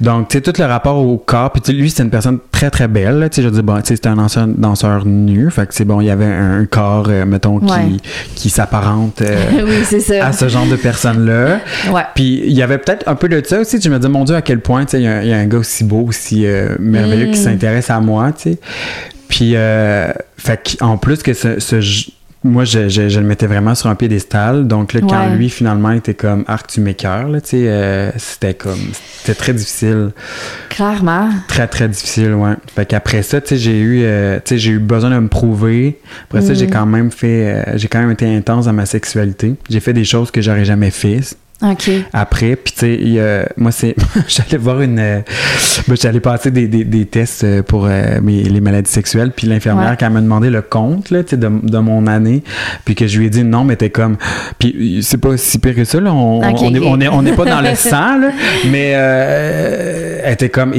Donc, 0.00 0.28
tu 0.28 0.38
sais, 0.38 0.40
tout 0.42 0.52
le 0.58 0.64
rapport 0.66 0.96
au 0.98 1.16
corps, 1.18 1.50
puis 1.52 1.72
lui, 1.72 1.90
c'était 1.90 2.02
une 2.04 2.10
personne 2.10 2.38
très, 2.52 2.70
très 2.70 2.88
belle, 2.88 3.28
tu 3.30 3.36
sais, 3.36 3.42
je 3.42 3.48
dire, 3.48 3.62
bon, 3.62 3.76
tu 3.76 3.88
sais, 3.88 3.96
c'était 3.96 4.08
un 4.08 4.18
ancien 4.18 4.46
danseur 4.48 5.04
nu, 5.04 5.50
fait 5.50 5.66
que 5.66 5.74
c'est 5.74 5.84
bon, 5.84 6.00
il 6.00 6.06
y 6.06 6.10
avait 6.10 6.24
un, 6.24 6.60
un 6.60 6.66
corps, 6.66 7.06
euh, 7.08 7.24
mettons, 7.26 7.58
Ouais. 7.58 7.68
qui, 7.68 8.00
qui 8.34 8.50
s'apparente 8.50 9.22
euh, 9.22 9.36
oui, 9.66 10.18
à 10.20 10.32
ce 10.32 10.48
genre 10.48 10.66
de 10.66 10.76
personnes-là. 10.76 11.60
Ouais. 11.92 12.02
Puis 12.14 12.42
il 12.46 12.52
y 12.52 12.62
avait 12.62 12.78
peut-être 12.78 13.06
un 13.08 13.14
peu 13.14 13.28
de 13.28 13.42
ça 13.44 13.60
aussi. 13.60 13.80
Je 13.80 13.88
me 13.88 13.96
disais, 13.96 14.08
mon 14.08 14.24
Dieu, 14.24 14.34
à 14.34 14.42
quel 14.42 14.60
point, 14.60 14.84
tu 14.84 14.92
sais, 14.92 15.00
il 15.00 15.04
y, 15.04 15.08
a- 15.08 15.22
il 15.22 15.28
y 15.28 15.32
a 15.32 15.36
un 15.38 15.46
gars 15.46 15.58
aussi 15.58 15.84
beau, 15.84 16.02
aussi 16.08 16.46
merveilleux 16.78 17.28
Mm. 17.28 17.30
qui 17.32 17.38
s'intéresse 17.38 17.90
à 17.90 18.00
moi, 18.00 18.32
tu 18.32 18.52
sais. 18.52 18.58
Puis, 19.28 19.52
euh, 19.54 20.12
fait 20.36 20.76
qu'en 20.78 20.96
plus 20.96 21.22
que 21.22 21.32
ce, 21.34 21.58
ce 21.58 21.80
moi, 22.44 22.64
je, 22.64 22.88
je- 22.88 23.08
je 23.08 23.18
le 23.20 23.26
mettais 23.26 23.46
vraiment 23.46 23.74
sur 23.74 23.88
un 23.88 23.94
piédestal. 23.94 24.66
Donc 24.68 24.92
là, 24.92 25.00
quand 25.00 25.30
Ouais. 25.30 25.36
lui, 25.36 25.48
finalement, 25.48 25.90
était 25.92 26.12
comme 26.14 26.44
Arc, 26.46 26.66
tu 26.68 26.80
m'écœures, 26.80 27.28
tu 27.32 27.40
sais, 27.44 27.68
euh, 27.68 28.10
c'était 28.18 28.54
comme, 28.54 28.78
c'était 29.18 29.34
très 29.34 29.54
difficile. 29.54 30.10
Clairement. 30.68 31.30
Très, 31.48 31.66
très 31.66 31.88
difficile, 31.88 32.34
ouais. 32.34 32.52
Fait 32.74 32.84
qu'après 32.86 33.22
ça, 33.22 33.40
tu 33.40 33.48
sais, 33.48 33.56
j'ai 33.56 33.80
eu, 33.80 34.02
euh, 34.04 34.36
tu 34.44 34.50
sais, 34.50 34.58
j'ai 34.58 34.72
eu 34.72 34.78
besoin 34.78 35.10
de 35.10 35.18
me 35.18 35.28
prouver. 35.28 35.98
Après 36.28 36.42
ça, 36.42 36.52
Mm. 36.52 36.56
j'ai 36.56 36.66
quand 36.68 36.86
même 36.86 37.10
fait, 37.10 37.26
euh, 37.66 37.72
j'ai 37.76 37.88
quand 37.88 38.00
même 38.00 38.10
été 38.10 38.26
intense 38.36 38.66
dans 38.66 38.72
ma 38.72 38.86
sexualité. 38.86 39.54
J'ai 39.70 39.80
fait 39.80 39.92
des 39.94 40.04
choses 40.04 40.30
que 40.30 40.40
j'aurais 40.42 40.64
jamais 40.64 40.90
fait 40.90 41.20
Après. 42.12 42.56
Puis, 42.56 42.72
tu 42.74 42.80
sais, 42.80 42.98
il 43.00 43.18
a- 43.20 43.48
moi, 43.56 43.72
c'est. 43.72 43.94
J'allais 44.28 44.58
voir 44.58 44.80
une. 44.82 44.98
euh, 44.98 45.20
ben, 45.88 45.96
J'allais 45.96 46.20
passer 46.20 46.50
des, 46.50 46.66
des, 46.68 46.84
des 46.84 47.06
tests 47.06 47.44
euh, 47.44 47.62
pour 47.62 47.86
euh, 47.86 48.20
mes, 48.22 48.42
les 48.42 48.60
maladies 48.60 48.90
sexuelles. 48.90 49.30
Puis, 49.34 49.46
l'infirmière, 49.46 49.90
Ouais. 49.90 49.96
quand 49.98 50.06
elle 50.06 50.12
m'a 50.12 50.20
demandé 50.20 50.50
le 50.50 50.60
compte 50.62 51.10
là, 51.10 51.22
tu 51.22 51.30
sais, 51.30 51.36
de, 51.36 51.48
de 51.62 51.78
mon 51.78 52.06
année, 52.06 52.42
puis 52.84 52.94
que 52.94 53.06
je 53.06 53.18
lui 53.18 53.26
ai 53.26 53.30
dit 53.30 53.44
non, 53.44 53.64
mais 53.64 53.76
t'es 53.76 53.90
comme. 53.90 54.16
Puis, 54.58 55.00
c'est 55.02 55.16
pas 55.18 55.36
si 55.36 55.58
pire 55.58 55.74
que 55.74 55.84
ça, 55.84 56.00
là. 56.00 56.12
On 56.12 56.46
Ok, 56.46 56.58
on 56.60 56.74
est, 56.74 56.80
on 56.80 57.00
est, 57.00 57.08
on 57.08 57.22
n'est 57.22 57.32
pas 57.32 57.44
dans 57.46 57.60
le 57.60 57.74
sang, 57.76 58.18
là. 58.18 58.30
Mais 58.70 58.92
euh, 58.96 60.20
elle 60.24 60.32
était 60.34 60.50
comme 60.50 60.72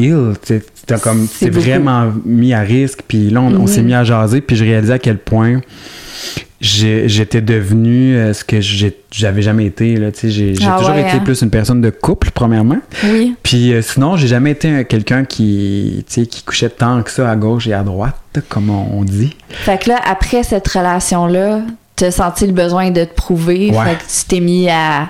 C'est 0.44 1.50
beaucoup. 1.50 1.62
vraiment 1.66 2.12
mis 2.26 2.54
à 2.54 2.60
risque. 2.60 3.00
Puis 3.08 3.30
là, 3.30 3.42
on, 3.42 3.48
on 3.56 3.60
Mhm. 3.62 3.68
s'est 3.68 3.82
mis 3.82 3.94
à 3.94 4.04
jaser. 4.04 4.42
Puis, 4.42 4.56
je 4.56 4.64
réalisais 4.64 4.94
à 4.94 5.00
quel 5.00 5.18
point 5.18 5.62
j'étais 6.62 7.42
devenu 7.42 8.16
euh, 8.16 8.34
ce 8.34 8.44
que 8.44 8.58
j'avais 9.12 9.42
jamais 9.42 9.66
été. 9.66 9.96
J'ai 10.24 10.54
ah 10.66 10.78
toujours 10.78 10.96
été 10.96 11.12
hein? 11.12 11.20
plus 11.24 11.42
une 11.42 11.50
personne 11.50 11.82
de 11.82 11.90
couple, 11.90 12.32
premièrement. 12.34 12.78
Oui. 13.04 13.36
Puis 13.44 13.74
euh, 13.74 13.82
sinon, 13.82 14.18
j'ai 14.18 14.28
jamais 14.28 14.52
été 14.52 14.86
quelqu'un 14.86 15.26
qui, 15.26 16.06
qui 16.08 16.44
couchait 16.44 16.70
tant 16.70 17.02
que 17.04 17.12
ça 17.12 17.30
à 17.30 17.36
gauche 17.36 17.68
et 17.68 17.74
à 17.74 17.84
droite, 17.84 18.16
comme 18.50 18.70
on, 18.70 19.04
dit. 19.04 19.36
Fait 19.50 19.82
que 19.82 19.90
là, 19.90 20.00
après 20.06 20.44
cette 20.44 20.68
relation-là, 20.68 21.62
tu 21.96 22.06
as 22.06 22.12
senti 22.12 22.48
le 22.48 22.54
besoin 22.54 22.92
de 22.92 23.04
te 23.04 23.14
prouver. 23.14 23.72
Fait 23.72 23.96
que 23.96 24.04
tu 24.04 24.26
t'es 24.28 24.40
mis 24.40 24.70
à 24.70 25.10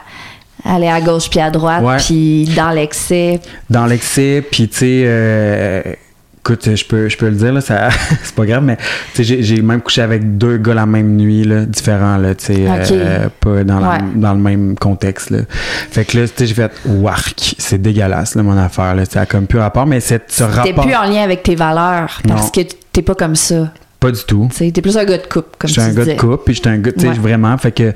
aller 0.66 0.88
à 0.88 1.00
gauche 1.00 1.30
puis 1.30 1.40
à 1.40 1.52
droite, 1.52 2.04
puis 2.06 2.50
dans 2.56 2.72
l'excès. 2.72 3.40
Dans 3.70 3.86
l'excès, 3.86 4.44
puis 4.50 4.68
tu 4.68 4.78
sais, 4.78 5.04
euh, 5.06 5.82
écoute, 6.46 6.76
je 6.76 6.86
peux, 6.86 7.10
je 7.10 7.18
peux 7.18 7.28
le 7.28 7.36
dire, 7.36 7.54
là, 7.54 7.62
ça, 7.62 7.90
c'est 8.24 8.36
pas 8.36 8.46
grave, 8.46 8.64
mais 8.64 8.78
j'ai, 9.18 9.62
même 9.62 9.82
couché 9.82 10.02
avec 10.02 10.38
deux 10.38 10.58
gars 10.58 10.76
la 10.76 10.86
même 10.86 11.16
nuit, 11.16 11.44
là, 11.44 11.66
différents, 11.66 12.18
là, 12.18 12.36
tu 12.36 12.46
sais, 12.46 12.66
euh, 12.68 13.30
pas 13.40 13.64
dans, 13.64 13.82
dans, 14.16 14.34
le 14.34 14.40
même 14.40 14.76
contexte, 14.78 15.32
là. 15.32 15.40
Fait 15.92 16.06
que 16.06 16.20
là, 16.20 16.26
j'ai 16.38 16.54
fait, 16.54 16.72
wark, 16.86 17.56
c'est 17.58 17.82
dégueulasse, 17.82 18.36
là, 18.36 18.44
mon 18.44 18.58
affaire, 18.58 18.94
là, 18.94 19.06
ça 19.06 19.22
a 19.22 19.26
comme 19.26 19.48
plus 19.48 19.60
rapport, 19.60 19.88
mais 19.88 20.00
c'est 20.00 20.32
ce 20.32 20.44
rapport... 20.44 20.64
T'es 20.64 20.74
plus 20.74 20.96
en 20.96 21.06
lien 21.06 21.24
avec 21.24 21.42
tes 21.42 21.56
valeurs, 21.56 22.22
parce 22.28 22.52
que 22.52 22.62
t'es 22.94 23.02
pas 23.02 23.16
comme 23.16 23.36
ça. 23.36 23.72
Pas 24.06 24.12
du 24.12 24.24
tout. 24.24 24.50
T'es 24.56 24.82
plus 24.84 24.98
un 24.98 25.04
gars 25.04 25.18
de 25.18 25.26
coupe, 25.26 25.56
comme 25.58 25.68
tu 25.68 25.82
J'étais 25.82 25.82
un 25.82 25.94
gars 25.94 26.14
de 26.14 26.20
coupe, 26.20 26.46
puis 26.46 26.54
j'étais 26.54 26.70
un 26.70 26.78
gars, 26.78 26.92
tu 26.92 27.00
sais, 27.00 27.14
vraiment, 27.14 27.58
fait 27.58 27.72
que 27.72 27.92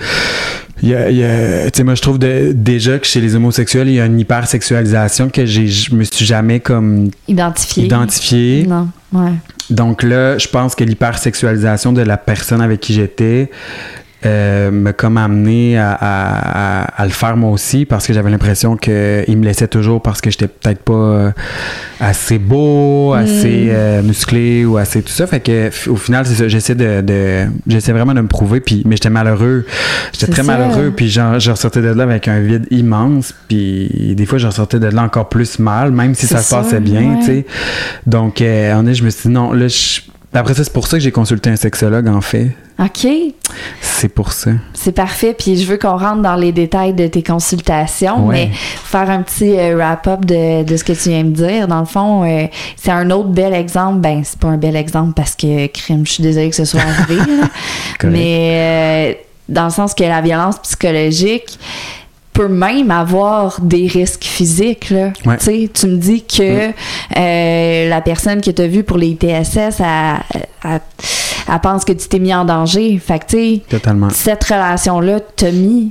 il 0.82 0.90
y 0.90 0.96
a, 0.96 1.84
moi, 1.84 1.94
je 1.94 2.02
trouve 2.02 2.18
déjà 2.18 2.98
que 2.98 3.06
chez 3.06 3.22
les 3.22 3.36
homosexuels, 3.36 3.90
il 3.90 3.94
y 3.96 4.00
a 4.00 4.06
une 4.06 4.20
hypersexualisation 4.20 5.30
que 5.30 5.46
je 5.46 5.94
me 5.94 6.04
suis 6.04 6.26
jamais 6.26 6.62
comme 6.62 7.12
identifié. 7.28 7.86
identifié. 7.86 8.66
Non, 8.66 8.90
ouais. 9.14 9.34
Donc 9.70 10.02
là, 10.02 10.40
je 10.40 10.48
pense 10.48 10.74
que 10.74 10.84
l'hypersexualisation 10.84 11.94
de 11.94 12.02
la 12.02 12.18
personne 12.18 12.62
avec 12.62 12.80
qui 12.80 12.94
j'étais, 12.94 13.52
euh, 14.26 14.70
m'a 14.70 14.92
comme 14.92 15.18
amené 15.18 15.78
à, 15.78 16.94
le 17.00 17.10
faire 17.10 17.38
moi 17.38 17.52
aussi 17.52 17.86
parce 17.86 18.06
que 18.06 18.12
j'avais 18.12 18.30
l'impression 18.30 18.76
qu'il 18.76 18.94
me 19.38 19.46
laissait 19.46 19.70
toujours 19.70 20.02
parce 20.02 20.20
que 20.20 20.30
j'étais 20.30 20.50
peut-être 20.50 20.82
pas 20.82 20.94
euh, 20.94 21.32
assez 22.02 22.38
beau, 22.38 23.14
assez 23.14 23.68
mm. 23.68 23.72
euh, 23.72 24.02
musclé 24.02 24.66
ou 24.66 24.76
assez 24.76 25.02
tout 25.02 25.14
ça. 25.14 25.26
Fait 25.26 25.40
que 25.40 25.70
au 25.90 25.96
final, 25.96 26.26
c'est 26.26 26.36
ça, 26.36 26.48
j'essaie 26.50 26.76
de, 26.76 27.48
j'essaie 27.68 27.94
vraiment 27.94 28.14
de 28.14 28.20
me 28.20 28.28
prouver 28.28 28.60
puis 28.60 28.84
mais 28.86 28.98
j'étais 28.98 29.10
malheureux. 29.10 29.66
J'étais 30.12 30.32
très 30.32 30.44
malheureux 30.44 30.92
puis 30.94 31.10
genre, 31.10 31.40
je 31.40 31.52
ressortais 31.52 31.82
de 31.82 31.88
là 31.88 32.04
avec 32.04 32.28
un 32.28 32.42
vide 32.42 32.68
immense 32.72 33.34
puis 33.48 34.16
des 34.18 34.26
fois 34.26 34.38
je 34.38 34.48
ressortais 34.48 34.80
de 34.80 34.88
là 34.88 35.04
encore 35.04 35.30
plus 35.30 35.60
mal 35.60 35.92
même 35.92 36.14
si 36.14 36.28
ça 36.28 36.42
se 36.42 36.54
passait 36.54 36.82
bien, 36.82 37.20
tu 37.20 37.26
sais. 37.26 37.46
Donc 38.06 38.42
on 38.42 38.86
est 38.86 38.94
je 38.94 39.04
me 39.04 39.10
suis 39.10 39.30
dit 39.30 39.34
non, 39.34 39.54
là 39.54 39.68
après 40.34 40.54
ça, 40.54 40.64
c'est 40.64 40.74
pour 40.74 40.86
ça 40.86 40.98
que 40.98 41.04
j'ai 41.04 41.12
consulté 41.12 41.50
un 41.50 41.56
sexologue, 41.56 42.08
en 42.08 42.22
fait. 42.22 42.56
OK. 42.80 43.08
C'est 43.82 44.10
pour 44.10 44.32
ça. 44.32 44.52
C'est 44.74 44.92
parfait. 44.92 45.36
Puis 45.38 45.58
je 45.58 45.66
veux 45.70 45.78
qu'on 45.78 45.98
rentre 45.98 46.22
dans 46.22 46.36
les 46.36 46.52
détails 46.52 46.94
de 46.94 47.08
tes 47.08 47.24
consultations, 47.24 48.28
mais 48.28 48.52
faire 48.54 49.10
un 49.10 49.22
petit 49.22 49.58
euh, 49.58 49.76
wrap-up 49.76 50.24
de, 50.24 50.78
ce 50.78 50.84
que 50.84 50.94
tu 50.94 51.10
viens 51.10 51.24
de 51.24 51.32
dire. 51.32 51.68
Dans 51.68 51.80
le 51.80 51.86
fond, 51.86 52.24
euh, 52.24 52.46
c'est 52.78 52.92
un 52.92 53.10
autre 53.10 53.30
bel 53.30 53.54
exemple. 53.54 54.00
Ben, 54.00 54.22
c'est 54.24 54.40
pas 54.40 54.50
un 54.50 54.58
bel 54.58 54.76
exemple 54.76 55.14
parce 55.14 55.36
que, 55.36 55.68
crime, 55.68 56.06
je 56.06 56.14
suis 56.14 56.24
désolée 56.24 56.50
que 56.50 56.56
ce 56.56 56.66
soit 56.66 56.82
arrivé. 56.82 57.22
mais 58.04 59.16
euh, 59.18 59.24
dans 59.50 59.66
le 59.66 59.72
sens 59.72 59.94
que 59.94 60.04
la 60.04 60.22
violence 60.22 60.60
psychologique, 60.60 61.60
peut 62.40 62.48
même 62.48 62.90
avoir 62.90 63.60
des 63.60 63.86
risques 63.88 64.24
physiques. 64.24 64.92
Là. 64.92 65.12
Tu 65.38 65.88
me 65.88 65.98
dis 65.98 66.24
que 66.24 66.70
euh, 67.18 67.90
la 67.90 68.00
personne 68.00 68.40
qui 68.40 68.54
t'a 68.54 68.66
vu 68.66 68.86
pour 68.86 68.98
les 68.98 69.18
TSS, 69.20 69.82
elle, 69.82 71.60
pense 71.62 71.84
que 71.84 71.92
tu 71.92 72.08
t'es 72.08 72.20
mis 72.20 72.34
en 72.34 72.46
danger. 72.46 72.98
Fait 72.98 73.20
que, 73.20 73.58
Totalement. 73.70 74.10
cette 74.10 74.46
relation-là 74.46 75.20
t'a 75.20 75.52
mis 75.52 75.90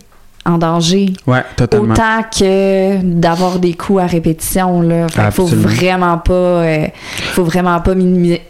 en 0.48 0.58
danger. 0.58 1.12
Ouais, 1.26 1.44
totalement. 1.56 1.92
Autant 1.92 2.22
que 2.22 3.02
d'avoir 3.02 3.58
des 3.58 3.74
coups 3.74 4.00
à 4.00 4.06
répétition 4.06 4.80
là. 4.80 5.06
Fait 5.08 5.30
faut 5.30 5.46
vraiment 5.46 6.18
pas 6.18 6.32
euh, 6.32 6.86
faut 7.32 7.44
vraiment 7.44 7.80
pas 7.80 7.94
minimiser 7.94 8.42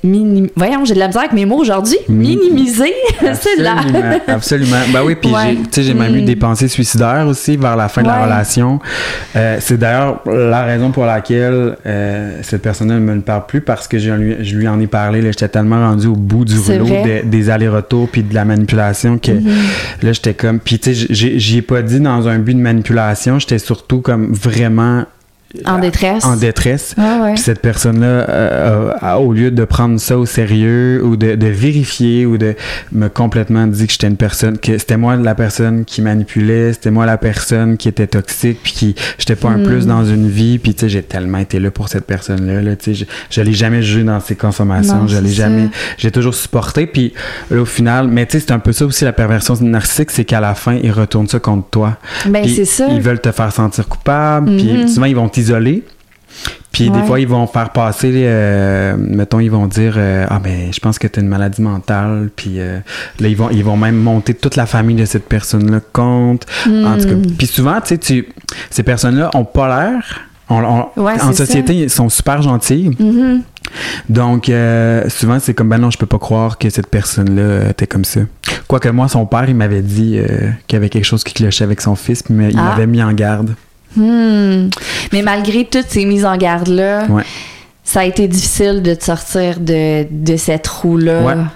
voyons, 0.57 0.85
j'ai 0.85 0.95
de 0.95 0.99
la 0.99 1.09
misère 1.09 1.23
avec 1.23 1.33
mes 1.33 1.47
mots 1.47 1.59
aujourd'hui. 1.59 1.99
Minimiser, 2.09 2.95
c'est 3.21 3.61
là. 3.61 3.77
absolument. 4.27 4.77
Ben 4.93 5.03
oui, 5.05 5.17
puis 5.17 5.31
j'ai 5.31 5.57
tu 5.57 5.65
sais 5.71 5.83
j'ai 5.83 5.95
même 5.95 6.15
eu 6.15 6.23
mm. 6.23 6.27
des 6.27 6.37
pensées 6.37 6.69
suicidaires 6.69 7.27
aussi 7.27 7.57
vers 7.57 7.77
la 7.77 7.89
fin 7.89 8.03
de 8.03 8.07
la 8.07 8.25
relation. 8.25 8.79
Euh, 9.37 9.59
c'est 9.61 9.79
d'ailleurs 9.79 10.21
la 10.27 10.63
raison 10.63 10.91
pour 10.91 11.05
laquelle 11.05 11.77
euh, 11.87 12.39
cette 12.43 12.63
personne 12.63 12.89
ne 12.89 12.99
me 12.99 13.15
le 13.15 13.21
parle 13.21 13.47
plus 13.47 13.61
parce 13.61 13.89
que 13.89 13.99
je 13.99 14.11
lui, 14.13 14.37
je 14.45 14.57
lui 14.57 14.69
en 14.69 14.81
ai 14.81 14.87
parlé 14.87 15.21
j'étais 15.23 15.49
tellement 15.49 15.89
rendu 15.89 16.07
au 16.07 16.15
bout 16.15 16.45
du 16.45 16.59
rouleau 16.59 16.87
des 17.25 17.51
allers-retours 17.51 18.09
puis 18.09 18.23
de 18.23 18.35
la 18.35 18.45
manipulation 18.45 19.19
que 19.19 19.33
mm-hmm. 19.33 20.03
là 20.03 20.13
j'étais 20.13 20.35
comme 20.35 20.61
puis 20.61 20.79
tu 20.79 20.95
sais 20.95 21.07
j'y 21.11 21.59
ai 21.59 21.63
pas 21.63 21.83
dans 21.97 22.29
un 22.29 22.39
but 22.39 22.55
de 22.55 22.61
manipulation, 22.61 23.39
j'étais 23.39 23.59
surtout 23.59 24.01
comme 24.01 24.33
vraiment 24.33 25.05
en 25.65 25.79
détresse. 25.79 26.25
En 26.25 26.37
détresse. 26.37 26.95
Puis 26.95 27.39
cette 27.39 27.61
personne-là, 27.61 28.29
euh, 28.29 29.15
au 29.15 29.33
lieu 29.33 29.51
de 29.51 29.65
prendre 29.65 29.99
ça 29.99 30.19
au 30.19 30.27
sérieux 30.27 31.03
ou 31.03 31.17
de, 31.17 31.49
vérifier 31.49 32.27
ou 32.27 32.37
de 32.37 32.55
me 32.93 33.09
complètement 33.09 33.67
dire 33.67 33.87
que 33.87 33.93
j'étais 33.93 34.09
une 34.09 34.17
personne, 34.17 34.59
que 34.59 34.77
c'était 34.77 34.99
moi 34.99 35.17
la 35.17 35.35
personne 35.35 35.87
qui 35.87 36.03
manipulait, 36.03 36.75
c'était 36.75 36.91
moi 36.91 37.07
la 37.07 37.17
personne 37.17 37.79
qui 37.79 37.89
était 37.89 38.07
toxique, 38.07 38.59
puis 38.63 38.73
qui 38.73 38.95
j'étais 39.19 39.37
pas 39.37 39.49
un 39.49 39.63
plus 39.65 39.87
hmm. 39.87 39.89
dans 39.89 40.05
une 40.05 40.29
vie, 40.29 40.59
puis 40.59 40.75
tu 40.75 40.81
sais, 40.81 40.89
j'ai 40.91 41.03
tellement 41.03 41.39
été 41.39 41.59
là 41.59 41.71
pour 41.71 41.89
cette 41.89 42.05
personne-là. 42.05 42.61
Là, 42.61 42.77
tu 42.77 42.95
sais, 42.95 43.07
je, 43.31 43.41
l'ai 43.41 43.55
jamais 43.55 43.83
jugé 43.83 44.05
dans 44.05 44.21
ses 44.21 44.37
consommations, 44.37 45.07
je 45.07 45.19
l'ai 45.19 45.33
jamais, 45.33 45.69
j'ai 45.97 46.11
toujours 46.11 46.35
supporté, 46.35 46.87
puis 46.87 47.15
au 47.51 47.65
final, 47.65 48.09
mais 48.09 48.27
tu 48.27 48.33
sais, 48.33 48.45
c'est 48.47 48.53
un 48.53 48.59
peu 48.59 48.73
ça 48.73 48.85
aussi 48.85 49.05
la 49.05 49.15
perversion 49.15 49.55
narcissique, 49.63 50.11
c'est 50.11 50.27
qu'à 50.27 50.41
la 50.41 50.55
fin, 50.55 50.75
ils 50.75 50.93
retournent 50.93 51.29
ça 51.29 51.39
contre 51.39 51.69
toi. 51.71 51.97
Ben, 52.27 52.47
c'est 52.47 52.67
ça. 52.67 52.87
Ils 52.91 53.01
veulent 53.01 53.21
te 53.21 53.33
faire 53.33 53.53
sentir 53.53 53.89
coupable, 53.89 54.57
puis 54.57 54.67
mm-hmm. 54.67 54.89
souvent 54.89 55.07
ils 55.07 55.17
vont 55.17 55.29
isolé. 55.39 55.85
Puis 56.73 56.91
des 56.91 57.03
fois, 57.03 57.19
ils 57.19 57.27
vont 57.27 57.47
faire 57.47 57.71
passer, 57.71 58.13
euh, 58.15 58.95
mettons, 58.99 59.41
ils 59.41 59.51
vont 59.51 59.67
dire 59.67 59.95
euh, 59.97 60.27
Ah, 60.29 60.39
ben, 60.39 60.73
je 60.73 60.79
pense 60.79 60.99
que 60.99 61.09
tu 61.09 61.19
as 61.19 61.23
une 61.23 61.29
maladie 61.29 61.63
mentale. 61.63 62.31
Puis 62.35 62.61
euh, 62.61 62.79
là, 63.19 63.29
ils 63.29 63.37
vont, 63.37 63.51
ils 63.51 63.65
vont 63.65 63.77
même 63.77 63.97
monter 63.97 64.35
toute 64.35 64.55
la 64.55 64.67
famille 64.67 64.95
de 64.95 65.05
cette 65.05 65.29
personne-là 65.29 65.81
contre. 65.93 66.47
En 66.67 66.97
tout 66.97 67.09
cas, 67.09 67.15
hmm. 67.15 67.33
puis 67.37 67.47
souvent, 67.47 67.81
tu 67.81 67.99
sais, 68.01 68.29
ces 68.71 68.83
personnes-là 68.83 69.31
ont 69.35 69.45
pas 69.45 69.69
l'air. 69.69 70.21
en 70.49 71.33
société, 71.33 71.75
ils 71.75 71.91
sont 71.91 72.09
super 72.09 72.43
gentils. 72.43 72.91
Mm-hmm. 72.91 73.41
Donc, 74.09 74.51
souvent, 75.11 75.39
c'est 75.41 75.55
comme, 75.55 75.69
ben 75.69 75.79
non, 75.79 75.91
je 75.91 75.99
peux 75.99 76.07
pas 76.07 76.19
croire 76.19 76.59
que 76.59 76.71
cette 76.71 76.89
personne-là 76.89 77.71
était 77.71 77.87
comme 77.87 78.05
ça. 78.05 78.21
Quoique 78.67 78.89
moi, 78.89 79.09
son 79.09 79.27
père, 79.27 79.47
il 79.49 79.57
m'avait 79.57 79.83
dit 79.83 80.19
qu'il 80.67 80.77
y 80.77 80.77
avait 80.77 80.89
quelque 80.89 81.05
chose 81.05 81.25
qui 81.25 81.35
clochait 81.35 81.65
avec 81.65 81.81
son 81.81 81.97
fils, 81.97 82.23
mais 82.31 82.51
il 82.51 82.59
ah. 82.59 82.71
m'avait 82.71 82.87
mis 82.87 83.03
en 83.03 83.13
garde. 83.13 83.55
Hmm. 83.99 84.71
Mais 85.13 85.23
malgré 85.23 85.65
toutes 85.65 85.89
ces 85.89 86.05
mises 86.05 86.25
en 86.25 86.37
garde-là, 86.37 87.07
ça 87.85 88.01
a 88.01 88.05
été 88.05 88.29
difficile 88.29 88.83
de 88.83 88.95
te 88.95 89.05
sortir 89.05 89.61
de, 89.61 90.07
de 90.11 90.37
cette 90.37 90.67
roue-là. 90.67 91.49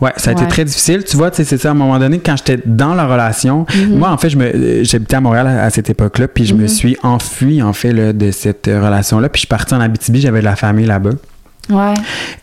Ouais. 0.00 0.12
ça 0.16 0.30
a 0.30 0.32
été 0.32 0.46
très 0.46 0.64
difficile. 0.64 1.04
Tu 1.04 1.16
vois, 1.16 1.30
c'est 1.32 1.44
ça, 1.44 1.68
à 1.68 1.70
un 1.72 1.74
moment 1.74 1.98
donné, 1.98 2.18
quand 2.18 2.36
j'étais 2.36 2.62
dans 2.64 2.94
la 2.94 3.06
relation, 3.06 3.66
mhm. 3.74 3.98
moi, 3.98 4.10
en 4.10 4.18
fait, 4.18 4.30
j'habitais 4.30 5.16
à 5.16 5.20
Montréal 5.20 5.46
à, 5.46 5.68
cette 5.70 5.90
époque-là, 5.90 6.28
puis 6.28 6.46
je 6.46 6.54
me 6.54 6.62
mhm. 6.62 6.68
suis 6.68 6.96
enfui, 7.02 7.62
en 7.62 7.72
fait, 7.72 7.92
de 7.92 8.30
cette 8.30 8.66
relation-là. 8.66 9.28
Puis 9.28 9.38
je 9.38 9.40
suis 9.40 9.48
parti 9.48 9.74
en 9.74 9.80
Abitibi, 9.80 10.20
j'avais 10.20 10.40
de 10.40 10.44
la 10.44 10.56
famille 10.56 10.86
là-bas. 10.86 11.10
Ouais. 11.68 11.94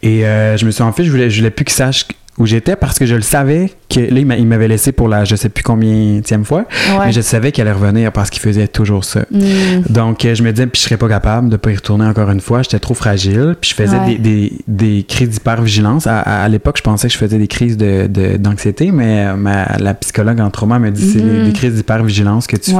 Et 0.03 0.25
euh, 0.25 0.57
je 0.57 0.65
me 0.65 0.71
suis 0.71 0.83
enfui, 0.83 1.05
je 1.05 1.11
voulais, 1.11 1.29
je 1.29 1.37
voulais 1.37 1.51
plus 1.51 1.65
qu'ils 1.65 1.75
sachent 1.75 2.07
où 2.37 2.45
j'étais 2.45 2.75
parce 2.75 2.99
que 2.99 3.05
je 3.05 3.15
le 3.15 3.21
savais 3.21 3.71
que 3.89 3.99
là, 3.99 4.35
il 4.37 4.47
m'avait 4.47 4.67
laissé 4.67 4.91
pour 4.91 5.07
la 5.07 5.25
je 5.25 5.35
sais 5.35 5.49
plus 5.49 5.63
combien 5.63 6.21
fois, 6.43 6.65
mais 6.99 7.11
je 7.11 7.21
savais 7.21 7.51
qu'elle 7.51 7.67
allait 7.67 7.77
revenir 7.77 8.11
parce 8.11 8.29
qu'il 8.29 8.41
faisait 8.41 8.67
toujours 8.67 9.03
ça. 9.03 9.21
Mm. 9.31 9.81
Donc, 9.89 10.25
euh, 10.25 10.35
je 10.35 10.43
me 10.43 10.51
disais, 10.51 10.67
puis 10.67 10.79
je 10.79 10.85
serais 10.85 10.97
pas 10.97 11.07
capable 11.07 11.49
de 11.49 11.57
pas 11.57 11.71
y 11.71 11.75
retourner 11.75 12.05
encore 12.05 12.29
une 12.29 12.39
fois. 12.39 12.61
J'étais 12.63 12.79
trop 12.79 12.93
fragile, 12.93 13.55
puis 13.59 13.71
je 13.71 13.75
faisais 13.75 13.99
des, 14.05 14.17
des, 14.17 14.53
des, 14.67 15.03
crises 15.03 15.29
d'hypervigilance. 15.29 16.07
À, 16.07 16.19
à, 16.19 16.47
l'époque, 16.47 16.77
je 16.77 16.83
pensais 16.83 17.07
que 17.07 17.13
je 17.13 17.17
faisais 17.17 17.37
des 17.37 17.47
crises 17.47 17.77
d'anxiété, 17.77 18.87
de, 18.87 18.91
mais 18.91 19.27
euh, 19.27 19.35
ma, 19.35 19.77
la 19.77 19.93
psychologue 19.93 20.39
en 20.39 20.49
trauma 20.49 20.79
me 20.79 20.91
dit 20.91 21.11
c'est 21.11 21.19
mm-hmm. 21.19 21.45
des 21.45 21.53
crises 21.53 21.73
d'hypervigilance 21.75 22.47
que 22.47 22.57
tu 22.57 22.71
fais. 22.71 22.77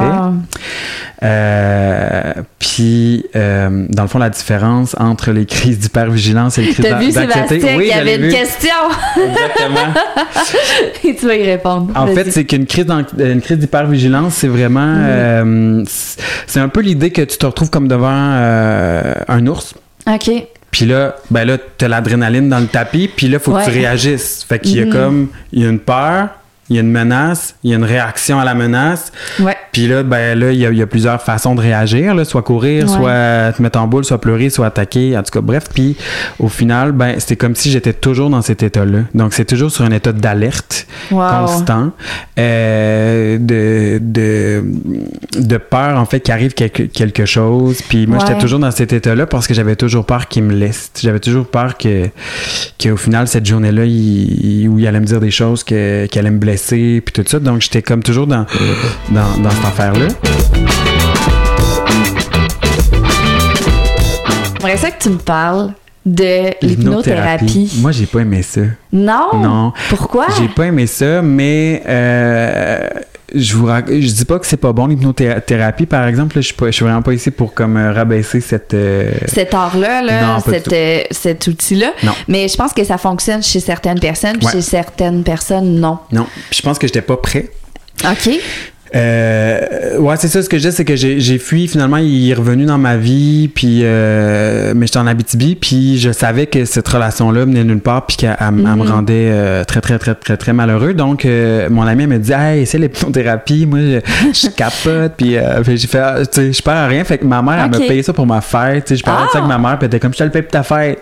Euh, 1.23 2.33
puis, 2.59 3.25
euh, 3.35 3.85
dans 3.89 4.03
le 4.03 4.09
fond, 4.09 4.19
la 4.19 4.29
différence 4.29 4.95
entre 4.99 5.31
les 5.31 5.45
crises 5.45 5.79
d'hypervigilance 5.79 6.57
et 6.57 6.61
les 6.61 6.73
crises 6.73 6.85
d'anxiété? 6.85 7.75
Oui, 7.75 7.85
il 7.85 7.87
y 7.87 7.93
avait 7.93 8.17
une 8.17 8.31
question. 8.31 8.69
Exactement. 9.15 9.93
Et 11.03 11.15
tu 11.15 11.25
vas 11.27 11.35
y 11.35 11.43
répondre. 11.43 11.91
En 11.95 12.07
fait, 12.07 12.31
c'est 12.31 12.45
qu'une 12.45 12.65
crise, 12.65 12.85
une 13.17 13.41
crise 13.41 13.57
d'hypervigilance, 13.57 14.33
c'est 14.35 14.47
vraiment. 14.47 14.95
Mm. 14.95 15.05
Euh, 15.05 15.83
c'est 16.47 16.59
un 16.59 16.69
peu 16.69 16.81
l'idée 16.81 17.11
que 17.11 17.21
tu 17.21 17.37
te 17.37 17.45
retrouves 17.45 17.69
comme 17.69 17.87
devant 17.87 18.09
euh, 18.11 19.13
un 19.27 19.45
ours. 19.47 19.75
OK. 20.07 20.31
Puis 20.71 20.85
là, 20.85 21.15
ben 21.31 21.45
là, 21.45 21.57
t'as 21.77 21.87
l'adrénaline 21.87 22.49
dans 22.49 22.59
le 22.59 22.67
tapis, 22.67 23.09
puis 23.13 23.27
là, 23.27 23.37
il 23.37 23.39
faut 23.39 23.53
que 23.53 23.63
tu 23.63 23.71
réagisses. 23.71 24.45
Fait 24.47 24.59
qu'il 24.59 24.75
y 24.75 24.81
a 24.81 24.85
mm-hmm. 24.85 24.91
comme, 24.91 25.27
il 25.51 25.63
y 25.63 25.65
a 25.65 25.69
une 25.69 25.79
peur, 25.79 26.29
il 26.69 26.75
y 26.75 26.79
a 26.79 26.81
une 26.81 26.91
menace, 26.91 27.55
il 27.63 27.71
y 27.71 27.73
a 27.73 27.77
une 27.77 27.83
réaction 27.83 28.39
à 28.39 28.45
la 28.45 28.53
menace. 28.53 29.11
Ouais. 29.39 29.55
Puis 29.71 29.87
là, 29.87 30.03
ben 30.03 30.37
là, 30.37 30.51
il 30.51 30.59
y, 30.59 30.81
a 30.81 30.87
plusieurs 30.87 31.21
façons 31.21 31.53
de 31.53 31.61
réagir, 31.61 32.15
là, 32.15 32.25
soit 32.25 32.41
courir, 32.41 32.89
soit 32.89 33.53
te 33.55 33.61
mettre 33.61 33.79
en 33.79 33.87
boule, 33.87 34.03
soit 34.03 34.19
pleurer, 34.19 34.49
soit 34.49 34.65
attaquer, 34.65 35.15
en 35.17 35.23
tout 35.23 35.31
cas, 35.31 35.41
bref. 35.41 35.65
Puis 35.73 35.95
au 36.39 36.47
final, 36.47 36.93
ben 36.93 37.19
c'était 37.19 37.35
comme 37.35 37.55
si 37.55 37.69
j'étais 37.69 37.93
toujours 37.93 38.29
dans 38.29 38.41
cet 38.41 38.63
état-là. 38.63 39.01
Donc 39.13 39.33
c'est 39.33 39.45
toujours 39.45 39.69
sur 39.69 39.85
un 39.85 39.91
état 39.91 40.11
d'alerte 40.11 40.87
constant, 41.09 41.91
euh, 42.39 43.37
de, 43.39 43.99
de, 44.01 44.63
de 45.37 45.57
peur 45.57 45.99
en 45.99 46.05
fait 46.05 46.21
qu'il 46.21 46.33
arrive 46.33 46.53
quelque, 46.53 46.83
quelque 46.83 47.25
chose. 47.25 47.81
Puis 47.87 48.07
moi, 48.07 48.17
j'étais 48.19 48.39
toujours 48.39 48.59
dans 48.59 48.71
cet 48.71 48.93
état-là 48.93 49.27
parce 49.27 49.47
que 49.47 49.53
j'avais 49.53 49.75
toujours 49.75 50.05
peur 50.05 50.27
qu'il 50.27 50.43
me 50.43 50.53
laisse. 50.53 50.91
J'avais 50.99 51.19
toujours 51.19 51.45
peur 51.45 51.77
que 51.77 52.09
qu'au 52.81 52.97
final 52.97 53.27
cette 53.27 53.45
journée-là, 53.45 53.85
il, 53.85 54.67
où 54.69 54.79
il 54.79 54.87
allait 54.87 54.99
me 54.99 55.05
dire 55.05 55.19
des 55.19 55.31
choses 55.31 55.63
que, 55.63 56.05
qui 56.07 56.19
allaient 56.19 56.31
me 56.31 56.39
blesser, 56.39 56.56
puis 56.57 57.13
tout 57.13 57.23
ça. 57.25 57.39
Donc 57.39 57.61
j'étais 57.61 57.81
comme 57.81 58.03
toujours 58.03 58.27
dans 58.27 58.45
dans, 59.09 59.37
dans 59.41 59.49
cette 59.51 59.65
affaire-là. 59.65 60.07
J'aimerais 64.59 64.77
ça 64.77 64.91
que 64.91 65.01
tu 65.01 65.09
me 65.09 65.17
parles 65.17 65.71
de 66.05 66.51
l'hypnothérapie. 66.61 67.71
Moi, 67.79 67.91
j'ai 67.91 68.05
pas 68.05 68.19
aimé 68.19 68.41
ça. 68.41 68.61
Non? 68.91 69.29
Non. 69.35 69.73
Pourquoi? 69.89 70.27
J'ai 70.37 70.47
pas 70.47 70.65
aimé 70.65 70.87
ça, 70.87 71.21
mais 71.21 71.83
euh, 71.87 72.89
je 73.35 73.55
vous 73.55 73.67
je 73.67 74.13
dis 74.13 74.25
pas 74.25 74.39
que 74.39 74.45
c'est 74.45 74.57
pas 74.57 74.71
bon 74.71 74.87
l'hypnothérapie 74.87 75.85
par 75.85 76.07
exemple 76.07 76.35
je 76.37 76.47
suis 76.47 76.55
je 76.59 76.71
suis 76.71 76.85
vraiment 76.85 77.01
pas 77.01 77.13
ici 77.13 77.29
pour 77.29 77.53
comme 77.53 77.75
euh, 77.75 77.91
rabaisser 77.91 78.39
cette 78.39 78.73
euh, 78.73 79.11
cet 79.27 79.53
art 79.53 79.77
là, 79.77 80.01
là 80.01 80.39
cet 81.11 81.47
outil 81.47 81.75
là 81.75 81.91
non. 82.03 82.13
mais 82.27 82.47
je 82.47 82.55
pense 82.55 82.73
que 82.73 82.83
ça 82.83 82.97
fonctionne 82.97 83.43
chez 83.43 83.59
certaines 83.59 83.99
personnes 83.99 84.37
puis 84.37 84.47
chez 84.47 84.61
certaines 84.61 85.23
personnes 85.23 85.79
non. 85.79 85.99
Non. 86.11 86.27
Je 86.51 86.61
pense 86.61 86.77
que 86.77 86.87
j'étais 86.87 87.01
pas 87.01 87.17
prêt. 87.17 87.49
OK 88.03 88.39
euh, 88.95 89.97
ouais, 89.99 90.15
c'est 90.17 90.27
ça. 90.27 90.41
Ce 90.41 90.49
que 90.49 90.57
je 90.57 90.69
dis, 90.69 90.75
c'est 90.75 90.85
que 90.85 90.95
j'ai 90.95 91.37
fui. 91.37 91.67
Finalement, 91.67 91.97
il 91.97 92.29
est 92.29 92.33
revenu 92.33 92.65
dans 92.65 92.77
ma 92.77 92.97
vie. 92.97 93.49
Puis, 93.53 93.81
euh, 93.83 94.73
mais 94.75 94.87
j'étais 94.87 94.99
en 94.99 95.07
Abitibi. 95.07 95.55
Puis, 95.55 95.97
je 95.97 96.11
savais 96.11 96.47
que 96.47 96.65
cette 96.65 96.87
relation-là 96.87 97.45
menait 97.45 97.63
nulle 97.63 97.79
part. 97.79 98.05
Puis 98.05 98.17
qu'elle 98.17 98.35
me 98.51 98.61
mhm. 98.63 98.81
rendait 98.81 99.29
euh, 99.31 99.63
très, 99.63 99.81
très, 99.81 99.99
très, 99.99 100.15
très, 100.15 100.37
très 100.37 100.53
malheureux. 100.53 100.93
Donc, 100.93 101.25
euh, 101.25 101.69
mon 101.69 101.83
ami 101.83 102.07
me 102.07 102.17
dit 102.17 102.31
Hey, 102.31 102.65
c'est 102.65 102.77
l'hypnothérapie. 102.77 103.65
Moi, 103.65 103.79
je, 104.33 104.49
capote. 104.49 105.13
puis, 105.17 105.35
j'ai 105.65 105.87
fait 105.87 105.99
ah, 105.99 106.25
Tu 106.25 106.41
sais, 106.41 106.53
je 106.53 106.61
perds 106.61 106.77
à 106.77 106.87
rien. 106.87 107.03
Fait 107.03 107.17
que 107.17 107.25
ma 107.25 107.41
mère, 107.41 107.65
elle 107.65 107.71
m'a 107.71 107.85
payé 107.85 108.03
ça 108.03 108.13
pour 108.13 108.25
ma 108.25 108.41
fête. 108.41 108.85
Tu 108.85 108.89
sais, 108.89 108.99
je 108.99 109.03
parlais 109.03 109.27
de 109.27 109.31
ça 109.31 109.39
avec 109.39 109.49
ma 109.49 109.57
mère. 109.57 109.77
Puis, 109.77 109.85
elle 109.85 109.87
était 109.87 109.99
comme 109.99 110.13
Je 110.13 110.19
te 110.19 110.23
le 110.23 110.29
paye 110.29 110.41
pour 110.43 110.51
ta 110.51 110.63
fête. 110.63 110.99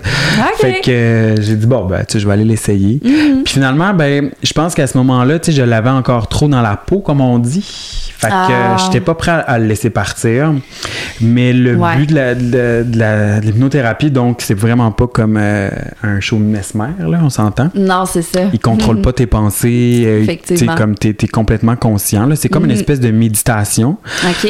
Fait 0.58 0.82
que 0.82 1.36
j'ai 1.40 1.56
dit 1.56 1.68
Bon, 1.68 1.86
ben, 1.86 2.00
tu 2.00 2.14
sais, 2.14 2.20
je 2.20 2.28
vais 2.28 2.34
aller 2.34 2.46
l'essayer. 2.46 3.00
Mhm. 3.04 3.44
Puis, 3.44 3.54
finalement, 3.54 3.94
ben, 3.94 4.32
je 4.42 4.54
pense 4.54 4.74
qu'à 4.74 4.88
ce 4.88 4.98
moment-là, 4.98 5.40
tu 5.40 5.52
sais, 5.52 5.58
je 5.58 5.64
l'avais 5.64 5.90
encore 5.90 6.28
trop 6.28 6.48
dans 6.48 6.62
la 6.62 6.76
peau, 6.76 7.00
comme 7.00 7.22
on 7.22 7.38
dit. 7.38 7.75
Fait 8.18 8.30
que 8.30 8.34
ah. 8.34 8.78
j'étais 8.78 9.02
pas 9.02 9.14
prêt 9.14 9.44
à 9.46 9.60
le 9.60 9.66
laisser 9.66 9.90
partir. 9.90 10.54
Mais 11.22 11.54
le 11.54 11.76
but 11.76 12.10
de 12.10 13.42
l'hypnothérapie, 13.42 14.10
donc, 14.10 14.42
c'est 14.42 14.54
vraiment 14.54 14.92
pas 14.92 15.08
comme 15.08 15.38
euh, 15.38 15.70
un 16.02 16.22
show 16.22 16.38
mesmer, 16.38 16.90
là, 17.00 17.20
on 17.22 17.30
s'entend? 17.30 17.70
Non, 17.76 18.06
c'est 18.06 18.22
ça. 18.22 18.44
Il 18.54 18.60
contrôle 18.60 19.02
pas 19.02 19.12
tes 19.12 19.28
pensées. 19.28 20.04
Euh, 20.06 20.24
Effectivement. 20.24 20.76
comme 20.76 20.96
t'es 20.96 21.10
es 21.10 21.28
complètement 21.28 21.76
conscient. 21.76 22.30
C'est 22.36 22.50
comme 22.50 22.64
une 22.64 22.72
mhm. 22.72 22.78
espèce 22.78 23.00
de 23.00 23.12
méditation. 23.12 23.98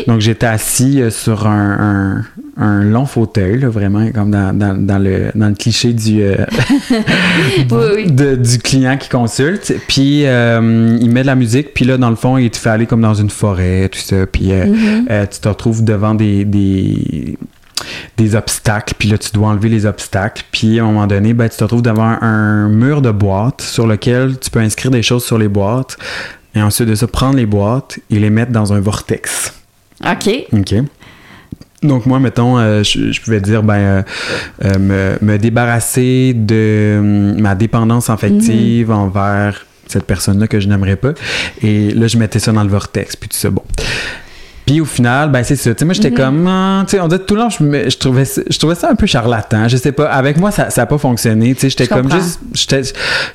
Donc, 0.08 0.22
j'étais 0.22 0.46
assis 0.46 1.02
euh, 1.02 1.10
sur 1.10 1.48
un, 1.48 2.24
un 2.58 2.84
long 2.84 3.06
fauteuil, 3.06 3.66
vraiment, 3.66 4.10
comme 4.12 4.32
dans, 4.32 4.56
dans, 4.56 5.00
le, 5.00 5.32
dans 5.34 5.48
le 5.48 5.56
cliché 5.56 5.94
du, 5.94 6.24
du 8.38 8.60
client 8.60 8.98
qui 8.98 9.10
consulte. 9.10 9.74
Puis, 9.88 10.22
il 10.22 11.10
met 11.12 11.22
de 11.22 11.28
la 11.28 11.36
musique, 11.36 11.74
puis 11.74 11.86
là, 11.86 11.98
dans 11.98 12.12
le 12.12 12.16
fond, 12.16 12.38
il 12.38 12.52
te 12.52 12.58
fait 12.58 12.70
aller 12.70 12.86
comme 12.86 13.02
dans 13.02 13.15
une 13.16 13.30
forêt, 13.30 13.90
tout 13.90 14.00
ça. 14.00 14.26
Puis 14.26 14.52
euh, 14.52 14.66
mm-hmm. 14.66 15.06
euh, 15.10 15.26
tu 15.26 15.40
te 15.40 15.48
retrouves 15.48 15.84
devant 15.84 16.16
des, 16.16 16.46
des, 16.46 18.36
obstacles, 18.36 18.94
puis 18.98 19.10
là, 19.10 19.18
tu 19.18 19.32
dois 19.32 19.50
enlever 19.50 19.70
les 19.70 19.86
obstacles. 19.86 20.44
Puis 20.52 20.80
à 20.80 20.84
un 20.84 20.88
moment 20.88 21.08
donné, 21.08 21.34
ben, 21.34 21.50
tu 21.50 21.58
te 21.58 21.64
retrouves 21.64 21.82
devant 21.82 22.18
un 22.22 22.70
mur 22.70 23.02
de 23.02 23.12
boîtes 23.12 23.62
sur 23.62 23.88
lequel 23.88 24.40
tu 24.40 24.50
peux 24.50 24.60
inscrire 24.60 24.92
des 24.92 25.04
choses 25.04 25.26
sur 25.26 25.38
les 25.38 25.48
boîtes. 25.48 25.98
Et 26.56 26.62
ensuite 26.62 26.88
de 26.88 26.96
ça, 26.96 27.08
prendre 27.08 27.36
les 27.36 27.46
boîtes 27.46 28.00
et 28.10 28.20
les 28.20 28.30
mettre 28.30 28.52
dans 28.52 28.72
un 28.72 28.80
vortex. 28.80 29.54
OK. 30.04 30.30
OK. 30.54 30.76
Donc 31.84 32.06
moi, 32.06 32.20
mettons, 32.20 32.58
euh, 32.58 32.82
je, 32.84 33.22
pouvais 33.22 33.42
dire, 33.42 33.62
ben, 33.62 34.04
me, 34.80 35.38
débarrasser 35.38 36.34
de 36.34 36.96
hum, 37.00 37.42
ma 37.42 37.56
dépendance 37.56 38.10
affective 38.10 38.90
mm-hmm. 38.90 38.94
envers 38.94 39.66
cette 39.88 40.06
personne-là 40.06 40.48
que 40.48 40.60
je 40.60 40.68
n'aimerais 40.68 40.96
pas. 40.96 41.14
Et 41.62 41.92
là, 41.92 42.08
je 42.08 42.18
mettais 42.18 42.40
ça 42.40 42.52
dans 42.52 42.64
le 42.64 42.70
vortex, 42.70 43.16
puis 43.16 43.30
tout 43.30 43.38
ça. 43.38 43.50
Bon. 43.50 43.64
Puis 44.66 44.82
au 44.82 44.86
final, 44.86 45.30
ben 45.30 45.44
c'est 45.44 45.56
ça. 45.56 45.74
Tu 45.74 45.80
sais, 45.80 45.86
moi, 45.86 45.94
j'étais 45.94 46.10
mhm. 46.10 46.18
comme, 46.18 46.48
ah, 46.48 46.84
tu 46.88 46.92
sais, 46.92 47.00
on 47.00 47.08
dit 47.08 47.18
tout 47.20 47.36
le 47.36 47.42
long, 47.42 47.50
je, 47.50 47.58
je, 47.58 47.98
trouvais, 47.98 48.26
je 48.26 48.58
trouvais 48.58 48.74
ça 48.74 48.90
un 48.90 48.96
peu 48.96 49.06
charlatan. 49.06 49.68
Je 49.68 49.78
sais 49.78 49.92
pas. 49.92 50.06
Avec 50.06 50.38
moi, 50.38 50.50
ça 50.50 50.70
n'a 50.76 50.86
pas 50.88 50.98
fonctionné. 50.98 51.54
Tu 51.54 51.62
sais, 51.62 51.70
j'étais 51.70 51.88
comme 51.88 52.10
juste, 52.12 52.40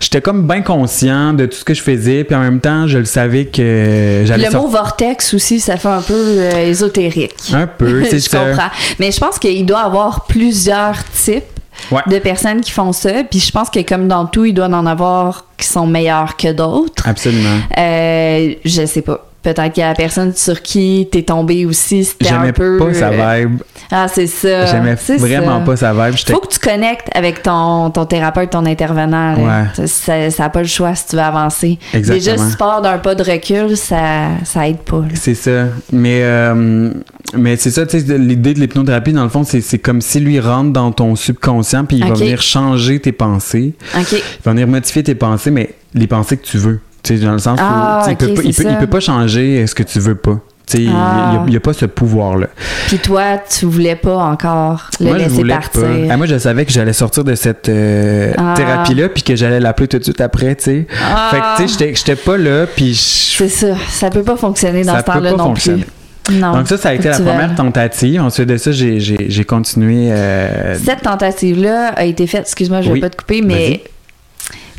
j'étais 0.01 0.21
comme 0.21 0.47
bien 0.47 0.63
conscient 0.63 1.33
de 1.33 1.47
tout 1.47 1.57
ce 1.57 1.65
que 1.65 1.75
je 1.75 1.83
faisais. 1.83 2.25
Puis 2.25 2.35
en 2.35 2.41
même 2.41 2.61
temps, 2.61 2.89
je 2.89 2.99
le 2.99 3.05
savais 3.05 3.47
que 3.47 4.23
j'allais. 4.25 4.51
Le 4.51 4.59
mot 4.59 4.67
vortex 4.67 5.33
aussi, 5.35 5.61
ça 5.61 5.77
fait 5.77 5.89
un 5.89 6.03
peu 6.03 6.15
euh, 6.15 6.67
ésotérique. 6.67 7.37
Un 7.53 7.69
peu, 7.69 8.05
c'est 8.05 8.19
Je 8.25 8.29
comprends. 8.29 8.71
Mais 8.99 9.13
je 9.13 9.21
pense 9.21 9.39
qu'il 9.39 9.65
doit 9.65 9.83
y 9.83 9.87
avoir 9.87 10.27
plusieurs 10.27 11.05
types 11.13 11.60
de 12.07 12.19
personnes 12.19 12.61
qui 12.61 12.71
font 12.71 12.93
ça. 12.93 13.25
Puis 13.25 13.41
je 13.41 13.53
pense 13.53 13.71
que 13.71 13.81
comme 13.81 14.09
dans 14.09 14.27
tout, 14.27 14.45
il 14.45 14.55
doit 14.55 14.67
en 14.67 14.87
avoir 14.87 15.47
qui 15.57 15.67
sont 15.67 15.87
meilleurs 15.87 16.37
que 16.37 16.53
d'autres. 16.53 17.09
Absolument. 17.09 17.59
Euh, 17.79 18.55
je 18.65 18.87
sais 18.87 19.03
pas. 19.03 19.27
Peut-être 19.43 19.73
qu'il 19.73 19.81
y 19.81 19.85
a 19.85 19.89
la 19.89 19.95
personne 19.95 20.35
sur 20.35 20.61
qui 20.61 21.09
t'es 21.11 21.23
tombé 21.23 21.65
aussi, 21.65 22.05
c'était 22.05 22.31
un 22.31 22.53
peu... 22.53 22.79
pas 22.79 22.93
sa 22.93 23.09
euh, 23.09 23.47
vibe. 23.47 23.63
Ah, 23.91 24.07
c'est 24.09 24.27
ça. 24.27 24.67
J'aimais 24.67 24.95
vraiment 24.95 25.63
pas 25.63 25.77
sa 25.77 25.93
vibe. 25.93 26.17
Faut 26.29 26.41
que 26.41 26.49
tu 26.49 26.59
connectes 26.59 27.09
avec 27.13 27.43
ton, 27.43 27.91
ton 27.91 28.05
thérapeute, 28.05 28.51
ton 28.51 28.65
intervenant. 28.67 29.35
Ouais. 29.37 29.87
Ça 29.87 30.29
n'a 30.39 30.49
pas 30.49 30.63
le 30.63 30.69
choix 30.69 30.95
si 30.95 31.09
tu 31.09 31.17
veux 31.17 31.23
avancer. 31.23 31.79
Exactement. 31.93 32.15
Déjà, 32.15 32.39
si 32.39 32.51
tu 32.53 32.57
pars 32.57 32.83
d'un 32.83 32.99
pas 32.99 33.15
de 33.15 33.23
recul, 33.23 33.77
ça, 33.77 34.29
ça 34.45 34.69
aide 34.69 34.79
pas. 34.79 35.03
C'est 35.15 35.35
ça. 35.35 35.67
Mais, 35.93 36.21
euh, 36.23 36.93
mais 37.35 37.57
c'est 37.57 37.71
ça, 37.71 37.87
tu 37.87 38.01
sais, 38.01 38.19
l'idée 38.19 38.55
de 38.55 38.61
l'hypnothérapie, 38.61 39.13
dans 39.13 39.25
le 39.25 39.29
fond, 39.29 39.45
c'est 39.45 39.79
comme 39.79 40.01
si 40.01 40.21
lui 40.21 40.41
rentre 40.41 40.73
dans 40.73 40.93
ton 40.93 41.17
subconscient, 41.17 41.85
puis 41.85 41.99
il 41.99 42.07
va 42.07 42.15
venir 42.15 42.43
changer 42.43 43.01
tes 43.01 43.13
pensées. 43.13 43.75
Il 43.97 44.03
va 44.45 44.53
venir 44.53 44.69
modifier 44.69 45.03
tes 45.03 45.15
pensées, 45.15 45.51
mais 45.51 45.75
les 45.95 46.07
pensées 46.07 46.37
que 46.37 46.47
tu 46.47 46.59
veux. 46.59 46.81
Tu 47.03 47.17
sais, 47.17 47.25
dans 47.25 47.33
le 47.33 47.39
sens 47.39 47.59
où 47.59 47.63
ah, 47.65 48.05
il, 48.09 48.17
peut, 48.17 48.35
il, 48.45 48.55
peut, 48.55 48.87
pas 48.87 49.01
changer 49.01 49.67
ce 49.67 49.75
que 49.75 49.83
tu 49.83 49.99
veux 50.01 50.15
pas. 50.15 50.39
Il 50.79 50.91
n'y 50.91 50.95
a, 50.95 51.57
a, 51.57 51.61
pas 51.61 51.73
ce 51.73 51.87
pouvoir-là. 51.87 52.49
Puis 52.89 52.99
toi, 52.99 53.39
tu 53.39 53.67
voulais 53.67 53.97
pas 53.97 54.17
encore 54.17 54.91
le 55.01 55.07
moi, 55.07 55.19
laisser 55.19 55.45
partir. 55.45 55.83
Ah, 56.11 56.17
moi, 56.17 56.27
je 56.27 56.39
savais 56.39 56.65
que 56.65 56.73
j'allais 56.73 56.93
sortir 56.93 57.25
de 57.25 57.35
cette 57.35 57.69
euh, 57.69 58.33
ah. 58.37 58.55
thérapie-là, 58.57 59.09
puis 59.09 59.23
que 59.23 59.37
j'allais 59.37 59.61
l'appeler 59.61 59.89
tout 59.89 59.99
de 59.99 60.05
suite 60.05 60.21
après, 60.21 60.55
tu 60.57 60.65
sais. 60.65 60.87
Fait 61.31 61.39
que, 61.39 61.63
tu 61.63 61.69
sais, 61.69 61.95
j'étais 61.95 62.17
pas 62.17 62.37
là, 62.37 62.67
puis... 62.67 62.95
C'est 62.95 63.49
ça. 63.49 63.75
Ça 63.89 64.11
peut 64.11 64.23
pas 64.23 64.37
fonctionner 64.37 64.85
dans 64.85 64.99
ce 64.99 65.05
temps-là 65.05 65.33
non 65.33 65.39
fonctionner. 65.45 65.85
plus. 65.85 66.39
Non. 66.39 66.53
Donc 66.53 66.69
ça, 66.69 66.77
ça 66.77 66.91
a 66.91 66.95
été 66.95 67.09
la 67.09 67.19
première 67.19 67.55
tentative. 67.55 68.21
Ensuite 68.21 68.49
de 68.49 68.57
ça, 68.57 68.71
j'ai 68.73 69.45
continué... 69.45 70.11
Euh... 70.11 70.77
Cette 70.83 71.03
tentative-là 71.03 71.89
a 71.97 72.05
été 72.05 72.27
faite, 72.27 72.43
excuse-moi, 72.43 72.83
je 72.83 72.93
vais 72.93 73.01
pas 73.01 73.11
te 73.11 73.17
couper, 73.17 73.43
mais 73.43 73.83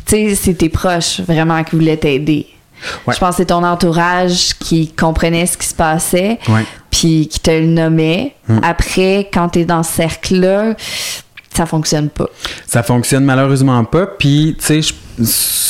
tu 0.06 0.16
sais, 0.16 0.34
c'est 0.34 0.54
tes 0.54 0.68
proches 0.68 1.20
vraiment 1.20 1.62
qui 1.64 1.76
voulaient 1.76 1.96
t'aider. 1.96 2.46
Je 3.08 3.18
pense 3.18 3.30
que 3.30 3.36
c'est 3.36 3.46
ton 3.46 3.64
entourage 3.64 4.54
qui 4.58 4.88
comprenait 4.92 5.46
ce 5.46 5.56
qui 5.56 5.66
se 5.66 5.74
passait, 5.74 6.38
puis 6.90 7.28
qui 7.28 7.40
te 7.40 7.50
le 7.50 7.66
nommait. 7.66 8.34
Mm. 8.48 8.58
Après, 8.62 9.30
quand 9.32 9.50
tu 9.50 9.60
es 9.60 9.64
dans 9.64 9.82
ce 9.82 9.92
cercle-là, 9.92 10.74
ça 11.54 11.66
fonctionne 11.66 12.08
pas. 12.08 12.28
Ça 12.66 12.82
fonctionne 12.82 13.24
malheureusement 13.24 13.84
pas. 13.84 14.06
Puis, 14.06 14.56
tu 14.58 14.82
sais, 14.82 14.94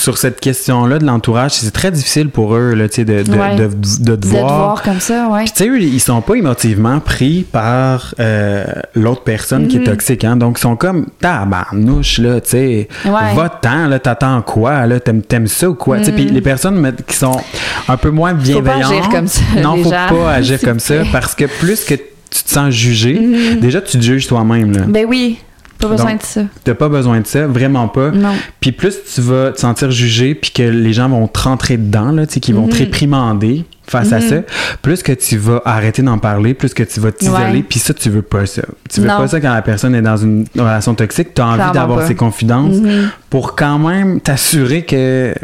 sur 0.03 0.19
cette 0.19 0.41
question-là 0.41 0.99
de 0.99 1.05
l'entourage, 1.05 1.53
c'est 1.53 1.71
très 1.71 1.93
difficile 1.93 2.29
pour 2.29 2.57
eux, 2.57 2.75
là, 2.75 2.87
sais, 2.91 3.05
de, 3.05 3.23
de, 3.23 3.71
de, 4.01 4.17
te 4.17 4.27
voir. 4.27 4.83
comme 4.83 4.99
ça, 4.99 5.29
ouais. 5.29 5.45
Puis, 5.45 5.53
tu 5.53 5.81
sais, 5.81 5.87
ils 5.87 6.01
sont 6.01 6.21
pas 6.21 6.35
émotivement 6.35 6.99
pris 6.99 7.45
par 7.51 8.15
euh, 8.19 8.65
l'autre 8.97 9.23
personne 9.23 9.69
qui 9.69 9.77
est 9.77 9.81
mm-hmm. 9.81 9.85
toxique, 9.85 10.25
hein. 10.25 10.37
Donc, 10.37 10.59
ils 10.59 10.62
sont 10.62 10.75
comme, 10.75 11.07
tabarnouche, 11.21 12.19
là, 12.19 12.41
tu 12.41 12.51
sais, 12.51 12.88
va-t'en, 13.05 13.87
là, 13.87 14.01
t'attends 14.01 14.43
quoi, 14.43 14.87
là, 14.87 14.99
t'aimes 14.99 15.47
ça 15.47 15.71
ou 15.71 15.75
quoi? 15.75 15.99
Tu 15.99 16.07
sais, 16.07 16.12
puis 16.12 16.27
mm. 16.27 16.35
les 16.35 16.41
personnes 16.41 16.93
qui 17.07 17.17
sont 17.17 17.41
un 17.88 17.97
peu 17.97 18.11
moins 18.11 18.35
bienveillantes. 18.35 18.83
Faut 18.83 18.91
pas 18.91 18.97
agir 18.97 19.09
comme 19.09 19.29
ça. 19.29 19.43
Non, 19.62 19.77
faut 19.77 19.91
pas 19.91 20.31
agir 20.33 20.61
comme 20.61 20.81
ça 20.81 20.95
parce 21.12 21.37
que 21.37 21.45
plus 21.45 21.85
que 21.85 21.95
tu 21.95 22.43
te 22.43 22.51
sens 22.51 22.71
jugé, 22.71 23.15
mm-hmm. 23.15 23.61
déjà, 23.61 23.81
tu 23.81 23.99
te 23.99 24.03
juges 24.03 24.27
toi-même, 24.27 24.77
là. 24.77 24.83
Ben 24.88 25.07
oui. 25.09 25.38
Pas 25.83 25.88
besoin 25.88 26.14
de 26.14 26.23
ça. 26.23 26.42
T'as 26.64 26.75
pas 26.75 26.88
besoin 26.88 27.21
de 27.21 27.27
ça, 27.27 27.47
vraiment 27.47 27.88
pas. 27.88 28.11
Non. 28.11 28.35
Puis 28.61 28.73
plus 28.73 28.97
tu 29.14 29.21
vas 29.21 29.53
te 29.53 29.61
sentir 29.61 29.90
jugé, 29.90 30.35
puis 30.35 30.51
que 30.51 30.62
les 30.62 30.92
gens 30.92 31.09
vont 31.09 31.27
te 31.27 31.40
rentrer 31.40 31.77
dedans, 31.77 32.12
là, 32.12 32.27
tu 32.27 32.35
sais, 32.35 32.40
qu'ils 32.40 32.55
vont 32.55 32.68
te 32.68 32.75
mhm. 32.75 32.79
réprimander 32.79 33.64
face 33.85 34.12
à 34.12 34.21
mhm. 34.21 34.29
ça, 34.29 34.37
plus 34.81 35.03
que 35.03 35.12
tu 35.12 35.37
vas 35.37 35.61
arrêter 35.64 36.03
d'en 36.03 36.18
parler, 36.18 36.55
plus 36.55 36.73
que 36.73 36.83
tu 36.83 37.01
vas 37.01 37.12
t'isoler, 37.12 37.62
puis 37.62 37.78
ça, 37.78 37.93
tu 37.93 38.11
veux 38.11 38.22
pas 38.22 38.47
ça. 38.47 38.62
Tu 38.89 39.01
veux 39.01 39.09
pas 39.09 39.28
ça 39.28 39.41
quand 39.41 39.53
la 39.53 39.62
personne 39.62 39.95
est 39.95 40.03
dans 40.03 40.16
une 40.16 40.47
relation 40.57 40.95
toxique, 40.95 41.35
tu 41.35 41.43
as 41.43 41.47
envie 41.47 41.72
d'avoir 41.72 42.07
ses 42.07 42.14
confidences 42.14 42.76
mhm. 42.76 43.11
pour 43.28 43.57
quand 43.57 43.78
même 43.78 44.20
t'assurer 44.20 44.83
que 44.83 45.35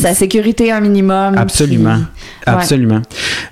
sa 0.00 0.14
sécurité 0.14 0.72
un 0.72 0.80
minimum. 0.80 1.36
Absolument. 1.36 1.98
Absolument. 2.46 3.02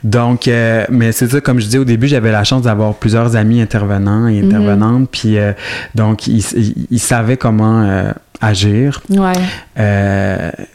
Donc, 0.03 0.49
euh, 0.49 0.85
mais 0.91 1.13
c'est 1.13 1.29
ça, 1.29 1.41
comme 1.41 1.61
je 1.61 1.67
disais 1.67 1.79
au 1.79 1.85
début, 1.85 2.09
j'avais 2.09 2.33
la 2.33 2.45
chance 2.45 2.63
d'avoir 2.63 2.95
plusieurs 2.95 3.37
amis 3.37 3.61
intervenants 3.61 4.27
et 4.27 4.41
intervenantes. 4.41 5.09
Puis, 5.11 5.39
euh, 5.39 5.53
donc, 5.95 6.27
ils, 6.27 6.45
ils, 6.91 6.99
savaient 6.99 7.37
comment 7.37 7.83
euh, 7.83 8.13
agir. 8.41 9.01
Ouais. 9.09 9.33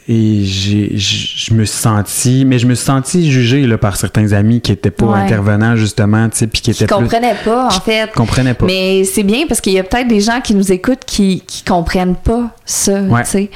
et 0.08 0.44
je 0.44 1.54
me 1.54 1.64
suis 1.64 1.78
senti, 1.78 2.44
mais 2.46 2.58
je 2.58 2.66
me 2.66 2.74
suis 2.74 2.86
senti 2.86 3.30
jugé 3.30 3.66
là, 3.66 3.76
par 3.76 3.96
certains 3.96 4.32
amis 4.32 4.60
qui 4.60 4.72
étaient 4.72 4.90
pas 4.90 5.14
intervenants, 5.16 5.76
justement, 5.76 6.28
tu 6.30 6.38
sais, 6.38 6.46
puis 6.46 6.62
qui 6.62 6.70
étaient. 6.70 6.86
Qui 6.86 6.94
comprenaient 6.94 7.36
pas, 7.44 7.66
en 7.66 7.80
fait. 7.80 8.10
comprenaient 8.12 8.54
pas. 8.54 8.66
Mais 8.66 9.04
c'est 9.04 9.22
bien 9.22 9.46
parce 9.46 9.60
qu'il 9.60 9.74
y 9.74 9.78
a 9.78 9.84
peut-être 9.84 10.08
des 10.08 10.20
gens 10.20 10.40
qui 10.40 10.54
nous 10.54 10.72
écoutent 10.72 11.04
qui, 11.06 11.42
qui 11.46 11.62
comprennent 11.62 12.16
pas 12.16 12.50
ça, 12.64 13.00
tu 13.02 13.24
sais. 13.24 13.50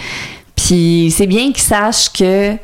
Puis 0.56 1.12
c'est 1.16 1.26
bien 1.26 1.52
qu'ils 1.52 1.62
sachent 1.62 2.12
que, 2.12 2.56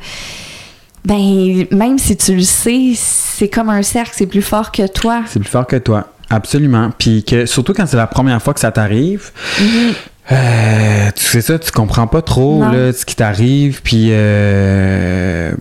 ben, 1.05 1.65
même 1.71 1.97
si 1.97 2.15
tu 2.15 2.35
le 2.35 2.43
sais, 2.43 2.93
c'est 2.95 3.49
comme 3.49 3.69
un 3.69 3.83
cercle, 3.83 4.11
c'est 4.13 4.27
plus 4.27 4.41
fort 4.41 4.71
que 4.71 4.87
toi. 4.87 5.23
C'est 5.27 5.39
plus 5.39 5.49
fort 5.49 5.67
que 5.67 5.77
toi, 5.77 6.13
absolument. 6.29 6.91
Puis 6.97 7.23
que 7.23 7.45
surtout 7.45 7.73
quand 7.73 7.85
c'est 7.85 7.97
la 7.97 8.07
première 8.07 8.41
fois 8.41 8.53
que 8.53 8.59
ça 8.59 8.71
t'arrive. 8.71 9.31
Mm-hmm. 9.59 9.93
Euh, 10.31 11.09
tu 11.15 11.25
sais 11.25 11.41
ça, 11.41 11.57
tu 11.57 11.71
comprends 11.71 12.05
pas 12.05 12.21
trop 12.21 12.61
là, 12.61 12.93
ce 12.93 13.03
qui 13.03 13.15
t'arrive, 13.15 13.81
puis 13.81 14.09
euh, 14.11 15.51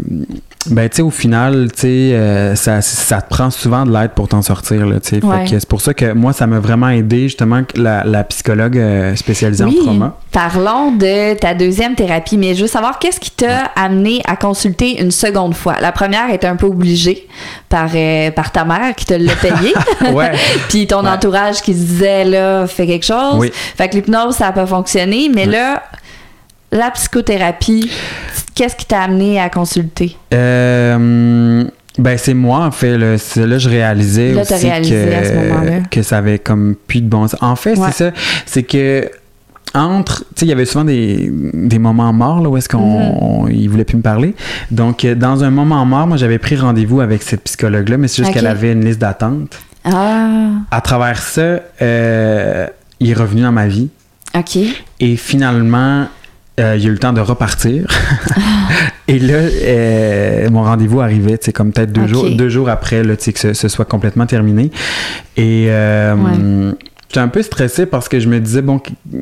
ben, 0.67 0.89
tu 0.89 0.97
sais, 0.97 1.03
au 1.03 1.11
final, 1.11 1.69
tu 1.73 1.81
sais, 1.81 1.89
euh, 1.89 2.55
ça, 2.55 2.83
ça 2.83 3.23
te 3.23 3.29
prend 3.29 3.51
souvent 3.51 3.87
de 3.87 3.93
l'aide 3.93 4.11
pour 4.11 4.29
t'en 4.29 4.43
sortir, 4.43 4.87
là, 4.87 5.01
tu 5.01 5.21
sais. 5.21 5.21
c'est 5.47 5.69
pour 5.69 5.81
ça 5.81 5.95
que 5.95 6.13
moi, 6.13 6.33
ça 6.33 6.47
m'a 6.47 6.59
vraiment 6.59 6.89
aidé, 6.89 7.23
justement, 7.23 7.63
la, 7.75 8.05
la 8.05 8.25
psychologue 8.25 8.77
euh, 8.77 9.15
spécialisée 9.17 9.65
en 9.65 9.73
trauma. 9.73 10.17
Parlons 10.33 10.93
de 10.93 11.35
ta 11.35 11.55
deuxième 11.55 11.95
thérapie, 11.95 12.37
mais 12.37 12.55
je 12.55 12.63
veux 12.63 12.69
savoir 12.69 12.99
qu'est-ce 12.99 13.21
qui 13.21 13.31
t'a 13.31 13.67
amené 13.77 14.21
à 14.27 14.37
consulter 14.37 15.01
une 15.01 15.11
seconde 15.11 15.55
fois? 15.55 15.77
La 15.81 15.93
première 15.93 16.31
était 16.31 16.49
un 16.49 16.57
peu 16.57 16.67
obligée 16.67 17.29
par, 17.69 17.89
euh, 17.95 18.31
par 18.33 18.53
ta 18.53 18.65
mère 18.65 18.95
qui 18.97 19.07
te 19.07 19.15
l'a 19.15 19.35
payé. 19.37 19.73
ouais. 20.13 20.33
Puis 20.69 20.87
ton 20.87 21.07
entourage 21.07 21.63
qui 21.63 21.73
se 21.73 21.79
disait, 21.79 22.25
là, 22.25 22.67
fais 22.67 22.87
quelque 22.87 23.07
chose. 23.07 23.37
Oui. 23.37 23.51
Fait 23.55 23.89
que 23.89 23.95
l'hypnose, 23.95 24.37
ça 24.37 24.47
n'a 24.47 24.53
pas 24.53 24.67
fonctionné, 24.67 25.31
mais 25.33 25.47
là, 25.47 25.83
la 26.71 26.91
psychothérapie, 26.91 27.91
qu'est-ce 28.59 28.75
qui 28.75 28.87
t'a 28.87 29.03
amené 29.03 29.41
à 29.41 29.49
consulter? 29.51 30.17
Euh, 30.35 31.65
ben 31.97 32.19
c'est 32.19 32.35
moi 32.35 32.59
en 32.59 32.73
fait 32.73 32.99
là, 32.99 33.13
là 33.13 33.59
je 33.59 33.69
réalisais 33.69 34.35
aussi 34.35 34.67
que, 34.69 35.89
que 35.89 36.03
ça 36.03 36.19
avait 36.19 36.41
comme 36.41 36.75
plus 36.87 37.01
de 37.01 37.09
bon 37.09 37.29
sens. 37.29 37.41
En 37.41 37.55
fait, 37.55 37.77
c'est 37.77 37.93
ça, 37.93 38.11
c'est 38.47 38.65
que 38.65 39.09
entre, 39.75 40.21
tu 40.21 40.41
sais, 40.41 40.47
il 40.47 40.49
y 40.49 40.53
avait 40.53 40.65
souvent 40.65 40.85
des, 40.85 41.31
des 41.31 41.79
moments 41.79 42.13
morts 42.13 42.41
là, 42.41 42.49
où 42.49 42.57
est-ce 42.57 42.69
qu'on 42.69 43.47
mm-hmm. 43.47 43.69
voulait 43.69 43.85
plus 43.85 43.99
me 43.99 44.03
parler. 44.03 44.35
Donc 44.73 45.05
euh, 45.05 45.15
dans 45.15 45.45
un 45.45 45.51
moment 45.51 45.85
mort, 45.85 46.09
moi 46.09 46.17
j'avais 46.17 46.39
pris 46.39 46.57
rendez-vous 46.57 47.01
avec 47.01 47.23
cette 47.23 47.45
psychologue 47.45 47.89
là, 47.89 47.97
mais 47.97 48.09
c'est 48.09 48.25
juste 48.25 48.35
qu'elle 48.35 48.47
avait 48.49 48.73
une 48.73 48.85
liste 48.85 49.01
d'attente. 49.01 49.57
Ah. 49.85 50.49
À 50.73 50.81
travers 50.81 51.23
ça, 51.23 51.61
euh, 51.81 52.67
il 52.99 53.11
est 53.11 53.15
revenu 53.15 53.43
dans 53.43 53.53
ma 53.53 53.69
vie. 53.69 53.89
OK. 54.37 54.59
Et 55.01 55.17
finalement, 55.17 56.09
euh, 56.59 56.77
il 56.77 56.85
a 56.87 56.89
eu 56.89 56.93
le 56.93 56.99
temps 56.99 57.13
de 57.13 57.21
repartir. 57.21 57.87
et 59.09 59.19
là, 59.19 59.35
euh, 59.35 60.51
mon 60.51 60.63
rendez-vous 60.63 61.01
arrivait, 61.01 61.39
c'est 61.41 61.53
comme 61.53 61.73
peut-être 61.73 61.93
deux, 61.93 62.07
jours, 62.07 62.29
deux 62.31 62.49
jours 62.49 62.69
après 62.69 63.05
là, 63.05 63.15
que 63.17 63.55
ce, 63.55 63.69
soit 63.69 63.85
complètement 63.85 64.27
terminé. 64.27 64.71
Et 65.37 65.67
euh, 65.69 66.73
j'étais 67.09 67.21
un 67.21 67.29
peu 67.29 67.43
stressé 67.43 67.87
parce 67.87 68.09
que 68.09 68.19
je 68.19 68.29
me 68.29 68.41
disais, 68.41 68.63
bon, 68.63 68.81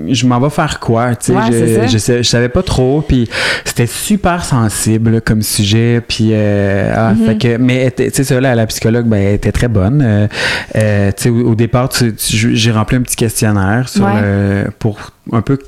je 0.08 0.26
m'en 0.26 0.40
vais 0.40 0.48
faire 0.48 0.80
quoi? 0.80 1.10
Je, 1.20 1.88
je, 1.88 2.22
savais 2.22 2.48
pas 2.48 2.62
trop. 2.62 3.02
Puis 3.06 3.28
c'était 3.66 3.86
super 3.86 4.42
sensible 4.42 5.20
comme 5.20 5.42
sujet. 5.42 6.00
Puis, 6.06 6.32
ah, 6.32 7.12
mm-hmm. 7.12 7.38
que, 7.38 7.56
mais 7.58 7.90
tu 7.90 8.10
sais, 8.12 8.24
ça, 8.24 8.40
là, 8.40 8.54
la 8.54 8.66
psychologue, 8.66 9.06
ben, 9.06 9.18
elle 9.18 9.34
était 9.34 9.52
très 9.52 9.68
bonne. 9.68 10.28
sais, 10.72 11.28
au, 11.28 11.54
départ, 11.54 11.90
j'ai 12.18 12.70
rempli 12.72 12.96
un 12.96 13.02
petit 13.02 13.16
questionnaire 13.16 13.90
sur, 13.90 14.08
pour 14.78 15.12
un 15.32 15.42
peu 15.42 15.58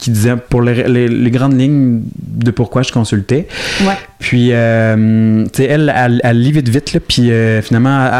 qui 0.00 0.10
disait 0.10 0.36
pour 0.36 0.62
les, 0.62 1.08
les, 1.08 1.30
grandes 1.30 1.58
lignes 1.58 2.02
de 2.18 2.50
pourquoi 2.50 2.82
je 2.82 2.90
consultais. 2.90 3.46
Ouais. 3.82 3.94
Puis, 4.20 4.50
euh, 4.52 5.44
tu 5.46 5.62
sais, 5.62 5.64
elle, 5.64 5.92
elle, 5.96 6.20
elle, 6.22 6.42
lit 6.42 6.52
vite 6.52 6.68
vite, 6.68 6.92
là, 6.92 7.00
puis 7.00 7.30
euh, 7.30 7.62
finalement, 7.62 8.10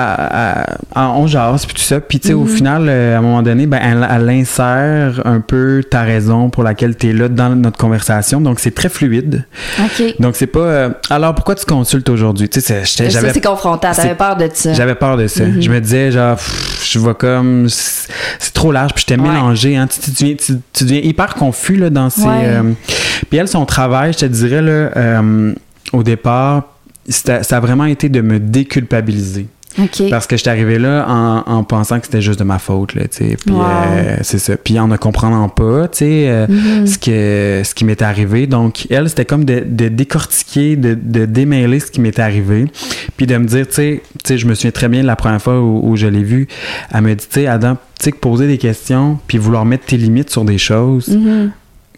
on 0.97 1.26
jase, 1.26 1.66
puis 1.66 1.74
tout 1.74 1.83
ça. 1.83 2.01
Puis, 2.01 2.20
tu 2.20 2.28
sais, 2.28 2.35
au 2.35 2.47
mm-hmm. 2.47 2.49
final, 2.49 2.87
euh, 2.89 3.16
à 3.16 3.18
un 3.18 3.20
moment 3.20 3.43
donné, 3.43 3.66
ben, 3.66 3.78
elle, 3.83 4.09
elle, 4.11 4.31
insère 4.31 5.20
un 5.26 5.41
peu 5.41 5.83
ta 5.89 6.03
raison 6.03 6.49
pour 6.49 6.62
laquelle 6.62 6.97
tu 6.97 7.11
es 7.11 7.12
là 7.12 7.28
dans 7.28 7.55
notre 7.55 7.76
conversation. 7.76 8.41
Donc, 8.41 8.61
c'est 8.61 8.74
très 8.74 8.89
fluide. 8.89 9.45
OK. 9.78 10.14
Donc, 10.18 10.37
c'est 10.37 10.47
pas. 10.47 10.91
alors, 11.11 11.35
pourquoi 11.35 11.55
tu 11.55 11.66
consultes 11.66 12.09
aujourd'hui? 12.09 12.49
Tu 12.49 12.62
sais, 12.62 12.83
j'avais. 12.85 13.35
C'est 13.35 13.45
confrontant. 13.45 13.93
T'avais 13.93 14.14
peur 14.14 14.37
de 14.37 14.49
ça. 14.53 14.72
J'avais 14.72 14.95
peur 14.95 15.18
de 15.18 15.26
ça. 15.26 15.45
Mm-hmm. 15.45 15.62
Je 15.62 15.70
me 15.70 15.81
disais, 15.81 16.12
genre, 16.12 16.39
je 16.83 16.99
vois 16.99 17.14
comme. 17.14 17.68
C'est 17.68 18.55
trop 18.55 18.72
large, 18.72 18.95
puis 18.95 19.03
je 19.03 19.07
t'ai 19.07 19.16
mélangé. 19.18 19.76
Hein, 19.76 19.87
tu, 19.87 20.01
tu, 20.01 20.37
tu, 20.37 20.55
tu, 20.72 20.85
deviens 20.85 21.01
hyper 21.01 21.35
confus, 21.35 21.70
là, 21.77 21.91
dans 21.91 22.11
ces. 22.11 22.23
puis, 23.29 23.39
elle, 23.39 23.49
son 23.49 23.66
travail, 23.66 24.12
je 24.12 24.18
te 24.18 24.27
dirais, 24.27 24.62
là 24.62 25.23
au 25.93 26.03
départ, 26.03 26.64
ça 27.09 27.41
a 27.51 27.61
vraiment 27.61 27.87
été 27.87 28.09
de 28.09 28.21
me 28.21 28.39
déculpabiliser. 28.39 29.47
Parce 30.11 30.27
que 30.27 30.37
j'étais 30.37 30.51
arrivé 30.51 30.79
là 30.79 31.07
en, 31.47 31.64
pensant 31.64 32.01
que 32.01 32.07
c'était 32.07 32.21
juste 32.21 32.41
de 32.41 32.45
ma 32.45 32.59
faute, 32.59 32.95
là, 32.95 33.03
tu 33.05 33.18
sais. 33.18 33.37
Puis 33.37 33.55
euh, 33.57 34.16
c'est 34.23 34.41
ça. 34.41 34.57
Puis 34.57 34.79
en 34.79 34.89
ne 34.89 34.97
comprenant 34.97 35.49
pas, 35.49 35.87
tu 35.89 35.99
sais, 35.99 36.29
euh, 36.29 36.47
mm-hmm. 36.49 36.87
ce, 36.87 36.99
que, 36.99 37.62
ce 37.64 37.75
qui 37.75 37.85
m'était 37.85 38.05
arrivé. 38.05 38.47
Donc, 38.49 38.89
elle, 38.91 39.09
c'était 39.09 39.25
comme 39.25 39.45
de, 39.45 39.61
décortiquer, 39.89 40.77
de, 40.77 41.25
démêler 41.25 41.79
ce 41.81 41.91
qui 41.91 42.01
m'était 42.01 42.21
arrivé. 42.21 42.66
Puis 43.16 43.27
de 43.27 43.37
me 43.37 43.47
dire, 43.47 43.66
tu 43.68 44.01
sais, 44.25 44.39
je 44.39 44.47
me 44.47 44.55
souviens 44.55 44.73
très 44.73 44.89
bien 44.89 45.03
de 45.03 45.07
la 45.07 45.16
première 45.16 45.41
fois 45.41 45.62
où, 45.62 45.97
je 45.97 46.09
l'ai 46.09 46.25
vue. 46.25 46.49
Elle 46.93 47.03
me 47.03 47.14
dit, 47.14 47.27
tu 47.27 47.41
sais, 47.41 47.47
Adam, 47.47 47.77
tu 47.99 48.07
sais, 48.07 48.12
poser 48.12 48.49
des 48.49 48.59
questions, 48.59 49.18
puis 49.29 49.39
vouloir 49.39 49.64
mettre 49.64 49.87
tes 49.87 49.97
limites 49.97 50.31
sur 50.31 50.45
des 50.45 50.59
choses, 50.59 51.09
mm-hmm. 51.09 51.51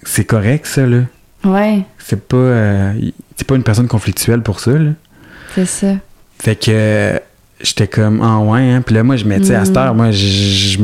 C'est 0.02 0.24
correct, 0.24 0.66
ça, 0.66 0.86
là. 0.86 1.02
Ouais. 1.44 1.82
C'est 1.98 2.28
pas, 2.28 2.36
euh, 2.36 3.10
pas 3.46 3.54
une 3.56 3.62
personne 3.62 3.88
conflictuelle 3.88 4.42
pour 4.42 4.60
ça, 4.60 4.72
là. 4.72 4.90
C'est 5.54 5.66
ça. 5.66 5.94
Fait 6.38 6.56
que 6.56 7.20
j'étais 7.62 7.86
comme 7.86 8.20
ah 8.22 8.38
ouais 8.40 8.70
hein. 8.70 8.82
puis 8.84 8.94
là 8.94 9.02
moi 9.02 9.16
je 9.16 9.24
mettais 9.24 9.54
à 9.54 9.64
cette 9.64 9.76
heure 9.76 9.94
moi 9.94 10.10
je, 10.10 10.78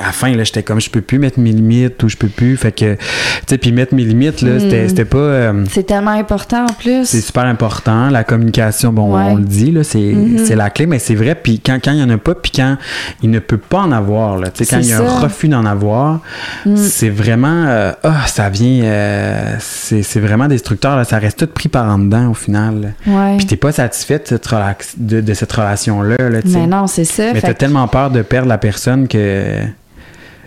à 0.00 0.06
la 0.06 0.12
fin 0.12 0.34
là 0.34 0.44
j'étais 0.44 0.62
comme 0.62 0.80
je 0.80 0.90
peux 0.90 1.00
plus 1.00 1.18
mettre 1.18 1.38
mes 1.38 1.52
limites 1.52 2.02
ou 2.02 2.08
je 2.08 2.16
peux 2.16 2.28
plus. 2.28 2.56
Fait 2.56 2.72
que 2.72 2.94
tu 2.94 3.00
sais 3.48 3.58
puis 3.58 3.72
mettre 3.72 3.94
mes 3.94 4.04
limites 4.04 4.42
là 4.42 4.58
c'était 4.58 5.04
mm. 5.04 5.06
pas 5.06 5.18
euh, 5.18 5.64
c'est 5.70 5.86
tellement 5.86 6.12
important 6.12 6.64
en 6.64 6.72
plus. 6.72 7.06
c'est 7.06 7.20
super 7.20 7.44
important 7.44 8.10
la 8.10 8.24
communication. 8.24 8.92
Bon 8.92 9.14
on 9.14 9.36
le 9.36 9.44
dit 9.44 9.70
là 9.70 9.84
c'est 9.84 9.98
mm-hmm. 9.98 10.54
la 10.54 10.70
clé 10.70 10.86
mais 10.86 10.98
c'est 10.98 11.14
vrai. 11.14 11.34
Puis 11.34 11.60
quand 11.60 11.78
quand 11.82 11.92
il 11.92 12.00
y 12.00 12.02
en 12.02 12.10
a 12.10 12.18
pas 12.18 12.34
puis 12.34 12.52
quand 12.54 12.76
il 13.22 13.30
ne 13.30 13.38
peut 13.38 13.58
pas 13.58 13.80
en 13.80 13.92
avoir 13.92 14.38
là 14.38 14.50
tu 14.50 14.64
sais 14.64 14.74
quand 14.74 14.82
il 14.82 14.88
y 14.88 14.92
a 14.92 15.00
un 15.00 15.20
refus 15.20 15.48
d'en 15.48 15.64
avoir 15.64 16.20
mm. 16.66 16.76
c'est 16.76 17.10
vraiment 17.10 17.64
euh, 17.66 17.92
ah 18.02 18.26
ça 18.26 18.48
vient 18.48 18.82
euh, 18.84 19.56
c'est 19.60 20.20
vraiment 20.20 20.48
destructeur 20.48 20.96
là. 20.96 21.04
Ça 21.04 21.18
reste 21.18 21.38
tout 21.38 21.46
pris 21.46 21.68
par 21.68 21.88
en 21.88 21.98
dedans 21.98 22.30
au 22.30 22.34
final. 22.34 22.94
Puis 23.36 23.46
t'es 23.46 23.56
pas 23.56 23.72
satisfait 23.72 24.18
de 24.18 24.26
cette, 24.26 24.48
de, 24.98 25.20
de 25.20 25.34
cette 25.34 25.52
relation 25.52 26.02
là 26.02 26.07
mais 26.44 26.66
non, 26.66 26.86
c'est 26.86 27.04
ça. 27.04 27.32
Mais 27.32 27.40
t'as 27.40 27.54
tellement 27.54 27.86
peur 27.88 28.10
de 28.10 28.22
perdre 28.22 28.48
la 28.48 28.58
personne 28.58 29.08
que. 29.08 29.62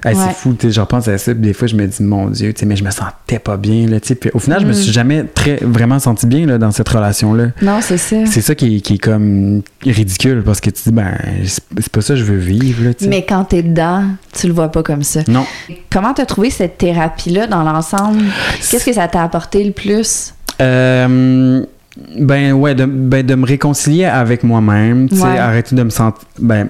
C'est 0.03 0.34
fou, 0.34 0.57
je 0.59 0.82
repense 0.82 1.07
à 1.07 1.20
ça, 1.20 1.32
des 1.32 1.53
fois 1.53 1.68
je 1.68 1.76
me 1.76 1.86
dis, 1.86 2.01
mon 2.01 2.32
Dieu, 2.32 2.55
mais 2.66 2.76
je 2.76 2.84
me 2.84 2.89
sentais 2.89 3.38
pas 3.38 3.55
bien. 3.55 3.88
Là, 3.88 3.99
puis 3.99 4.32
au 4.34 4.39
final, 4.39 4.62
je 4.62 4.66
me 4.66 4.74
suis 4.74 4.89
mm. 4.89 4.93
jamais 4.93 5.24
très, 5.26 5.57
vraiment 5.62 5.99
senti 5.99 6.26
bien 6.26 6.47
là, 6.47 6.57
dans 6.57 6.72
cette 6.72 6.89
relation-là. 6.89 7.49
Non, 7.62 7.82
c'est 7.82 7.99
ça. 7.99 8.16
C'est 8.26 8.41
ça 8.41 8.55
qui 8.55 8.78
est, 8.78 8.97
comme 8.97 9.62
ridicule 9.84 10.41
parce 10.43 10.59
que 10.59 10.72
tu 10.72 10.89
dis, 10.89 10.91
ben, 10.91 11.14
c'est 11.45 11.89
pas 11.89 12.01
ça 12.01 12.16
que 12.16 12.20
je 12.20 12.24
veux 12.26 12.38
vivre. 12.38 12.84
Là, 12.84 12.91
mais 13.07 13.24
quand 13.24 13.43
t'es 13.43 13.62
dedans, 13.62 14.05
tu 14.34 14.47
le 14.47 14.53
vois 14.53 14.70
pas 14.70 14.82
comme 14.82 15.03
ça. 15.03 15.20
Non. 15.28 15.45
Comment 15.91 16.16
t'as 16.16 16.26
trouvé 16.26 16.49
cette 16.49 16.80
thérapie-là 16.80 17.45
dans 17.45 17.62
l'ensemble? 17.62 18.24
Qu'est-ce 18.72 18.86
que 18.86 18.93
ça 18.93 19.07
t'a 19.07 19.22
apporté 19.22 19.64
le 19.64 19.72
plus? 19.72 20.34
Euh 20.62 21.64
ben 21.97 22.53
ouais, 22.53 22.73
de, 22.73 22.85
ben, 22.85 23.25
de 23.25 23.35
me 23.35 23.45
réconcilier 23.45 24.05
avec 24.05 24.43
moi-même, 24.43 25.09
tu 25.09 25.17
sais, 25.17 25.37
arrêter 25.37 25.75
de 25.75 25.83
me 25.83 25.89
sentir, 25.89 26.25
ben, 26.39 26.67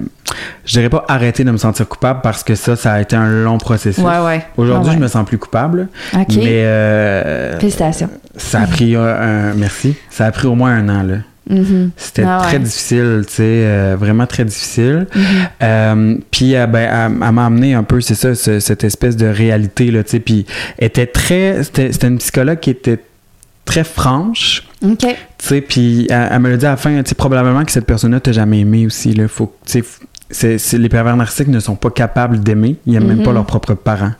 je 0.65 0.74
dirais 0.74 0.89
pas 0.89 1.05
arrêter 1.07 1.43
de 1.43 1.51
me 1.51 1.57
sentir 1.57 1.88
coupable 1.88 2.22
parce 2.24 2.43
que 2.43 2.55
ça, 2.55 2.76
ça 2.76 2.93
a 2.93 3.01
été 3.01 3.15
un 3.15 3.43
long 3.43 3.57
processus. 3.57 4.03
Ouais, 4.03 4.19
ouais. 4.19 4.43
Aujourd'hui, 4.57 4.93
je 4.93 4.97
me 4.97 5.07
sens 5.07 5.26
plus 5.26 5.38
coupable. 5.38 5.89
OK. 6.13 6.36
Mais 6.38 6.63
euh, 6.63 7.59
félicitations. 7.59 8.09
Ça 8.36 8.61
a 8.61 8.67
pris 8.67 8.95
un, 8.95 9.53
merci. 9.55 9.95
Ça 10.09 10.26
a 10.26 10.32
pris 10.32 10.47
au 10.47 10.55
moins 10.55 10.74
un 10.74 10.89
an 10.89 11.03
là. 11.03 11.17
Mm-hmm. 11.49 11.89
C'était 11.97 12.24
ah 12.26 12.39
très 12.43 12.59
difficile, 12.59 13.24
tu 13.28 13.34
sais, 13.34 13.43
euh, 13.43 13.95
vraiment 13.99 14.26
très 14.26 14.45
difficile. 14.45 15.07
Mm-hmm. 15.13 15.47
Euh, 15.63 16.15
puis, 16.30 16.53
ben, 16.53 17.09
elle, 17.22 17.32
m'a 17.32 17.45
amené 17.45 17.74
un 17.74 17.84
peu, 17.84 17.99
c'est 17.99 18.15
ça, 18.15 18.36
cette 18.36 18.84
espèce 18.84 19.17
de 19.17 19.26
réalité, 19.26 19.91
là, 19.91 20.03
tu 20.03 20.11
sais. 20.11 20.19
Puis, 20.19 20.45
était 20.80 21.07
très. 21.07 21.63
C'était 21.63 22.07
une 22.07 22.19
psychologue 22.19 22.59
qui 22.59 22.69
était 22.69 22.99
très 23.72 23.84
franche. 23.86 24.63
OK. 24.84 24.97
Tu 24.99 25.07
sais, 25.38 25.61
puis 25.61 26.05
elle, 26.09 26.39
me 26.39 26.49
l'a 26.49 26.57
dit 26.57 26.65
à 26.65 26.72
la 26.72 26.78
fin, 26.78 27.01
tu 27.03 27.09
sais, 27.09 27.15
probablement 27.15 27.63
que 27.63 27.72
cette 27.72 27.86
personne-là 27.86 28.19
t'a 28.19 28.32
jamais 28.34 28.59
aimé 28.59 28.86
aussi, 28.86 29.13
là. 29.13 29.28
Faut, 29.30 29.53
tu 29.65 29.82
sais, 30.30 30.57
c'est, 30.57 30.78
les 30.78 30.89
pervers 30.89 31.15
narcissiques 31.17 31.47
ne 31.49 31.59
sont 31.59 31.76
pas 31.76 31.89
capables 31.89 32.39
d'aimer, 32.41 32.76
ils 32.86 32.93
n'aiment 32.93 33.07
même 33.07 33.24
pas 33.24 33.30
Mhm. 33.32 33.36
leurs 33.36 33.45
propres 33.45 33.74
parents. 33.74 34.11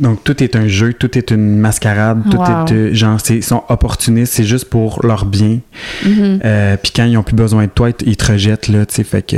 Donc 0.00 0.22
tout 0.24 0.40
est 0.42 0.54
un 0.56 0.68
jeu, 0.68 0.92
tout 0.94 1.16
est 1.18 1.30
une 1.32 1.58
mascarade, 1.58 2.22
tout 2.30 2.36
Wow. 2.38 2.44
est 2.44 2.72
euh, 2.72 2.94
genre 2.94 3.18
c'est- 3.22 3.36
ils 3.36 3.42
sont 3.44 3.62
opportunistes, 3.68 4.32
c'est 4.34 4.44
juste 4.44 4.66
pour 4.66 5.04
leur 5.04 5.24
bien. 5.24 5.58
Euh, 6.06 6.76
Puis 6.82 6.92
quand 6.94 7.04
ils 7.04 7.16
ont 7.16 7.22
plus 7.24 7.34
besoin 7.36 7.64
de 7.64 7.70
toi, 7.70 7.90
ils 8.06 8.16
te- 8.16 8.32
rejettent 8.32 8.68
là, 8.68 8.86
tu 8.86 8.94
sais, 8.96 9.04
fait 9.04 9.22
que 9.22 9.36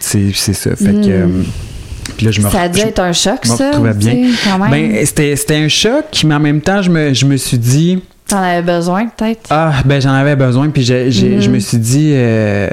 c'est, 0.00 0.30
c'est 0.34 0.54
ça, 0.54 0.74
fait 0.74 0.84
que 0.84 0.90
Mhm. 0.90 1.06
euh, 1.10 1.42
là 2.22 2.30
je 2.30 2.40
me 2.40 2.48
Ça 2.50 2.62
a 2.62 2.68
dû 2.70 2.80
je- 2.80 2.86
être 2.86 3.00
un 3.00 3.12
choc, 3.12 3.40
je 3.42 3.48
ça. 3.50 3.68
retrouvais 3.68 3.92
bien. 3.94 4.30
quand 4.44 4.58
même. 4.58 4.70
ben, 4.70 5.04
c'était, 5.06 5.36
c'était 5.36 5.56
un 5.56 5.68
choc, 5.68 6.04
mais 6.24 6.34
en 6.34 6.40
même 6.40 6.60
temps 6.62 6.80
je 6.82 6.90
me, 6.90 7.12
je 7.12 7.26
me 7.26 7.36
suis 7.36 7.58
dit 7.58 8.02
T'en 8.28 8.38
avais 8.42 8.62
besoin, 8.62 9.06
peut-être? 9.06 9.46
ah, 9.50 9.72
ben 9.84 10.00
j'en 10.00 10.12
avais 10.12 10.36
besoin, 10.36 10.68
puis 10.70 10.82
j'ai- 10.82 11.10
j'ai- 11.10 11.40
je 11.40 11.48
me 11.50 11.58
suis 11.60 11.78
dit, 11.78 12.10
euh, 12.14 12.68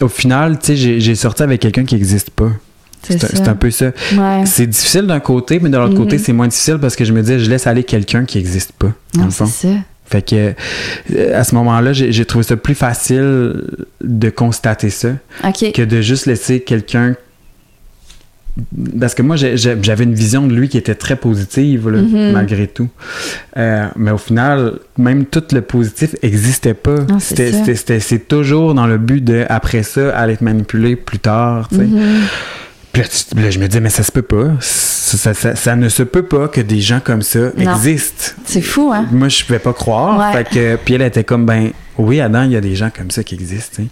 au 0.00 0.08
final, 0.08 0.58
tu 0.58 0.66
sais, 0.68 0.76
j'ai- 0.76 1.00
j'ai 1.00 1.14
sorti 1.14 1.42
avec 1.42 1.60
quelqu'un 1.60 1.84
qui 1.84 1.94
n'existe 1.94 2.30
pas. 2.30 2.50
C'est 3.02 3.18
C'est 3.18 3.24
un- 3.26 3.28
ça. 3.28 3.36
c'est 3.44 3.48
un 3.48 3.54
peu 3.54 3.70
ça. 3.70 3.86
Ouais. 4.14 4.44
C'est 4.46 4.66
difficile 4.66 5.02
d'un 5.02 5.20
côté, 5.20 5.58
mais 5.60 5.68
de 5.68 5.76
l'autre 5.76 5.94
côté, 5.94 6.16
c'est 6.16 6.32
moins 6.32 6.48
difficile 6.48 6.78
parce 6.80 6.96
que 6.96 7.04
je 7.04 7.12
me 7.12 7.20
disais, 7.20 7.38
je 7.38 7.50
laisse 7.50 7.66
aller 7.66 7.84
quelqu'un 7.84 8.24
qui 8.24 8.38
n'existe 8.38 8.72
pas, 8.72 8.92
dans 9.12 9.20
Non, 9.20 9.24
le 9.26 9.30
fond. 9.30 9.44
c'est 9.46 9.68
ça. 9.68 9.74
Fait 10.06 10.22
que, 10.22 10.54
euh, 11.14 11.38
à 11.38 11.44
ce 11.44 11.54
moment-là, 11.54 11.92
j'ai 11.92 12.12
j'ai 12.12 12.24
trouvé 12.24 12.44
ça 12.44 12.56
plus 12.56 12.74
facile 12.74 13.62
de 14.02 14.30
constater 14.30 14.88
ça 14.90 15.08
que 15.74 15.82
de 15.82 16.00
juste 16.00 16.26
laisser 16.26 16.60
quelqu'un. 16.60 17.14
Parce 19.00 19.14
que 19.16 19.22
moi, 19.22 19.34
j'avais 19.36 20.04
une 20.04 20.14
vision 20.14 20.46
de 20.46 20.54
lui 20.54 20.68
qui 20.68 20.78
était 20.78 20.94
très 20.94 21.16
positive, 21.16 21.88
là, 21.90 22.00
Mhm. 22.02 22.32
malgré 22.32 22.68
tout. 22.68 22.88
Euh, 23.56 23.86
mais 23.96 24.12
au 24.12 24.18
final, 24.18 24.74
même 24.96 25.26
tout 25.26 25.42
le 25.52 25.60
positif 25.60 26.14
n'existait 26.22 26.74
pas. 26.74 27.00
Non, 27.08 27.18
c'est 27.18 28.28
toujours 28.28 28.74
dans 28.74 28.86
le 28.86 28.98
but 28.98 29.22
de, 29.24 29.44
après 29.48 29.82
ça, 29.82 30.16
aller 30.16 30.36
te 30.36 30.44
manipuler 30.44 30.94
plus 30.96 31.18
tard. 31.18 31.68
Mhm. 31.72 31.98
Puis 32.92 33.02
là, 33.02 33.08
tu- 33.08 33.34
là, 33.42 33.50
je 33.50 33.58
me 33.58 33.66
disais, 33.66 33.80
mais 33.80 33.90
ça 33.90 34.04
se 34.04 34.12
peut 34.12 34.22
pas. 34.22 34.52
Ça, 34.60 35.18
ça- 35.18 35.34
ça- 35.34 35.56
ça 35.56 35.74
ne 35.74 35.88
se 35.88 36.04
peut 36.04 36.22
pas 36.22 36.46
que 36.46 36.60
des 36.60 36.80
gens 36.80 37.00
comme 37.02 37.22
ça 37.22 37.50
Non. 37.58 37.74
existent. 37.74 38.34
C'est 38.44 38.60
fou, 38.62 38.92
hein? 38.94 39.06
Moi, 39.10 39.28
je 39.28 39.44
pouvais 39.44 39.58
pas 39.58 39.72
croire. 39.72 40.16
Ouais. 40.32 40.44
Fait 40.44 40.48
que, 40.48 40.76
puis 40.84 40.94
elle 40.94 41.02
était 41.02 41.24
comme, 41.24 41.44
ben, 41.44 41.70
oui, 41.98 42.20
Adam, 42.20 42.44
il 42.44 42.52
y 42.52 42.56
a 42.56 42.60
des 42.60 42.76
gens 42.76 42.90
comme 42.96 43.10
ça 43.10 43.24
qui 43.24 43.34
existent. 43.34 43.82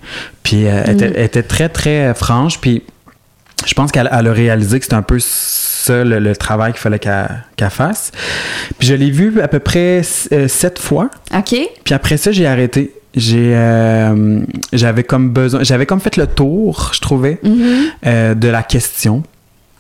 Puis 0.45 0.67
euh, 0.69 0.83
elle, 0.87 0.93
Mm. 0.95 0.99
était, 0.99 1.13
elle 1.17 1.25
était 1.25 1.43
très, 1.43 1.69
très 1.69 2.15
franche. 2.15 2.61
Puis 2.61 2.85
je 3.67 3.75
pense 3.75 3.93
qu'elle 3.93 4.09
elle 4.13 4.27
a 4.29 4.33
réalisé 4.33 4.79
que 4.79 4.85
c'était 4.85 4.95
un 4.97 5.03
peu 5.03 5.19
ça 5.21 6.05
le, 6.05 6.19
le 6.19 6.37
travail 6.37 6.73
qu'il 6.73 6.81
fallait 6.81 6.99
qu'elle 6.99 7.29
qu'elle 7.57 7.71
fasse. 7.71 8.13
Puis 8.79 8.89
je 8.89 8.95
l'ai 8.95 9.11
vu 9.11 9.41
à 9.41 9.49
peu 9.49 9.59
près 9.59 10.03
euh, 10.33 10.49
sept 10.49 10.79
fois. 10.79 11.11
OK. 11.37 11.55
Puis 11.85 11.95
après 11.95 12.17
ça, 12.17 12.33
j'ai 12.33 12.47
arrêté. 12.47 12.93
J'ai, 13.15 13.53
euh, 13.55 14.41
j'avais 14.73 15.05
comme 15.05 15.31
besoin, 15.31 15.63
j'avais 15.63 15.85
comme 15.85 16.01
fait 16.01 16.17
le 16.17 16.27
tour, 16.27 16.93
je 16.95 17.01
trouvais, 17.01 17.39
Mhm. 17.43 17.85
euh, 18.07 18.35
de 18.35 18.49
la 18.49 18.63
question. 18.63 19.23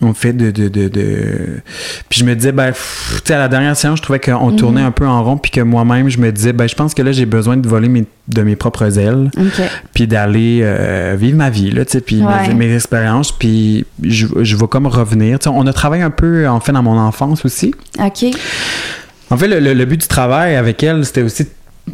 En 0.03 0.14
fait, 0.14 0.32
de, 0.32 0.50
de, 0.50 0.66
de, 0.68 0.88
de- 0.88 1.61
Puis 2.09 2.20
je 2.20 2.24
me 2.24 2.34
disais, 2.34 2.50
ben, 2.50 2.72
tu 2.72 2.78
sais, 3.24 3.34
à 3.34 3.38
la 3.38 3.46
dernière 3.48 3.76
séance, 3.76 3.98
je 3.98 4.03
trouvais 4.03 4.18
qu'on 4.18 4.50
Mhm. 4.50 4.57
tournait 4.57 4.80
un 4.82 4.90
peu 4.90 5.07
en 5.07 5.22
rond, 5.22 5.36
puis 5.36 5.53
que 5.53 5.61
moi-même, 5.61 6.09
je 6.09 6.18
me 6.18 6.32
disais, 6.32 6.53
ben, 6.53 6.68
je 6.68 6.74
pense 6.74 6.92
que 6.92 7.03
là, 7.03 7.12
j'ai 7.12 7.24
besoin 7.24 7.57
de 7.57 7.68
voler 7.68 7.88
mes- 7.88 8.05
de 8.28 8.42
mes 8.42 8.57
propres 8.57 8.98
ailes, 8.98 9.30
puis 9.94 10.07
d'aller 10.09 10.61
euh, 10.62 11.14
vivre 11.18 11.36
ma 11.36 11.50
vie, 11.50 11.70
là, 11.70 11.84
tu 11.84 11.92
sais, 11.92 12.00
puis 12.00 12.20
Ouais. 12.20 12.48
mes, 12.48 12.66
mes 12.66 12.74
expériences, 12.74 13.30
puis 13.30 13.84
je, 14.03 14.26
je 14.42 14.57
vais 14.57 14.66
comme 14.66 14.88
revenir. 14.88 15.38
Tu 15.38 15.44
sais, 15.44 15.50
on 15.55 15.66
a 15.68 15.72
travaillé 15.72 16.03
un 16.03 16.11
peu, 16.11 16.48
en 16.48 16.59
fait, 16.59 16.72
dans 16.72 16.82
mon 16.82 16.98
enfance 16.98 17.44
aussi. 17.44 17.72
OK. 18.00 18.24
En 19.30 19.36
fait, 19.36 19.46
le, 19.48 19.61
le- 19.61 19.74
le 19.74 19.84
but 19.84 20.00
du 20.00 20.09
travail 20.09 20.57
avec 20.57 20.82
elle, 20.82 21.05
c'était 21.07 21.22
aussi 21.22 21.46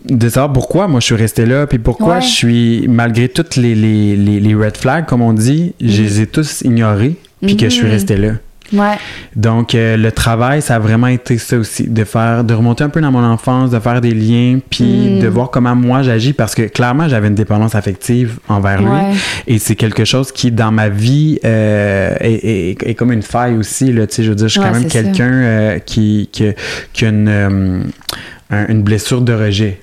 de 0.09 0.29
savoir 0.29 0.53
pourquoi 0.53 0.87
moi 0.89 1.01
je 1.01 1.07
suis 1.07 1.15
resté 1.15 1.47
là, 1.47 1.67
puis 1.67 1.79
pourquoi 1.79 2.17
Ouais. 2.17 2.21
je 2.23 2.27
suis, 2.29 2.87
malgré 2.89 3.29
toutes 3.29 3.57
les, 3.57 3.75
les, 3.75 4.17
les, 4.17 4.41
les 4.41 4.55
red 4.55 4.77
flags, 4.77 5.07
comme 5.07 5.23
on 5.23 5.33
dit, 5.33 5.75
je 5.81 6.03
les 6.03 6.21
ai 6.23 6.27
tous 6.27 6.61
ignorés, 6.63 7.17
puis 7.43 7.57
que 7.57 7.67
je 7.67 7.75
suis 7.75 7.85
Mhm. 7.85 7.91
resté 7.91 8.17
là. 8.17 8.33
Ouais. 8.71 8.97
Donc, 9.35 9.75
euh, 9.75 9.97
le 9.97 10.13
travail, 10.13 10.61
ça 10.61 10.75
a 10.75 10.79
vraiment 10.79 11.07
été 11.07 11.39
ça 11.39 11.57
aussi, 11.57 11.85
de 11.89 12.05
faire, 12.05 12.45
de 12.45 12.53
remonter 12.53 12.85
un 12.85 12.91
peu 12.91 13.01
dans 13.01 13.11
mon 13.11 13.25
enfance, 13.25 13.71
de 13.71 13.79
faire 13.79 14.03
des 14.03 14.13
liens, 14.13 14.59
puis 14.69 14.85
Mm. 15.17 15.21
de 15.21 15.27
voir 15.29 15.51
comment 15.51 15.75
moi 15.75 16.03
j'agis, 16.03 16.35
parce 16.35 16.55
que 16.55 16.63
clairement, 16.63 17.09
j'avais 17.09 17.29
une 17.29 17.35
dépendance 17.35 17.75
affective 17.75 18.39
envers 18.47 18.83
lui. 18.83 18.91
Ouais. 18.91 19.15
Et 19.47 19.59
c'est 19.59 19.75
quelque 19.75 20.05
chose 20.05 20.33
qui, 20.33 20.51
dans 20.53 20.71
ma 20.71 20.91
vie, 20.91 21.39
euh, 21.47 22.15
est, 22.21 22.33
est- 22.45 22.87
est 22.91 22.95
comme 22.95 23.11
une 23.13 23.23
faille 23.23 23.57
aussi. 23.57 23.91
Là, 23.91 24.07
Tu 24.07 24.17
sais, 24.17 24.23
je 24.25 24.29
veux 24.29 24.35
dire, 24.37 24.49
je 24.49 24.53
suis 24.53 24.61
Ouais, 24.61 24.67
quand 24.67 24.79
même 24.79 24.87
quelqu'un 24.89 25.33
euh, 25.33 25.79
qui, 25.79 26.29
qui, 26.31 26.45
qui 26.93 27.07
a 27.07 27.09
une, 27.09 27.85
un- 28.51 28.67
une 28.69 28.83
blessure 28.83 29.23
de 29.23 29.33
rejet 29.33 29.81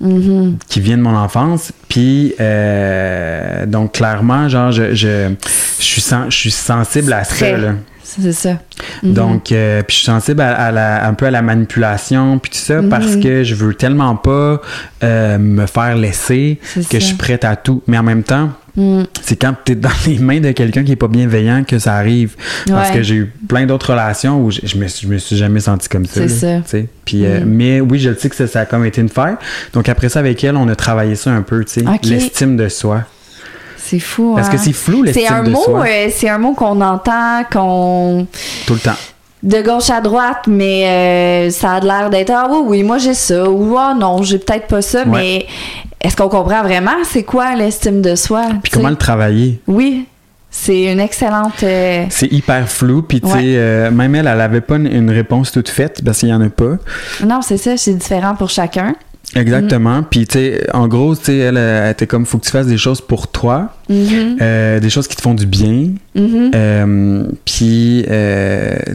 Mhm. 0.00 0.58
qui 0.68 0.80
vient 0.80 0.98
de 0.98 1.02
mon 1.02 1.16
enfance. 1.16 1.72
Puis, 1.88 2.34
euh, 2.40 3.66
donc, 3.66 3.92
clairement, 3.92 4.48
genre, 4.48 4.70
je, 4.72 4.94
je, 4.94 5.30
je, 5.78 5.84
suis, 5.84 6.00
sen- 6.02 6.26
je 6.28 6.36
suis 6.36 6.50
sensible 6.50 7.12
à 7.12 7.24
ça. 7.24 7.56
Là. 7.56 7.72
C'est 8.02 8.32
ça. 8.32 8.58
Mhm. 9.02 9.12
Donc, 9.14 9.52
euh, 9.52 9.82
puis 9.82 9.94
je 9.94 9.98
suis 10.00 10.06
sensible 10.06 10.40
à, 10.40 10.54
à 10.54 10.70
la, 10.70 11.06
un 11.06 11.14
peu 11.14 11.26
à 11.26 11.30
la 11.30 11.42
manipulation, 11.42 12.38
puis 12.38 12.50
tout 12.50 12.58
ça, 12.58 12.80
parce 12.88 13.16
que 13.16 13.42
je 13.42 13.54
veux 13.54 13.74
tellement 13.74 14.16
pas 14.16 14.60
euh, 15.02 15.38
me 15.38 15.66
faire 15.66 15.96
laisser 15.96 16.60
que 16.74 16.82
ça. 16.82 16.88
je 16.92 16.98
suis 16.98 17.16
prête 17.16 17.44
à 17.44 17.56
tout. 17.56 17.82
Mais 17.86 17.98
en 17.98 18.02
même 18.02 18.22
temps, 18.22 18.50
Mm. 18.76 19.04
c'est 19.22 19.36
quand 19.36 19.54
tu 19.64 19.72
es 19.72 19.74
dans 19.74 19.88
les 20.06 20.18
mains 20.18 20.40
de 20.40 20.50
quelqu'un 20.52 20.84
qui 20.84 20.92
est 20.92 20.96
pas 20.96 21.08
bienveillant 21.08 21.64
que 21.64 21.78
ça 21.78 21.94
arrive. 21.94 22.34
Parce 22.68 22.90
que 22.90 23.02
j'ai 23.02 23.14
eu 23.14 23.32
plein 23.48 23.64
d'autres 23.66 23.92
relations 23.92 24.40
où 24.42 24.50
je, 24.50 24.60
je 24.64 24.76
me, 24.76 24.86
suis- 24.86 25.06
je 25.06 25.12
me 25.12 25.18
suis 25.18 25.36
jamais 25.36 25.60
senti 25.60 25.88
comme 25.88 26.04
ça. 26.04 26.28
C'est 26.28 26.28
ça. 26.28 26.46
euh, 26.46 27.40
Mm. 27.40 27.44
mais 27.46 27.80
oui, 27.80 27.98
je 27.98 28.10
le 28.10 28.16
sais 28.16 28.28
que 28.28 28.36
ça, 28.36 28.46
ça 28.46 28.60
a 28.60 28.64
comme 28.66 28.84
été 28.84 29.00
une 29.00 29.08
faille. 29.08 29.36
Donc 29.72 29.88
après 29.88 30.08
ça, 30.08 30.18
avec 30.20 30.42
elle, 30.44 30.56
on 30.56 30.68
a 30.68 30.76
travaillé 30.76 31.14
ça 31.14 31.30
un 31.30 31.42
peu, 31.42 31.64
tu 31.64 31.80
sais. 31.80 31.86
Ok. 31.88 32.04
L'estime 32.04 32.56
de 32.56 32.68
soi. 32.68 33.02
C'est 33.78 34.00
fou. 34.00 34.34
Parce 34.34 34.48
hein? 34.48 34.52
que 34.52 34.58
c'est 34.58 34.72
flou, 34.72 35.02
l'estime 35.04 35.44
de 35.44 35.50
mot, 35.50 35.62
soi. 35.62 35.84
euh, 35.86 36.08
c'est 36.10 36.28
un 36.28 36.38
mot 36.38 36.54
qu'on 36.54 36.80
entend, 36.80 37.44
qu'on 37.52 38.26
Tout 38.66 38.74
le 38.74 38.80
temps. 38.80 38.96
de 39.44 39.62
gauche 39.62 39.90
à 39.90 40.00
droite, 40.00 40.44
mais 40.48 40.86
euh, 41.46 41.50
ça 41.50 41.74
a 41.74 41.80
l'air 41.80 42.10
d'être 42.10 42.32
ah 42.34 42.48
oui 42.50 42.58
oui 42.66 42.82
moi 42.82 42.98
j'ai 42.98 43.14
ça 43.14 43.48
ou 43.48 43.76
ah 43.78 43.94
non 43.98 44.22
j'ai 44.24 44.38
peut-être 44.38 44.66
pas 44.66 44.82
ça, 44.82 45.04
Ouais. 45.06 45.20
mais 45.20 45.46
est-ce 46.06 46.16
qu'on 46.16 46.28
comprend 46.28 46.62
vraiment 46.62 46.92
c'est 47.04 47.22
quoi 47.24 47.54
l'estime 47.56 48.00
de 48.02 48.14
soi 48.14 48.44
Puis 48.62 48.70
comment 48.72 48.90
le 48.90 48.96
travailler? 48.96 49.60
Oui, 49.66 50.06
c'est 50.50 50.84
une 50.92 51.00
excellente. 51.00 51.62
euh, 51.62 52.04
C'est 52.10 52.32
hyper 52.32 52.68
flou, 52.68 53.02
puis 53.02 53.20
tu 53.20 53.28
sais, 53.28 53.34
Ouais. 53.34 53.42
euh, 53.56 53.90
même 53.90 54.14
elle, 54.14 54.26
elle 54.26 54.40
avait 54.40 54.60
pas 54.60 54.76
une, 54.76 54.86
une 54.86 55.10
réponse 55.10 55.50
toute 55.52 55.68
faite, 55.68 56.02
parce 56.04 56.20
qu'il 56.20 56.28
y 56.28 56.34
en 56.34 56.40
a 56.40 56.48
pas. 56.48 56.76
Non, 57.26 57.42
c'est 57.42 57.56
ça, 57.58 57.76
c'est 57.76 57.94
différent 57.94 58.34
pour 58.34 58.48
chacun. 58.50 58.94
Exactement. 59.34 60.02
Puis 60.08 60.26
tu 60.26 60.38
sais, 60.38 60.66
en 60.72 60.86
gros, 60.86 61.16
tu 61.16 61.24
sais, 61.24 61.36
elle, 61.38 61.56
elle 61.56 61.90
était 61.90 62.06
comme, 62.06 62.24
faut 62.24 62.38
que 62.38 62.44
tu 62.44 62.50
fasses 62.52 62.68
des 62.68 62.78
choses 62.78 63.00
pour 63.00 63.26
toi, 63.28 63.70
Mhm, 63.88 64.36
euh, 64.40 64.78
des 64.80 64.88
choses 64.88 65.08
qui 65.08 65.16
te 65.16 65.22
font 65.22 65.34
du 65.34 65.46
bien. 65.46 65.88
mhm. 66.14 66.50
Euh, 66.54 67.24
puis, 67.44 68.04
tu 68.06 68.10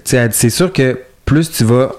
sais, 0.05 0.29
c'est 0.31 0.49
sûr 0.49 0.71
que 0.71 0.97
plus 1.25 1.51
tu 1.51 1.63
vas 1.65 1.91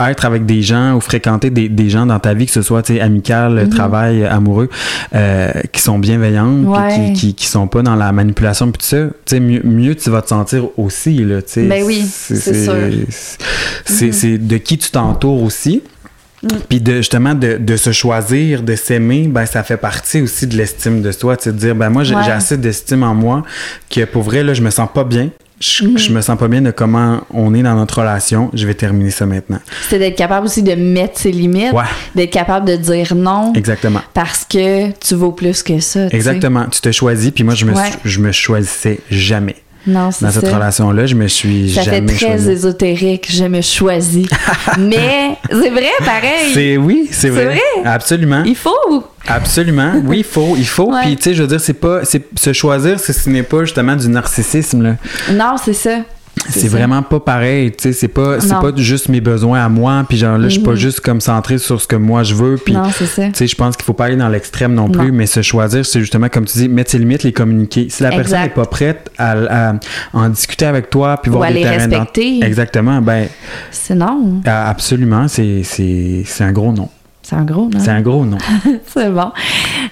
être 0.00 0.24
avec 0.24 0.44
des 0.44 0.62
gens 0.62 0.94
ou 0.94 1.00
fréquenter 1.00 1.50
des, 1.50 1.68
des 1.68 1.88
gens 1.88 2.04
dans 2.06 2.18
ta 2.18 2.34
vie, 2.34 2.46
que 2.46 2.52
ce 2.52 2.62
soit 2.62 2.88
amical, 3.00 3.54
Mhm. 3.64 3.68
travail, 3.70 4.24
amoureux, 4.24 4.68
euh, 5.14 5.50
qui 5.72 5.80
sont 5.80 5.98
bienveillants, 5.98 6.64
Ouais. 6.64 7.12
qui, 7.12 7.12
qui, 7.12 7.34
qui 7.34 7.46
sont 7.46 7.68
pas 7.68 7.82
dans 7.82 7.94
la 7.96 8.10
manipulation, 8.12 8.70
puis 8.72 8.80
tout 8.80 8.86
ça, 9.28 9.38
mieux, 9.40 9.60
mieux 9.64 9.94
tu 9.94 10.10
vas 10.10 10.22
te 10.22 10.28
sentir 10.28 10.64
aussi, 10.76 11.14
là. 11.24 11.38
Ben 11.56 11.82
oui, 11.84 12.04
c'est 12.10 12.64
sûr. 12.64 12.74
C'est 13.84 14.12
c'est 14.12 14.38
de 14.38 14.56
qui 14.56 14.78
tu 14.78 14.90
t'entoures 14.90 15.42
aussi. 15.42 15.82
Mm. 16.42 16.48
Puis 16.68 16.80
de 16.80 16.96
justement 16.96 17.34
de, 17.34 17.56
de 17.58 17.76
se 17.76 17.92
choisir, 17.92 18.62
de 18.62 18.74
s'aimer, 18.76 19.28
ben 19.28 19.46
ça 19.46 19.62
fait 19.62 19.76
partie 19.78 20.20
aussi 20.20 20.46
de 20.46 20.56
l'estime 20.56 21.00
de 21.00 21.10
soi, 21.12 21.36
tu 21.38 21.44
sais, 21.44 21.52
de 21.52 21.56
dire 21.58 21.74
ben 21.74 21.88
moi 21.88 22.04
j'ai 22.04 22.14
Ouais. 22.14 22.22
j'ai 22.24 22.32
assez 22.32 22.56
d'estime 22.58 23.02
en 23.02 23.14
moi 23.14 23.42
que 23.90 24.04
pour 24.04 24.22
vrai 24.22 24.42
là 24.42 24.52
je 24.52 24.60
me 24.62 24.68
sens 24.70 24.88
pas 24.92 25.04
bien. 25.04 25.30
Je, 25.66 25.96
je 25.96 26.12
me 26.12 26.20
sens 26.20 26.36
pas 26.38 26.46
bien 26.48 26.60
de 26.60 26.70
comment 26.70 27.22
on 27.32 27.54
est 27.54 27.62
dans 27.62 27.74
notre 27.74 28.00
relation. 28.00 28.50
Je 28.52 28.66
vais 28.66 28.74
terminer 28.74 29.10
ça 29.10 29.24
maintenant. 29.24 29.60
C'est 29.88 29.98
d'être 29.98 30.16
capable 30.16 30.44
aussi 30.46 30.62
de 30.62 30.74
mettre 30.74 31.18
ses 31.18 31.32
limites, 31.32 31.72
Ouais, 31.72 31.84
d'être 32.14 32.30
capable 32.32 32.66
de 32.68 32.76
dire 32.76 33.14
non 33.14 33.52
exactement. 33.54 34.00
parce 34.12 34.44
que 34.44 34.90
tu 34.98 35.14
vaux 35.14 35.32
plus 35.32 35.62
que 35.62 35.80
ça. 35.80 36.04
tu 36.04 36.10
sais. 36.10 36.16
Exactement. 36.16 36.66
Tu 36.70 36.80
te 36.82 36.92
choisis, 36.92 37.30
puis 37.30 37.44
moi 37.44 37.54
je 37.54 37.64
me, 37.64 37.72
Ouais. 37.74 37.90
je 38.04 38.20
me 38.20 38.30
choisissais 38.30 39.00
jamais. 39.10 39.56
Non, 39.86 40.08
Dans 40.20 40.30
cette 40.30 40.48
relation-là, 40.48 41.06
je 41.06 41.14
me 41.14 41.28
suis 41.28 41.70
Ça 41.74 41.82
fait 41.82 41.90
jamais 41.96 42.12
très 42.14 42.26
choisi. 42.28 42.50
ésotérique, 42.50 43.26
je 43.30 43.44
me 43.44 43.60
choisis. 43.60 44.26
Mais 44.78 45.36
c'est 45.50 45.70
vrai, 45.70 45.90
pareil. 46.04 46.52
C'est 46.54 46.76
oui, 46.78 47.08
c'est 47.10 47.20
C'est 47.22 47.28
vrai. 47.30 47.44
vrai? 47.46 47.60
Absolument. 47.84 48.42
Il 48.46 48.56
faut. 48.56 49.04
Absolument. 49.28 49.92
Oui, 50.04 50.18
il 50.18 50.24
faut, 50.24 50.54
il 50.56 50.66
faut. 50.66 50.90
Ouais. 50.92 51.02
Puis 51.02 51.16
tu 51.16 51.22
sais, 51.24 51.34
je 51.34 51.42
veux 51.42 51.48
dire, 51.48 51.60
c'est 51.60 51.72
pas, 51.74 52.04
c'est 52.04 52.22
se 52.38 52.52
choisir, 52.52 52.98
c'est- 52.98 53.12
ce 53.12 53.28
n'est 53.30 53.42
pas 53.42 53.60
justement 53.64 53.96
du 53.96 54.08
narcissisme 54.08 54.82
là. 54.82 54.96
Non, 55.32 55.56
c'est 55.62 55.72
ça. 55.74 55.98
C'est 56.48 56.68
vraiment 56.68 57.02
pas 57.02 57.20
pareil, 57.20 57.70
tu 57.72 57.84
sais, 57.84 57.92
c'est 57.92 58.08
pas, 58.08 58.38
c'est 58.40 58.48
pas 58.54 58.72
juste 58.76 59.08
mes 59.08 59.20
besoins 59.20 59.64
à 59.64 59.68
moi, 59.68 60.04
puis 60.08 60.18
genre 60.18 60.36
là, 60.36 60.48
je 60.48 60.54
suis 60.54 60.62
pas 60.62 60.72
Mhm. 60.72 60.76
juste 60.76 61.00
comme 61.00 61.20
centré 61.20 61.58
sur 61.58 61.80
ce 61.80 61.86
que 61.86 61.96
moi 61.96 62.22
je 62.22 62.34
veux, 62.34 62.56
puis 62.56 62.74
tu 62.74 63.04
sais, 63.32 63.46
je 63.46 63.54
pense 63.56 63.76
qu'il 63.76 63.84
faut 63.84 63.92
pas 63.94 64.06
aller 64.06 64.16
dans 64.16 64.28
l'extrême 64.28 64.74
non 64.74 64.88
plus, 64.90 65.08
Non. 65.10 65.14
mais 65.16 65.26
se 65.26 65.40
choisir, 65.42 65.86
c'est 65.86 66.00
justement 66.00 66.28
comme 66.28 66.44
tu 66.44 66.58
dis, 66.58 66.68
mettre 66.68 66.90
ses 66.90 66.98
limites, 66.98 67.22
les 67.22 67.32
communiquer. 67.32 67.88
Si 67.88 68.02
la 68.02 68.10
personne 68.10 68.42
n'est 68.42 68.48
pas 68.50 68.66
prête 68.66 69.10
à, 69.16 69.70
à 69.70 69.74
en 70.12 70.28
discuter 70.28 70.66
avec 70.66 70.90
toi, 70.90 71.18
puis 71.22 71.30
Ou 71.30 71.34
voir 71.34 71.48
à 71.48 71.52
des 71.52 71.60
les 71.60 71.68
respecter. 71.68 72.44
Exactement, 72.44 73.00
ben 73.00 73.26
C'est 73.70 73.94
non. 73.94 74.40
absolument, 74.44 75.28
c'est 75.28 75.62
c'est 75.62 76.22
c'est 76.26 76.44
un 76.44 76.52
gros 76.52 76.72
non. 76.72 76.88
C'est 77.26 77.36
un 77.36 77.42
gros, 77.44 77.68
non? 77.72 77.80
C'est 77.80 77.88
un 77.90 78.02
gros 78.02 78.24
non. 78.26 78.36
C'est 78.86 79.08
bon. 79.10 79.32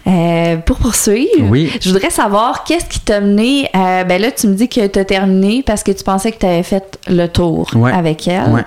Euh, 0.07 0.57
pour 0.59 0.77
poursuivre, 0.77 1.49
Oui. 1.49 1.73
je 1.81 1.91
voudrais 1.91 2.11
savoir 2.11 2.63
qu'est-ce 2.65 2.85
qui 2.85 3.01
t'a 3.01 3.21
mené. 3.21 3.69
euh, 3.75 4.05
ben 4.05 4.21
là, 4.21 4.31
tu 4.31 4.47
me 4.49 4.55
dis 4.55 4.69
que 4.69 4.87
tu 4.87 4.99
as 4.99 5.05
terminé 5.07 5.63
parce 5.65 5.83
que 5.83 5.93
tu 5.93 6.05
pensais 6.05 6.31
que 6.31 6.39
tu 6.39 6.45
avais 6.47 6.63
fait 6.63 6.99
le 7.09 7.27
tour 7.29 7.71
Ouais. 7.75 7.91
avec 7.91 8.29
elle. 8.29 8.51
Ouais. 8.51 8.65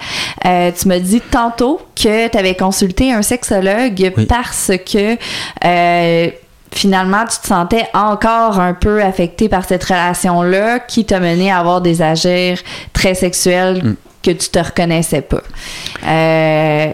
Euh, 0.48 0.72
tu 0.78 0.88
m'as 0.88 0.98
dit 1.00 1.22
tantôt 1.22 1.80
que 1.96 2.28
tu 2.28 2.38
avais 2.38 2.56
consulté 2.56 3.14
un 3.14 3.22
sexologue 3.22 4.14
Oui. 4.18 4.26
parce 4.26 4.72
que. 4.92 5.16
Finalement, 6.72 7.24
tu 7.32 7.38
te 7.40 7.48
sentais 7.48 7.86
encore 7.94 8.60
un 8.60 8.74
peu 8.74 9.02
affecté 9.02 9.48
par 9.48 9.64
cette 9.64 9.84
relation-là 9.86 10.80
qui 10.80 11.06
t'a 11.06 11.22
mené 11.22 11.50
à 11.50 11.60
avoir 11.60 11.80
des 11.80 12.02
agirs 12.02 12.58
très 12.92 13.14
sexuels 13.16 13.82
Mm. 13.82 13.96
que 14.22 14.32
tu 14.32 14.50
te 14.50 14.60
reconnaissais 14.60 15.22
pas. 15.22 15.42
Euh, 16.06 16.92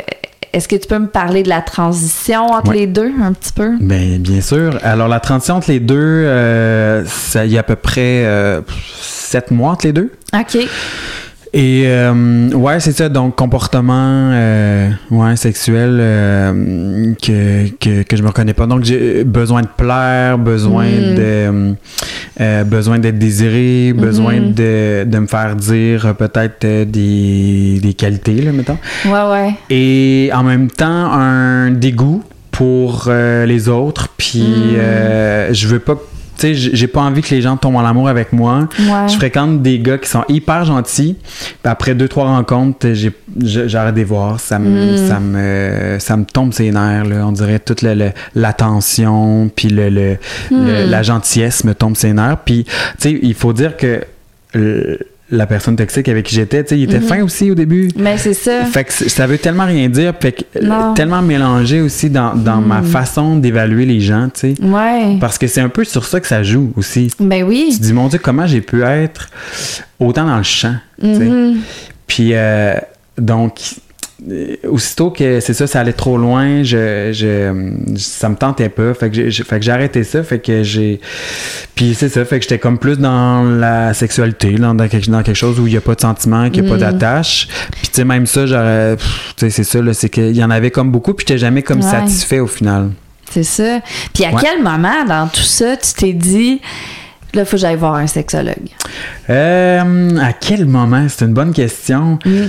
Est-ce 0.53 0.67
que 0.67 0.75
tu 0.75 0.87
peux 0.87 0.99
me 0.99 1.07
parler 1.07 1.43
de 1.43 1.49
la 1.49 1.61
transition 1.61 2.47
entre 2.47 2.71
Ouais. 2.71 2.79
les 2.79 2.87
deux 2.87 3.11
un 3.23 3.31
petit 3.33 3.53
peu? 3.53 3.71
Ben, 3.79 4.21
bien 4.21 4.41
sûr. 4.41 4.77
Alors, 4.83 5.07
la 5.07 5.19
transition 5.21 5.55
entre 5.55 5.71
les 5.71 5.79
deux, 5.79 5.95
euh, 5.97 7.03
ça 7.05 7.45
y 7.45 7.55
a 7.57 7.61
à 7.61 7.63
peu 7.63 7.75
près 7.77 8.25
euh, 8.25 8.61
sept 8.99 9.51
mois 9.51 9.71
entre 9.71 9.85
les 9.87 9.93
deux. 9.93 10.11
OK. 10.33 10.57
Et 11.53 11.83
euh, 11.85 12.49
ouais, 12.53 12.79
c'est 12.79 12.93
ça. 12.93 13.09
Donc 13.09 13.35
comportement 13.35 14.29
euh, 14.31 14.89
ouais, 15.09 15.35
sexuel 15.35 15.97
euh, 15.99 17.13
que, 17.21 17.67
que, 17.77 18.03
que 18.03 18.15
je 18.15 18.23
me 18.23 18.27
reconnais 18.29 18.53
pas. 18.53 18.67
Donc 18.67 18.85
j'ai 18.85 19.25
besoin 19.25 19.61
de 19.61 19.67
plaire, 19.75 20.37
besoin 20.37 20.85
Mm. 20.85 21.15
de 21.15 21.75
euh, 22.39 22.63
besoin 22.63 22.99
d'être 22.99 23.19
désiré, 23.19 23.93
besoin 23.93 24.39
Mhm. 24.39 24.53
de, 24.53 25.03
de 25.05 25.19
me 25.19 25.27
faire 25.27 25.55
dire 25.57 26.05
euh, 26.05 26.13
peut-être 26.13 26.63
euh, 26.63 26.85
des, 26.85 27.79
des 27.81 27.93
qualités, 27.95 28.41
là, 28.41 28.51
mettons. 28.53 28.77
Ouais, 29.05 29.31
ouais. 29.31 29.53
Et 29.69 30.29
en 30.33 30.43
même 30.43 30.69
temps, 30.71 31.11
un 31.11 31.71
dégoût 31.71 32.23
pour 32.51 33.05
euh, 33.07 33.45
les 33.45 33.67
autres. 33.67 34.07
Puis 34.17 34.41
Mm. 34.41 34.75
euh, 34.77 35.53
je 35.53 35.67
veux 35.67 35.79
pas. 35.79 35.95
Sais, 36.41 36.53
j'ai 36.55 36.87
pas 36.87 37.01
envie 37.01 37.21
que 37.21 37.29
les 37.35 37.41
gens 37.41 37.55
tombent 37.55 37.75
en 37.75 37.85
amour 37.85 38.09
avec 38.09 38.33
moi. 38.33 38.67
Ouais. 38.79 39.07
Je 39.09 39.15
fréquente 39.15 39.61
des 39.61 39.77
gars 39.79 39.97
qui 39.99 40.09
sont 40.09 40.23
hyper 40.27 40.65
gentils. 40.65 41.15
Puis 41.21 41.71
après 41.71 41.93
deux, 41.93 42.07
trois 42.07 42.25
rencontres, 42.25 42.87
j'arrête 43.39 43.93
de 43.95 44.01
voir. 44.03 44.39
Ça 44.39 44.57
me, 44.57 44.93
Mm. 44.93 45.07
ça 45.07 45.19
me, 45.19 45.97
ça 45.99 46.17
me 46.17 46.25
tombe 46.25 46.51
ses 46.53 46.71
nerfs. 46.71 47.05
Là. 47.05 47.27
On 47.27 47.31
dirait 47.31 47.59
toute 47.59 47.83
l'attention, 48.35 49.49
puis 49.55 49.69
le, 49.69 49.89
le- 49.89 50.17
le- 50.51 50.85
Mm. 50.87 50.89
la 50.89 51.03
gentillesse 51.03 51.63
me 51.63 51.73
tombe 51.75 51.95
ses 51.95 52.13
nerfs. 52.13 52.37
Puis, 52.45 52.63
tu 52.65 52.71
sais, 52.97 53.19
il 53.21 53.33
faut 53.33 53.53
dire 53.53 53.77
que 53.77 54.01
euh, 54.55 54.97
la 55.31 55.45
personne 55.47 55.75
toxique 55.77 56.09
avec 56.09 56.25
qui 56.25 56.35
j'étais, 56.35 56.63
tu 56.63 56.69
sais, 56.69 56.77
il 56.79 56.83
était 56.83 56.99
Mhm. 56.99 57.05
fin 57.07 57.23
aussi 57.23 57.49
au 57.49 57.55
début. 57.55 57.89
Mais 57.95 58.17
c'est 58.17 58.33
ça. 58.33 58.65
Fait 58.65 58.83
que 58.83 58.91
ça 58.91 59.25
veut 59.27 59.37
tellement 59.37 59.65
rien 59.65 59.87
dire, 59.89 60.13
fait 60.19 60.33
que 60.33 60.41
euh, 60.57 60.61
Non. 60.67 60.93
tellement 60.93 61.21
mélangé 61.21 61.79
aussi 61.81 62.09
dans, 62.09 62.35
dans 62.35 62.57
ma 62.61 62.81
Mm. 62.81 62.85
façon 62.85 63.35
d'évaluer 63.37 63.85
les 63.85 63.99
gens, 64.01 64.27
tu 64.33 64.55
sais. 64.55 64.61
Ouais. 64.61 65.17
Parce 65.21 65.37
que 65.37 65.47
c'est 65.47 65.61
un 65.61 65.69
peu 65.69 65.83
sur 65.85 66.05
ça 66.05 66.19
que 66.19 66.27
ça 66.27 66.43
joue 66.43 66.73
aussi. 66.75 67.11
Ben 67.19 67.43
oui. 67.43 67.69
Tu 67.71 67.77
te 67.79 67.83
dis, 67.83 67.93
mon 67.93 68.07
Dieu, 68.09 68.19
comment 68.21 68.45
j'ai 68.45 68.61
pu 68.61 68.83
être 68.83 69.29
autant 69.99 70.25
dans 70.25 70.37
le 70.37 70.43
champ, 70.43 70.75
tu 71.01 71.07
sais. 71.15 71.19
Mhm. 71.29 71.57
Puis, 72.07 72.31
euh, 72.33 72.75
donc, 73.17 73.61
aussitôt 74.69 75.09
que 75.09 75.39
c'est 75.39 75.53
ça, 75.53 75.65
ça 75.65 75.79
allait 75.79 75.93
trop 75.93 76.17
loin, 76.17 76.61
je, 76.63 77.09
je, 77.11 77.97
ça 77.97 78.29
me 78.29 78.35
tentait 78.35 78.69
pas. 78.69 78.93
Fait 78.93 79.09
que 79.09 79.15
j'ai, 79.15 79.31
j'ai- 79.31 79.43
fait 79.43 79.57
que 79.59 79.65
j'ai 79.65 79.71
arrêté 79.71 80.03
ça. 80.03 80.21
Fait 80.23 80.39
que 80.39 80.61
j'ai. 80.63 80.99
Puis 81.75 81.95
c'est 81.95 82.09
ça, 82.09 82.23
fait 82.23 82.37
que 82.37 82.43
j'étais 82.43 82.59
comme 82.59 82.77
plus 82.77 82.99
dans 82.99 83.43
la 83.43 83.93
sexualité, 83.95 84.51
dans, 84.55 84.75
quelque, 84.87 85.09
dans 85.09 85.23
quelque 85.23 85.35
chose 85.35 85.59
où 85.59 85.65
il 85.65 85.71
n'y 85.71 85.77
a 85.77 85.81
pas 85.81 85.95
de 85.95 86.01
sentiment, 86.01 86.49
qu'il 86.51 86.63
n'y 86.63 86.69
a 86.69 86.75
Mm. 86.75 86.79
pas 86.79 86.91
d'attache. 86.91 87.47
Puis 87.71 87.87
tu 87.87 87.93
sais, 87.93 88.03
même 88.05 88.25
ça, 88.27 88.45
j'aurais. 88.45 88.95
Tu 88.97 89.03
sais, 89.37 89.49
c'est 89.49 89.63
ça, 89.63 89.81
là, 89.81 89.93
c'est 89.93 90.09
qu'il 90.09 90.35
y 90.35 90.43
en 90.43 90.51
avait 90.51 90.71
comme 90.71 90.91
beaucoup, 90.91 91.13
puis 91.13 91.25
j'étais 91.27 91.39
jamais 91.39 91.63
comme 91.63 91.79
Ouais. 91.81 91.89
satisfait 91.89 92.39
au 92.39 92.47
final. 92.47 92.91
C'est 93.31 93.43
ça. 93.43 93.79
Puis 94.13 94.23
à 94.25 94.29
Ouais. 94.29 94.41
quel 94.41 94.61
moment 94.61 95.03
dans 95.07 95.27
tout 95.27 95.41
ça, 95.41 95.75
tu 95.77 95.93
t'es 95.93 96.13
dit, 96.13 96.61
là, 97.33 97.43
faut 97.45 97.51
que 97.51 97.57
j'aille 97.57 97.77
voir 97.77 97.95
un 97.95 98.05
sexologue? 98.07 98.67
Euh, 99.29 100.17
à 100.17 100.33
quel 100.33 100.65
moment? 100.65 101.07
C'est 101.09 101.25
une 101.25 101.33
bonne 101.33 101.53
question. 101.53 102.19
Mm. 102.25 102.47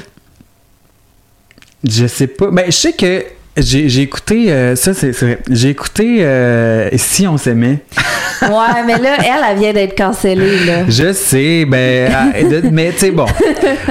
Je 1.89 2.07
sais 2.07 2.26
pas. 2.26 2.51
Ben, 2.51 2.64
je 2.66 2.70
sais 2.72 2.93
que 2.93 3.24
j'ai 3.57 3.89
j'ai 3.89 4.03
écouté, 4.03 4.51
euh, 4.53 4.76
ça 4.76 4.95
c'est 4.95 5.11
vrai, 5.11 5.39
j'ai 5.51 5.68
écouté 5.70 6.18
euh, 6.20 6.89
Si 6.97 7.26
on 7.26 7.37
s'aimait. 7.37 7.78
Ouais, 8.43 8.83
mais 8.85 8.99
là, 8.99 9.18
elle, 9.20 9.41
elle 9.53 9.59
vient 9.59 9.72
d'être 9.72 9.97
cancellée, 9.97 10.64
là. 10.64 10.85
Je 10.89 11.12
sais, 11.12 11.64
ben, 11.64 12.12
ah, 12.12 12.26
mais 12.72 12.91
tu 12.91 12.99
sais, 12.99 13.11
bon. 13.12 13.26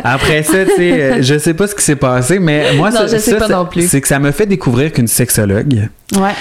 Après 0.03 0.43
ça, 0.43 0.65
tu 0.65 0.75
sais, 0.75 0.91
euh, 1.01 1.21
je 1.21 1.37
sais 1.39 1.53
pas 1.53 1.67
ce 1.67 1.75
qui 1.75 1.81
s'est 1.85 1.95
passé, 1.95 2.37
mais 2.37 2.73
moi, 2.73 2.89
Non, 2.91 2.97
ça- 2.97 3.07
je 3.07 3.15
sais 3.17 3.31
ça, 3.31 3.37
pas 3.37 3.47
non 3.47 3.65
plus. 3.65 3.87
c'est 3.87 4.01
que 4.01 4.09
ça 4.09 4.19
m'a 4.19 4.33
fait 4.33 4.45
découvrir 4.47 4.91
qu'une 4.91 5.07
sexologue, 5.07 5.87
Ouais. 6.17 6.31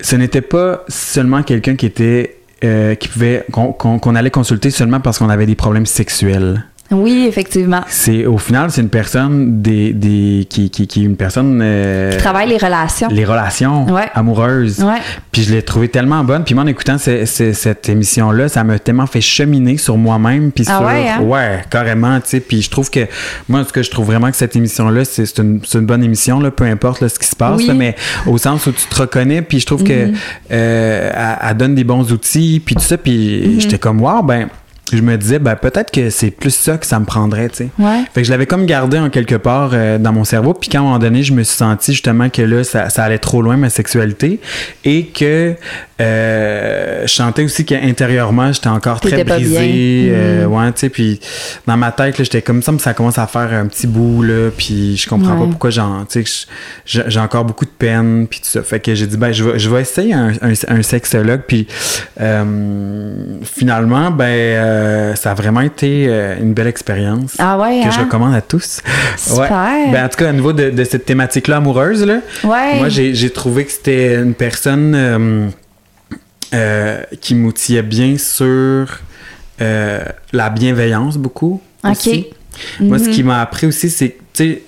ce 0.00 0.14
n'était 0.14 0.40
pas 0.40 0.84
seulement 0.88 1.42
quelqu'un 1.42 1.74
qui 1.74 1.86
était. 1.86 2.36
euh, 2.64 2.94
qui 2.96 3.06
pouvait 3.08 3.44
qu'on 3.52 4.14
allait 4.16 4.30
consulter 4.30 4.70
seulement 4.70 4.98
parce 5.00 5.18
qu'on 5.18 5.28
avait 5.30 5.46
des 5.46 5.54
problèmes 5.56 5.86
sexuels. 5.86 6.64
Oui, 6.90 7.26
effectivement. 7.28 7.82
C'est 7.88 8.24
au 8.24 8.38
final 8.38 8.70
c'est 8.70 8.80
une 8.80 8.88
personne 8.88 9.60
des, 9.60 9.92
des 9.92 10.46
qui, 10.48 10.70
qui, 10.70 10.86
qui 10.86 11.02
est 11.02 11.04
une 11.04 11.16
personne 11.16 11.60
euh, 11.62 12.16
Travaille 12.18 12.48
les 12.48 12.56
relations. 12.56 13.08
les 13.10 13.24
relations 13.26 13.86
Ouais. 13.92 14.08
amoureuses. 14.14 14.80
Ouais. 14.82 14.98
Puis 15.30 15.42
je 15.42 15.52
l'ai 15.54 15.62
trouvée 15.62 15.88
tellement 15.88 16.24
bonne. 16.24 16.44
Puis 16.44 16.54
moi, 16.54 16.64
en 16.64 16.66
écoutant 16.66 16.96
ce- 16.96 17.26
ce- 17.26 17.52
cette 17.52 17.88
émission-là, 17.88 18.48
ça 18.48 18.64
m'a 18.64 18.78
tellement 18.78 19.06
fait 19.06 19.20
cheminer 19.20 19.76
sur 19.76 19.98
moi-même. 19.98 20.50
Puis 20.50 20.64
Ah 20.66 20.78
sur. 20.78 20.86
ouais, 20.86 21.08
hein? 21.08 21.20
Ouais, 21.22 21.60
carrément, 21.70 22.18
tu 22.20 22.28
sais. 22.28 22.40
Puis 22.40 22.62
je 22.62 22.70
trouve 22.70 22.90
que. 22.90 23.06
Moi, 23.48 23.64
ce 23.66 23.72
que 23.72 23.82
je 23.82 23.90
trouve 23.90 24.06
vraiment 24.06 24.30
que 24.30 24.36
cette 24.36 24.56
émission-là, 24.56 25.04
c'est 25.04 25.26
c'est 25.26 25.42
une, 25.42 25.60
c'est 25.66 25.78
une 25.78 25.86
bonne 25.86 26.02
émission, 26.02 26.40
là, 26.40 26.50
peu 26.50 26.64
importe 26.64 27.02
là, 27.02 27.08
ce 27.10 27.18
qui 27.18 27.26
se 27.26 27.36
passe. 27.36 27.58
Oui. 27.58 27.66
là, 27.66 27.74
mais 27.74 27.96
au 28.26 28.38
sens 28.38 28.66
où 28.66 28.72
tu 28.72 28.86
te 28.86 29.00
reconnais. 29.02 29.42
Puis 29.42 29.60
je 29.60 29.66
trouve 29.66 29.84
que. 29.84 30.06
Mhm. 30.06 30.14
euh, 30.52 31.10
elle, 31.14 31.48
elle 31.50 31.56
donne 31.56 31.74
des 31.74 31.84
bons 31.84 32.10
outils. 32.12 32.62
Puis 32.64 32.74
tout 32.76 32.82
ça. 32.82 32.96
Puis 32.96 33.42
Mhm. 33.46 33.60
j'étais 33.60 33.78
comme, 33.78 34.00
wow, 34.00 34.22
ben. 34.22 34.48
Je 34.92 35.02
me 35.02 35.16
disais, 35.18 35.38
ben 35.38 35.54
peut-être 35.54 35.90
que 35.90 36.08
c'est 36.10 36.30
plus 36.30 36.54
ça 36.54 36.78
que 36.78 36.86
ça 36.86 36.98
me 36.98 37.04
prendrait, 37.04 37.48
tu 37.50 37.56
sais. 37.56 37.68
Ouais. 37.78 38.04
Fait 38.14 38.22
que 38.22 38.26
je 38.26 38.30
l'avais 38.30 38.46
comme 38.46 38.64
gardé 38.64 38.98
en 38.98 39.10
quelque 39.10 39.34
part 39.34 39.70
euh, 39.74 39.98
dans 39.98 40.12
mon 40.12 40.24
cerveau. 40.24 40.54
Puis 40.54 40.70
qu'à 40.70 40.78
un 40.78 40.82
moment 40.82 40.98
donné, 40.98 41.22
je 41.22 41.32
me 41.34 41.42
suis 41.42 41.56
senti 41.56 41.92
justement 41.92 42.30
que 42.30 42.40
là, 42.42 42.64
ça, 42.64 42.88
ça 42.88 43.04
allait 43.04 43.18
trop 43.18 43.42
loin, 43.42 43.56
ma 43.58 43.68
sexualité. 43.70 44.40
Et 44.84 45.06
que 45.06 45.54
euh, 46.00 47.02
je 47.06 47.12
sentais 47.12 47.42
aussi 47.44 47.64
qu'intérieurement, 47.64 48.52
j'étais 48.52 48.68
encore 48.68 49.00
très 49.00 49.24
brisé. 49.24 50.08
euh, 50.10 50.46
Mhm. 50.46 50.52
ouais, 50.54 50.72
tu 50.72 50.78
sais. 50.78 50.88
Puis 50.88 51.20
dans 51.66 51.76
ma 51.76 51.90
tête, 51.92 52.16
là, 52.18 52.24
j'étais 52.24 52.40
comme 52.42 52.62
ça, 52.62 52.72
mais 52.72 52.78
ça 52.78 52.94
commence 52.94 53.18
à 53.18 53.26
faire 53.26 53.52
un 53.52 53.66
petit 53.66 53.86
bout, 53.86 54.22
là. 54.22 54.50
Puis 54.56 54.96
je 54.96 55.08
comprends 55.08 55.32
Ouais. 55.34 55.40
pas 55.40 55.46
pourquoi 55.50 55.70
j'en, 55.70 56.04
tu 56.06 56.24
sais, 56.24 56.46
j'ai 56.86 57.20
encore 57.20 57.44
beaucoup 57.44 57.64
de 57.64 57.70
peine. 57.70 58.26
Puis 58.30 58.40
tout 58.40 58.46
ça. 58.48 58.62
Fait 58.62 58.80
que 58.80 58.94
j'ai 58.94 59.06
dit, 59.06 59.16
ben, 59.16 59.32
je 59.32 59.44
vais, 59.44 59.58
je 59.58 59.68
vais 59.68 59.82
essayer 59.82 60.14
un, 60.14 60.32
un, 60.40 60.52
un 60.68 60.82
sexologue. 60.82 61.42
Puis 61.46 61.66
euh, 62.20 62.44
finalement, 63.44 64.10
ben, 64.10 64.26
euh, 64.78 65.14
ça 65.14 65.30
a 65.32 65.34
vraiment 65.34 65.60
été 65.60 66.06
euh, 66.08 66.36
une 66.40 66.52
belle 66.54 66.66
expérience 66.68 67.34
Ah 67.38 67.58
ouais, 67.58 67.82
que 67.84 67.90
je 67.90 67.98
hein? 67.98 68.04
recommande 68.04 68.34
à 68.34 68.40
tous. 68.40 68.80
Super. 69.16 69.50
Ben, 69.92 70.04
en 70.04 70.08
tout 70.08 70.16
cas, 70.18 70.30
au 70.30 70.32
niveau 70.32 70.52
de, 70.52 70.70
de 70.70 70.84
cette 70.84 71.04
thématique-là 71.04 71.56
amoureuse, 71.56 72.04
là, 72.04 72.20
Ouais. 72.44 72.76
moi, 72.78 72.88
j'ai 72.88 73.30
trouvé 73.30 73.64
que 73.64 73.72
c'était 73.72 74.16
une 74.16 74.34
personne 74.34 75.52
euh, 76.54 77.00
qui 77.20 77.34
m'outillait 77.34 77.82
bien 77.82 78.16
sur 78.18 79.00
la 79.60 80.50
bienveillance 80.50 81.16
beaucoup. 81.18 81.60
OK. 81.84 81.90
aussi. 81.92 82.26
Moi, 82.80 82.98
ce 82.98 83.04
Mhm. 83.04 83.10
qui 83.10 83.22
m'a 83.22 83.40
appris 83.40 83.66
aussi, 83.66 83.88
c'est 83.90 84.16
sais, 84.44 84.62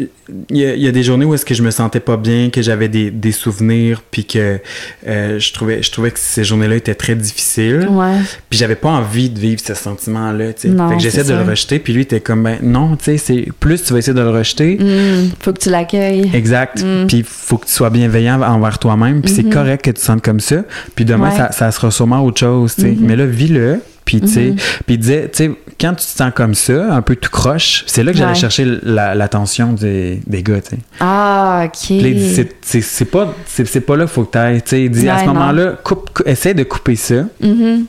il 0.51 0.57
y, 0.57 0.65
a- 0.65 0.75
il 0.75 0.83
y 0.83 0.89
a 0.89 0.93
des 0.93 1.03
journées 1.03 1.25
où 1.25 1.35
est-ce 1.35 1.45
que 1.45 1.55
je 1.55 1.63
me 1.63 1.71
sentais 1.71 2.01
pas 2.01 2.17
bien, 2.17 2.51
que 2.51 2.63
j'avais 2.63 2.89
des, 2.89 3.11
des 3.11 3.33
souvenirs, 3.33 4.03
puis 4.11 4.25
que 4.25 4.59
euh, 5.07 5.39
je, 5.39 5.53
trouvais, 5.53 5.83
je 5.83 5.91
trouvais 5.91 6.11
que 6.11 6.19
ces 6.19 6.45
journées-là 6.45 6.77
étaient 6.77 6.95
très 6.95 7.15
difficiles. 7.15 7.87
Ouais. 7.91 8.17
Puis 8.49 8.59
j'avais 8.59 8.75
pas 8.77 8.91
envie 8.91 9.31
de 9.31 9.39
vivre 9.39 9.61
ce 9.65 9.75
sentiment-là, 9.75 10.53
tu 10.53 10.63
sais. 10.63 10.69
Non, 10.69 10.89
Fait 10.91 10.97
que 10.97 11.03
j'essaie 11.03 11.25
de 11.25 11.33
le 11.35 11.43
rejeter, 11.43 11.79
puis 11.79 11.93
lui, 11.93 12.01
il 12.01 12.05
était 12.05 12.21
comme, 12.21 12.43
ben 12.43 12.59
non, 12.63 12.97
tu 12.97 13.05
sais, 13.05 13.17
c'est 13.19 13.47
plus 13.59 13.83
tu 13.83 13.93
vas 13.93 13.99
essayer 13.99 14.15
de 14.15 14.21
le 14.21 14.31
rejeter. 14.31 14.77
Hmm, 14.81 15.31
faut 15.41 15.53
que 15.53 15.59
tu 15.61 15.71
l'accueilles. 15.71 16.31
Exact. 16.35 16.83
Mm. 16.85 17.07
Puis 17.07 17.19
il 17.19 17.25
faut 17.25 17.59
que 17.59 17.67
tu 17.67 17.73
sois 17.73 17.91
bienveillant 17.91 18.41
envers 18.43 18.79
toi-même, 18.79 19.23
puis 19.23 19.33
c'est 19.35 19.45
correct 19.49 19.85
que 19.85 19.91
tu 19.91 19.95
te 20.01 20.01
sentes 20.01 20.23
comme 20.23 20.41
ça. 20.41 20.65
Puis 20.95 21.05
demain, 21.05 21.31
Ouais. 21.31 21.37
ça, 21.37 21.53
ça 21.53 21.71
sera 21.71 21.91
sûrement 21.91 22.25
autre 22.25 22.41
chose, 22.41 22.75
tu 22.75 22.83
sais. 22.83 22.89
Mhm. 22.93 22.99
Mais 23.03 23.17
là, 23.17 23.27
vis-le. 23.27 23.81
Puis, 24.11 24.21
tu 24.23 24.27
sais, 24.29 24.41
Mhm. 24.51 24.57
puis 24.57 24.95
il 24.95 24.99
disait, 24.99 25.29
tu 25.33 25.45
sais, 25.45 25.51
quand 25.81 25.91
tu 25.91 26.05
te 26.05 26.11
sens 26.19 26.33
comme 26.35 26.55
ça, 26.55 26.93
un 26.95 27.01
peu 27.01 27.15
tout 27.15 27.31
croche, 27.31 27.85
c'est 27.87 28.03
là 28.03 28.11
que 28.11 28.19
j'allais 28.19 28.31
Ouais. 28.33 28.37
chercher 28.37 28.67
la- 28.83 29.15
l'attention 29.15 29.73
des, 29.73 30.21
des 30.27 30.43
gars, 30.43 30.61
tu 30.61 30.71
sais. 30.71 30.79
Ah, 30.99 31.63
OK. 31.67 31.71
Puis 31.87 32.01
là, 32.01 32.09
il 32.09 32.15
dit, 32.17 32.35
c'est- 32.35 32.57
c'est 32.61 32.81
c'est 32.81 33.05
pas, 33.05 33.33
c'est 33.47 33.67
c'est 33.69 33.81
pas 33.81 33.97
là 33.97 34.05
qu'il 34.07 34.13
faut 34.13 34.25
que 34.25 34.33
tu 34.33 34.39
ailles. 34.39 34.63
Tu 34.63 34.69
sais, 34.71 34.83
il 34.85 34.91
dit, 34.91 35.09
à 35.09 35.21
ce 35.21 35.27
moment-là, 35.27 35.75
coupe, 35.85 36.11
cou- 36.13 36.23
essaie 36.27 36.55
de 36.55 36.65
couper 36.65 36.97
ça. 36.97 37.23
Mhm. 37.41 37.85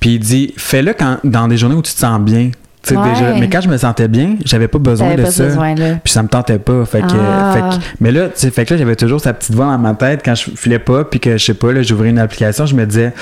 Puis 0.00 0.14
il 0.14 0.18
dit, 0.18 0.52
fais-le 0.56 0.92
quand, 0.94 1.18
dans 1.22 1.46
des 1.48 1.56
journées 1.56 1.76
où 1.76 1.82
tu 1.82 1.92
te 1.94 1.98
sens 1.98 2.20
bien. 2.20 2.50
Ouais. 2.88 2.96
déjà. 3.14 3.34
Mais 3.34 3.48
quand 3.50 3.60
je 3.60 3.68
me 3.68 3.76
sentais 3.78 4.06
bien, 4.06 4.36
j'avais 4.44 4.68
pas 4.68 4.78
besoin 4.78 5.16
de 5.16 5.22
pas 5.24 5.30
ça. 5.32 5.42
besoin, 5.46 5.74
là. 5.74 5.94
Puis 6.04 6.12
ça 6.12 6.22
me 6.22 6.28
tentait 6.28 6.60
pas. 6.60 6.84
Fait 6.84 7.00
que, 7.00 7.06
Ah. 7.18 7.52
fait 7.52 7.60
que- 7.78 7.84
mais 7.98 8.12
là, 8.12 8.28
fait 8.32 8.64
que 8.64 8.74
là, 8.74 8.78
j'avais 8.78 8.94
toujours 8.94 9.20
sa 9.20 9.32
petite 9.34 9.54
voix 9.56 9.66
dans 9.66 9.76
ma 9.78 9.94
tête 9.94 10.20
quand 10.24 10.36
je 10.36 10.50
filais 10.54 10.78
pas, 10.78 11.02
puis 11.04 11.18
que 11.18 11.36
je 11.36 11.44
sais 11.46 11.54
pas, 11.54 11.72
là, 11.72 11.82
j'ouvrais 11.82 12.10
une 12.10 12.20
application, 12.20 12.64
je 12.64 12.76
me 12.76 12.86
disais, 12.86 13.12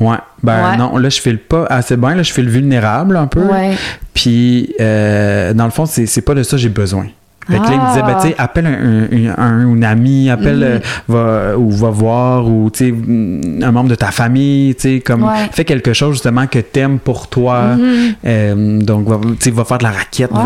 ouais, 0.00 0.16
ben 0.42 0.70
Ouais. 0.70 0.76
non, 0.76 0.96
là, 0.98 1.08
je 1.08 1.20
file 1.20 1.38
pas 1.38 1.66
assez 1.66 1.96
bien, 1.96 2.14
là, 2.14 2.22
je 2.22 2.32
file 2.32 2.48
vulnérable 2.48 3.16
un 3.16 3.26
peu. 3.26 3.42
Ouais. 3.42 3.72
Puis, 4.14 4.74
euh, 4.80 5.52
dans 5.54 5.64
le 5.64 5.70
fond, 5.70 5.86
c'est 5.86 6.20
pas 6.24 6.34
de 6.34 6.42
ça 6.42 6.52
que 6.52 6.56
j'ai 6.62 6.68
besoin. 6.68 7.06
Fait 7.48 7.58
que 7.58 7.62
là, 7.64 7.70
il 7.72 7.80
me 7.80 7.88
disait, 7.88 8.02
ben, 8.02 8.14
tu 8.20 8.28
sais, 8.28 8.34
Ah. 8.38 8.44
appelle 8.44 8.66
un, 8.66 9.34
un, 9.34 9.44
un- 9.44 9.66
une 9.74 9.82
amie, 9.82 10.30
appelle, 10.30 10.58
Mhm. 10.58 10.62
euh, 10.62 10.78
va, 11.52 11.58
ou 11.58 11.70
va 11.72 11.90
voir, 11.90 12.46
ou, 12.48 12.70
tu 12.72 12.84
sais, 12.86 12.92
mm, 12.92 13.64
un 13.64 13.72
membre 13.72 13.90
de 13.90 13.96
ta 13.96 14.12
famille, 14.12 14.76
tu 14.76 14.80
sais, 14.82 15.00
comme, 15.00 15.24
Ouais. 15.24 15.48
fais 15.50 15.64
quelque 15.64 15.92
chose, 15.92 16.12
justement, 16.12 16.46
que 16.46 16.60
t'aimes 16.60 17.00
pour 17.00 17.26
toi. 17.26 17.74
Mhm. 17.74 18.14
Euh, 18.24 18.78
donc, 18.82 19.08
tu 19.22 19.36
sais, 19.40 19.50
va 19.50 19.64
faire 19.64 19.78
de 19.78 19.82
la 19.82 19.90
raquette, 19.90 20.30
va, 20.32 20.38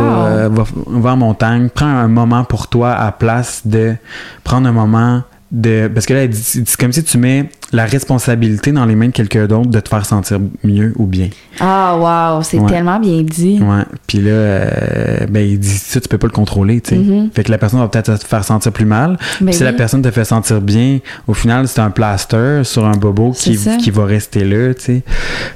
Wow. 0.49 0.55
va, 0.55 0.64
va 0.86 1.11
en 1.12 1.16
montagne, 1.18 1.68
prends 1.68 1.84
un 1.84 2.09
moment 2.09 2.44
pour 2.44 2.68
toi 2.68 2.92
à 2.94 3.12
place 3.12 3.61
de 3.66 3.94
prendre 4.42 4.66
un 4.66 4.72
moment 4.72 5.22
de. 5.57 5.89
Parce 5.93 6.07
que 6.07 6.15
là, 6.15 6.27
c'est 6.33 6.77
comme 6.77 6.93
si 6.93 7.03
tu 7.03 7.19
mets 7.19 7.49
la 7.73 7.85
responsabilité 7.85 8.71
dans 8.71 8.85
les 8.87 8.95
mains 8.95 9.07
de 9.09 9.13
quelqu'un 9.13 9.47
d'autre 9.47 9.69
de 9.71 9.81
te 9.81 9.89
faire 9.89 10.07
sentir 10.07 10.39
mieux 10.63 10.93
ou 10.97 11.07
bien. 11.07 11.29
Ah, 11.59 12.35
wow, 12.37 12.43
c'est 12.43 12.59
Ouais. 12.59 12.71
tellement 12.71 13.01
bien 13.01 13.23
dit. 13.23 13.59
Ouais. 13.61 13.83
Puis 14.07 14.19
là, 14.19 14.31
euh, 14.31 15.27
ben, 15.29 15.41
il 15.41 15.59
dit 15.59 15.69
ça, 15.69 16.01
tu 16.01 16.09
peux 16.09 16.19
pas 16.19 16.27
le 16.29 16.33
contrôler, 16.33 16.81
tu 16.81 16.91
sais. 16.91 16.97
Mhm. 16.97 17.31
Fait 17.35 17.43
que 17.43 17.51
la 17.51 17.59
personne 17.59 17.81
va 17.81 17.89
peut-être 17.89 18.19
te 18.19 18.25
faire 18.27 18.45
sentir 18.45 18.71
plus 18.73 18.85
mal. 18.85 19.19
Ben 19.41 19.47
Puis 19.47 19.55
si 19.57 19.63
la 19.65 19.73
personne 19.73 20.03
te 20.03 20.11
fait 20.11 20.25
sentir 20.25 20.61
bien, 20.61 21.01
au 21.27 21.35
final, 21.35 21.67
c'est 21.67 21.81
un 21.81 21.91
plaster 21.91 22.61
sur 22.63 22.85
un 22.85 22.97
bobo 22.97 23.33
qui, 23.33 23.59
qui 23.83 23.91
va 23.91 24.05
rester 24.05 24.45
là, 24.45 24.75
tu 24.75 24.83
sais. 24.85 25.03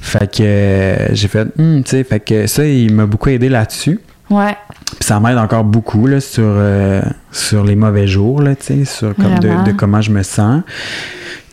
Fait 0.00 0.26
que 0.30 0.42
euh, 0.42 1.14
j'ai 1.14 1.28
fait, 1.28 1.46
Hum, 1.58 1.82
tu 1.84 1.90
sais, 1.90 2.04
fait 2.04 2.20
que 2.20 2.46
ça, 2.46 2.64
il 2.66 2.92
m'a 2.94 3.06
beaucoup 3.06 3.28
aidé 3.28 3.48
là-dessus. 3.48 3.98
Ouais. 4.30 4.56
Puis 4.86 5.04
ça 5.06 5.18
m'aide 5.20 5.38
encore 5.38 5.64
beaucoup 5.64 6.06
là, 6.06 6.20
sur, 6.20 6.44
euh, 6.46 7.02
sur 7.32 7.64
les 7.64 7.76
mauvais 7.76 8.06
jours, 8.06 8.40
là, 8.42 8.54
tu 8.54 8.64
sais, 8.66 8.84
sur 8.84 9.14
comme 9.16 9.38
de, 9.40 9.72
comment 9.72 10.00
je 10.00 10.10
me 10.10 10.22
sens. 10.22 10.62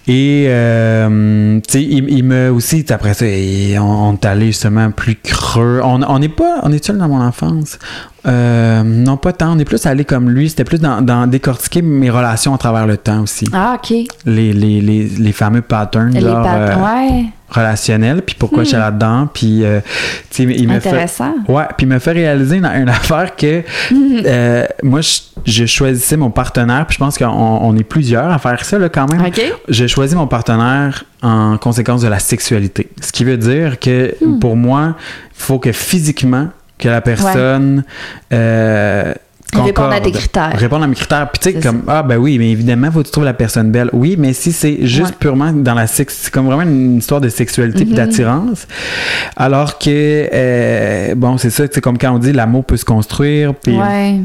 Et, 0.10 0.46
euh, 0.48 1.60
tu 1.68 1.72
sais, 1.80 1.84
il, 1.84 2.10
il 2.10 2.24
m'a 2.24 2.50
aussi, 2.50 2.86
après 2.92 3.14
ça, 3.14 3.26
il- 3.28 3.78
on, 3.78 3.84
on 4.10 4.14
est 4.14 4.24
allé 4.26 4.46
justement 4.48 4.90
plus 4.92 5.16
creux. 5.22 5.82
On 5.84 6.02
on 6.02 6.20
n'est 6.20 6.30
pas, 6.30 6.60
on 6.64 6.72
est 6.72 6.82
seul 6.86 6.98
dans 6.98 7.10
mon 7.10 7.20
enfance. 7.22 7.78
Euh, 8.26 8.84
non, 8.84 9.18
pas 9.18 9.34
tant. 9.34 9.52
On 9.54 9.60
est 9.60 9.66
plus 9.66 9.86
allé 9.86 10.06
comme 10.06 10.30
lui. 10.30 10.50
C'était 10.50 10.64
plus 10.64 10.80
dans, 10.80 11.02
dans 11.02 11.28
décortiquer 11.28 11.82
mes 11.82 12.10
relations 12.10 12.54
à 12.56 12.58
travers 12.58 12.88
le 12.88 12.96
temps 12.96 13.22
aussi. 13.24 13.50
Ah, 13.52 13.76
OK. 13.78 13.92
Les, 14.26 14.54
les, 14.54 14.80
les, 14.80 15.08
les 15.10 15.32
fameux 15.34 15.62
patterns 15.62 16.12
Les 16.14 16.22
genre, 16.22 16.46
euh, 16.48 16.76
ouais. 16.78 17.26
Relationnels, 17.50 18.22
puis 18.22 18.36
pourquoi 18.38 18.64
j'étais 18.64 18.78
là-dedans. 18.78 19.28
Puis, 19.34 19.64
euh, 19.64 19.80
tu 20.30 20.44
sais, 20.48 20.56
il 20.56 20.68
me 20.68 20.80
fait... 20.80 20.90
Intéressant. 20.90 21.34
Ouais, 21.48 21.64
puis 21.78 21.86
il 21.86 21.90
m'a 21.90 22.00
fait 22.00 22.12
réaliser 22.12 22.58
une, 22.58 22.66
une 22.66 22.90
affaire 22.90 23.36
que 23.36 23.64
euh, 23.94 24.66
moi, 24.84 25.02
je, 25.02 25.20
je 25.46 25.66
choisissais 25.66 26.18
mon 26.18 26.30
partenaire, 26.30 26.86
puis 26.88 26.96
je 26.96 27.00
pense 27.00 27.18
qu'on 27.18 27.26
on 27.28 27.76
est 27.78 27.84
plusieurs 27.84 28.32
à 28.32 28.38
faire 28.40 28.64
ça 28.66 28.78
là, 28.78 28.90
quand 28.90 29.12
même. 29.12 29.26
OK. 29.26 29.42
J'ai 29.70 29.88
choisi 29.88 30.16
mon 30.16 30.28
partenaire 30.28 31.06
en 31.22 31.58
conséquence 31.58 32.02
de 32.02 32.08
la 32.10 32.20
sexualité. 32.20 32.90
Ce 33.02 33.12
qui 33.12 33.24
veut 33.24 33.38
dire 33.38 33.80
que 33.80 34.16
pour 34.40 34.56
moi, 34.56 34.96
il 35.00 35.44
faut 35.44 35.60
que 35.60 35.72
physiquement, 35.72 36.48
que 36.78 36.90
la 36.90 37.02
personne. 37.02 37.84
euh, 38.34 39.14
Répondre 39.56 39.92
à 39.94 40.00
tes 40.02 40.12
critères. 40.12 40.52
Répondre 40.56 40.84
à 40.84 40.88
mes 40.88 40.96
critères. 40.96 41.30
Puis 41.32 41.40
tu 41.54 41.58
sais, 41.60 41.66
comme, 41.68 41.84
ah 41.88 42.04
ben 42.04 42.18
oui, 42.18 42.38
mais 42.38 42.52
évidemment, 42.52 42.92
faut 42.92 43.00
que 43.00 43.06
tu 43.06 43.12
trouves 43.12 43.24
la 43.24 43.34
personne 43.34 43.72
belle. 43.72 43.90
Oui, 43.94 44.16
mais 44.20 44.34
si 44.34 44.52
c'est 44.52 44.86
juste 44.86 45.12
Ouais. 45.12 45.16
purement 45.20 45.52
dans 45.54 45.74
la 45.74 45.88
sexe, 45.88 46.18
c'est 46.24 46.32
comme 46.34 46.46
vraiment 46.48 46.64
une 46.64 46.98
histoire 46.98 47.22
de 47.22 47.30
sexualité 47.30 47.86
puis 47.86 47.94
d'attirance. 47.96 48.68
Alors 49.36 49.78
que, 49.80 50.30
euh, 50.34 51.16
bon, 51.16 51.38
c'est 51.38 51.50
ça, 51.50 51.64
c'est 51.72 51.82
comme 51.82 51.98
quand 51.98 52.14
on 52.14 52.20
dit 52.20 52.34
l'amour 52.34 52.66
peut 52.66 52.78
se 52.78 52.86
construire. 52.86 53.54
Puis, 53.56 53.78
Ouais. 53.78 54.20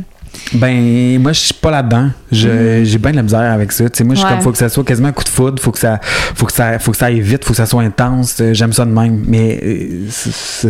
Ben, 0.54 1.18
moi, 1.20 1.32
je 1.32 1.40
suis 1.40 1.54
pas 1.54 1.70
là-dedans. 1.70 2.10
Je- 2.30 2.82
J'ai 2.84 2.98
bien 2.98 3.10
de 3.10 3.16
la 3.16 3.22
misère 3.22 3.40
avec 3.40 3.72
ça. 3.72 3.88
Tu 3.88 3.98
sais, 3.98 4.04
moi, 4.04 4.14
je 4.14 4.20
suis. 4.20 4.26
Ouais. 4.28 4.34
comme, 4.34 4.42
faut 4.42 4.52
que 4.52 4.58
ça 4.58 4.68
soit 4.68 4.84
quasiment 4.84 5.08
un 5.08 5.12
coup 5.12 5.24
de 5.24 5.28
foudre, 5.28 5.62
faut 5.62 5.70
que 5.70 5.78
ça, 5.78 5.98
faut 6.02 6.46
que 6.46 6.52
ça, 6.52 6.78
faut 6.78 6.90
que 6.92 6.96
ça 6.96 7.06
aille 7.06 7.20
vite, 7.20 7.44
faut 7.44 7.52
que 7.52 7.56
ça 7.56 7.66
soit 7.66 7.82
intense. 7.82 8.36
Euh, 8.40 8.54
J'aime 8.54 8.72
ça 8.72 8.84
de 8.84 8.90
même. 8.90 9.22
Mais 9.26 9.60
euh. 9.62 10.06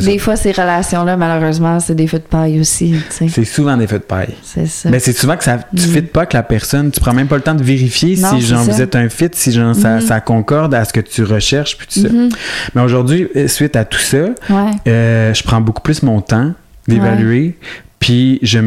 Des 0.00 0.18
fois, 0.18 0.36
ces 0.36 0.52
relations-là, 0.52 1.16
malheureusement, 1.16 1.78
c'est 1.80 1.94
des 1.94 2.06
feux 2.06 2.18
de 2.18 2.24
paille 2.24 2.60
aussi. 2.60 2.94
C'est 3.10 3.44
souvent 3.44 3.76
des 3.76 3.86
feux 3.86 3.98
de 3.98 4.04
paille. 4.04 4.34
C'est 4.42 4.66
ça. 4.66 4.90
Mais 4.90 4.98
c'est 4.98 5.12
souvent 5.16 5.36
que 5.36 5.44
ça, 5.44 5.58
tu 5.76 5.82
fites 5.84 6.12
pas 6.12 6.20
avec 6.20 6.32
la 6.32 6.42
personne. 6.42 6.90
Tu 6.90 7.00
prends 7.00 7.14
même 7.14 7.28
pas 7.28 7.36
le 7.36 7.42
temps 7.42 7.54
de 7.54 7.62
vérifier 7.62 8.16
Non, 8.16 8.30
si 8.38 8.40
genre, 8.46 8.62
vous 8.64 8.80
êtes 8.82 8.96
un 8.96 9.08
fit, 9.08 9.28
si 9.32 9.52
genre, 9.52 9.74
ça, 9.74 9.96
Mhm. 9.96 10.00
ça 10.02 10.20
concorde 10.20 10.74
à 10.74 10.84
ce 10.84 10.92
que 10.92 11.00
tu 11.00 11.22
recherches, 11.24 11.76
puis 11.76 11.86
tout 11.92 12.00
ça. 12.06 12.12
Mhm. 12.12 12.28
Mais 12.74 12.82
aujourd'hui, 12.82 13.28
euh, 13.36 13.48
suite 13.48 13.76
à 13.76 13.84
tout 13.84 13.98
ça, 14.00 14.18
Ouais. 14.50 14.70
euh, 14.88 15.34
je 15.34 15.42
prends 15.42 15.60
beaucoup 15.60 15.82
plus 15.82 16.02
mon 16.02 16.20
temps 16.20 16.52
d'évaluer. 16.88 17.56
Puis 18.00 18.40
je, 18.42 18.58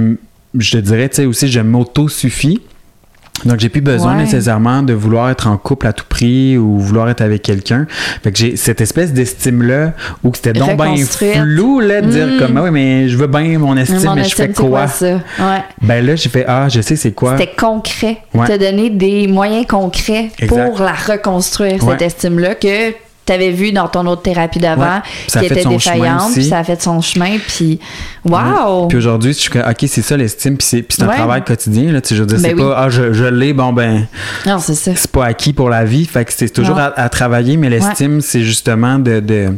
je 0.57 0.71
te 0.71 0.77
dirais, 0.77 1.09
tu 1.09 1.15
sais, 1.17 1.25
aussi, 1.25 1.47
je 1.47 1.59
m'auto-suffis. 1.59 2.61
Donc, 3.43 3.59
j'ai 3.59 3.67
plus 3.67 3.81
besoin 3.81 4.15
Ouais. 4.15 4.23
nécessairement 4.23 4.81
de 4.81 4.93
vouloir 4.93 5.29
être 5.29 5.47
en 5.47 5.57
couple 5.57 5.87
à 5.87 5.93
tout 5.93 6.05
prix 6.07 6.57
ou 6.57 6.79
vouloir 6.79 7.09
être 7.09 7.19
avec 7.19 7.41
quelqu'un. 7.41 7.85
Fait 8.23 8.31
que 8.31 8.37
j'ai 8.37 8.55
cette 8.55 8.79
espèce 8.79 9.11
d'estime-là 9.11 9.91
où 10.23 10.31
c'était 10.33 10.53
donc 10.53 10.77
bien 10.81 10.95
flou, 11.05 11.81
là, 11.81 11.99
de 11.99 12.07
dire 12.09 12.27
Mm. 12.27 12.37
comme, 12.39 12.57
ah 12.57 12.63
oui, 12.63 12.71
mais 12.71 13.09
je 13.09 13.17
veux 13.17 13.27
bien 13.27 13.59
mon 13.59 13.75
estime, 13.75 14.01
Mon 14.05 14.15
mais 14.15 14.21
je 14.23 14.27
estime, 14.29 14.45
fais 14.47 14.53
c'est 14.55 14.63
quoi? 14.63 14.87
ça? 14.87 15.05
Ouais. 15.15 15.63
Ben 15.81 16.05
là, 16.05 16.15
j'ai 16.15 16.29
fait, 16.29 16.45
ah, 16.47 16.69
je 16.69 16.79
sais 16.79 16.95
c'est 16.95 17.11
quoi. 17.11 17.37
C'était 17.37 17.51
concret. 17.57 18.19
Ouais. 18.33 18.47
Te 18.47 18.57
donner 18.57 18.89
des 18.89 19.27
moyens 19.27 19.65
concrets 19.67 20.31
Exact. 20.39 20.47
pour 20.69 20.79
la 20.79 20.93
reconstruire, 20.93 21.83
cette 21.83 22.01
estime-là, 22.03 22.55
que 22.55 22.93
tu 23.25 23.33
avais 23.33 23.51
vu 23.51 23.71
dans 23.71 23.87
ton 23.87 24.05
autre 24.07 24.21
thérapie 24.21 24.59
d'avant, 24.59 25.01
Ouais. 25.35 25.39
Qui 25.41 25.45
était 25.45 25.65
défaillante, 25.65 26.33
puis 26.33 26.43
ça 26.45 26.59
a 26.59 26.63
fait 26.63 26.81
son 26.81 27.01
chemin, 27.01 27.37
puis 27.47 27.79
wow! 28.23 28.87
Puis 28.87 28.97
aujourd'hui, 28.97 29.33
je 29.33 29.39
suis 29.39 29.49
comme, 29.49 29.63
OK, 29.63 29.85
c'est 29.87 30.01
ça 30.01 30.15
l'estime, 30.17 30.57
puis 30.57 30.67
c'est, 30.67 31.01
un 31.03 31.07
Ouais. 31.07 31.15
travail 31.15 31.43
quotidien. 31.43 31.91
Là, 31.91 32.01
tu 32.01 32.09
sais, 32.09 32.15
je 32.15 32.21
veux 32.21 32.27
dire, 32.27 32.37
Ben 32.39 32.49
c'est 32.49 32.53
oui. 32.55 32.61
pas, 32.61 32.75
ah, 32.77 32.89
je, 32.89 33.13
je 33.13 33.25
l'ai, 33.25 33.53
bon, 33.53 33.73
ben, 33.73 34.05
Non, 34.45 34.59
c'est 34.59 34.75
ça. 34.75 34.91
c'est 34.95 35.09
pas 35.11 35.25
acquis 35.25 35.53
pour 35.53 35.69
la 35.69 35.85
vie. 35.85 36.05
Fait 36.05 36.25
que 36.25 36.31
c'est 36.33 36.49
toujours 36.49 36.77
à, 36.77 36.93
à 36.99 37.09
travailler, 37.09 37.57
mais 37.57 37.69
l'estime, 37.69 38.21
c'est 38.21 38.41
justement 38.41 38.99
de, 38.99 39.19
de, 39.19 39.49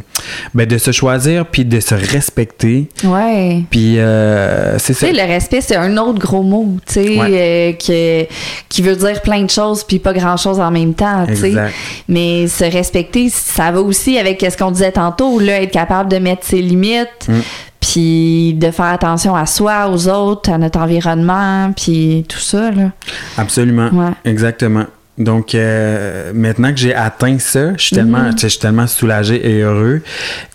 ben, 0.54 0.66
de 0.66 0.78
se 0.78 0.90
choisir, 0.92 1.46
puis 1.46 1.64
de 1.64 1.80
se 1.80 1.94
respecter. 1.94 2.88
Ouais. 3.04 3.62
Puis 3.70 3.98
euh, 3.98 4.78
c'est 4.78 4.94
Tu 4.94 5.00
ça. 5.00 5.06
sais, 5.06 5.12
le 5.12 5.22
respect, 5.26 5.60
c'est 5.60 5.76
un 5.76 5.96
autre 5.96 6.18
gros 6.18 6.42
mot, 6.42 6.76
tu 6.86 6.94
sais, 6.94 7.18
euh, 7.18 7.72
que- 7.72 8.26
qui 8.68 8.82
veut 8.82 8.96
dire 8.96 9.20
plein 9.22 9.42
de 9.42 9.50
choses 9.50 9.84
puis 9.84 9.98
pas 9.98 10.12
grand-chose 10.12 10.60
en 10.60 10.70
même 10.70 10.94
temps, 10.94 11.26
tu 11.26 11.36
sais. 11.36 11.54
Mais 12.08 12.48
se 12.48 12.64
respecter, 12.64 13.28
ça 13.28 13.70
va 13.70 13.80
aussi 13.82 14.18
avec 14.18 14.40
ce 14.50 14.56
qu'on 14.56 14.70
disait 14.70 14.92
tantôt, 14.92 15.38
là, 15.38 15.60
être 15.62 15.70
capable 15.72 16.10
de 16.10 16.16
mettre 16.18 16.44
ses 16.46 16.62
limites, 16.62 17.28
Mm. 17.28 17.32
puis 17.80 18.54
de 18.54 18.70
faire 18.70 18.86
attention 18.86 19.34
à 19.36 19.44
soi, 19.46 19.88
aux 19.90 20.08
autres, 20.08 20.50
à 20.50 20.56
notre 20.58 20.78
environnement, 20.78 21.70
puis 21.76 22.24
tout 22.28 22.38
ça, 22.38 22.70
là. 22.70 22.92
Absolument. 23.36 23.90
Ouais. 23.92 24.12
Exactement. 24.24 24.86
Donc, 25.18 25.54
euh, 25.54 26.30
maintenant 26.34 26.70
que 26.72 26.78
j'ai 26.78 26.94
atteint 26.94 27.38
ça, 27.40 27.72
je 27.76 27.82
suis 27.82 27.96
tellement, 27.96 28.30
tu 28.30 28.38
sais, 28.38 28.46
je 28.48 28.52
suis 28.52 28.60
tellement 28.60 28.86
soulagé 28.86 29.46
et 29.50 29.62
heureux. 29.62 30.00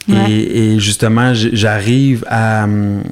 Ouais. 0.08 0.16
Et, 0.32 0.74
et 0.76 0.80
justement, 0.80 1.34
j'arrive 1.34 2.24
à. 2.30 2.64
hum, 2.64 3.04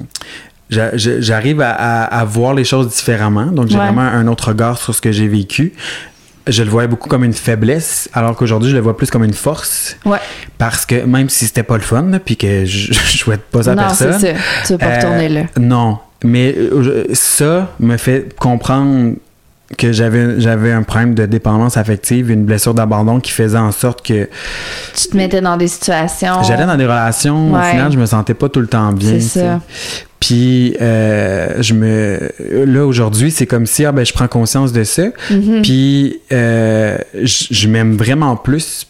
j'a- 0.70 0.96
j'a- 0.96 1.20
J'arrive 1.20 1.60
à, 1.60 1.70
à- 1.72 2.04
à 2.20 2.24
voir 2.24 2.54
les 2.54 2.64
choses 2.64 2.88
différemment. 2.88 3.46
Donc, 3.46 3.68
j'ai 3.68 3.76
Ouais. 3.76 3.84
vraiment 3.84 4.00
un 4.00 4.26
autre 4.28 4.48
regard 4.48 4.78
sur 4.78 4.94
ce 4.94 5.00
que 5.02 5.12
j'ai 5.12 5.28
vécu. 5.28 5.74
Je 6.48 6.62
le 6.64 6.70
voyais 6.70 6.88
beaucoup 6.88 7.08
comme 7.08 7.24
une 7.24 7.32
faiblesse, 7.32 8.08
alors 8.14 8.34
qu'aujourd'hui, 8.36 8.70
je 8.70 8.74
le 8.76 8.82
vois 8.82 8.96
plus 8.96 9.10
comme 9.10 9.22
une 9.24 9.32
force. 9.34 9.96
Ouais. 10.04 10.18
Parce 10.58 10.84
que 10.86 11.04
même 11.04 11.28
si 11.28 11.46
c'était 11.46 11.62
pas 11.62 11.76
le 11.76 11.82
fun, 11.82 12.04
puis 12.24 12.36
que 12.36 12.64
je, 12.64 12.92
je 12.92 13.18
souhaite 13.18 13.42
pas 13.50 13.62
ça 13.64 13.72
à 13.72 13.74
non, 13.76 13.82
personne. 13.82 14.16
c'est 14.18 14.34
ça. 14.34 14.40
Tu 14.66 14.72
veux 14.72 14.78
pas 14.78 14.86
euh, 14.86 14.96
retourner 14.96 15.28
là. 15.28 15.42
Non. 15.60 15.98
Mais 16.24 16.54
euh, 16.56 17.04
ça 17.12 17.68
me 17.80 17.96
fait 17.96 18.34
comprendre 18.38 19.14
que 19.78 19.90
j'avais 19.90 20.38
j'avais 20.40 20.70
un 20.70 20.82
problème 20.82 21.14
de 21.14 21.24
dépendance 21.26 21.76
affective, 21.78 22.30
une 22.30 22.44
blessure 22.44 22.74
d'abandon 22.74 23.20
qui 23.20 23.32
faisait 23.32 23.56
en 23.58 23.72
sorte 23.72 24.04
que 24.06 24.28
Tu 24.94 25.08
te 25.08 25.16
mettais 25.16 25.40
dans 25.40 25.56
des 25.56 25.66
situations. 25.68 26.42
j'allais 26.42 26.66
dans 26.66 26.76
des 26.76 26.84
relations, 26.84 27.52
au 27.52 27.56
Ouais. 27.56 27.70
final, 27.70 27.90
je 27.90 27.98
me 27.98 28.04
sentais 28.06 28.34
pas 28.34 28.48
tout 28.48 28.60
le 28.60 28.66
temps 28.66 28.92
bien. 28.92 29.12
C'est 29.18 29.40
ça. 29.40 29.60
Puis 30.22 30.76
euh, 30.80 31.60
je 31.60 31.74
me 31.74 32.30
là 32.64 32.86
aujourd'hui, 32.86 33.32
c'est 33.32 33.46
comme 33.46 33.66
si 33.66 33.84
ah 33.84 33.90
ben 33.90 34.06
je 34.06 34.12
prends 34.12 34.28
conscience 34.28 34.72
de 34.72 34.84
ça. 34.84 35.06
Mhm. 35.30 35.62
Puis 35.62 36.20
euh, 36.30 36.96
je 37.24 37.46
je 37.50 37.66
m'aime 37.66 37.96
vraiment 37.96 38.36
plus. 38.36 38.86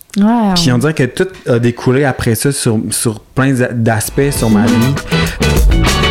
Puis 0.54 0.70
on 0.70 0.76
dirait 0.76 0.92
que 0.92 1.04
tout 1.04 1.28
a 1.46 1.58
découlé 1.58 2.04
après 2.04 2.34
ça 2.34 2.52
sur, 2.52 2.78
sur 2.90 3.20
plein 3.20 3.54
d'aspects 3.72 4.30
sur 4.30 4.50
ma 4.50 4.66
vie. 4.66 6.01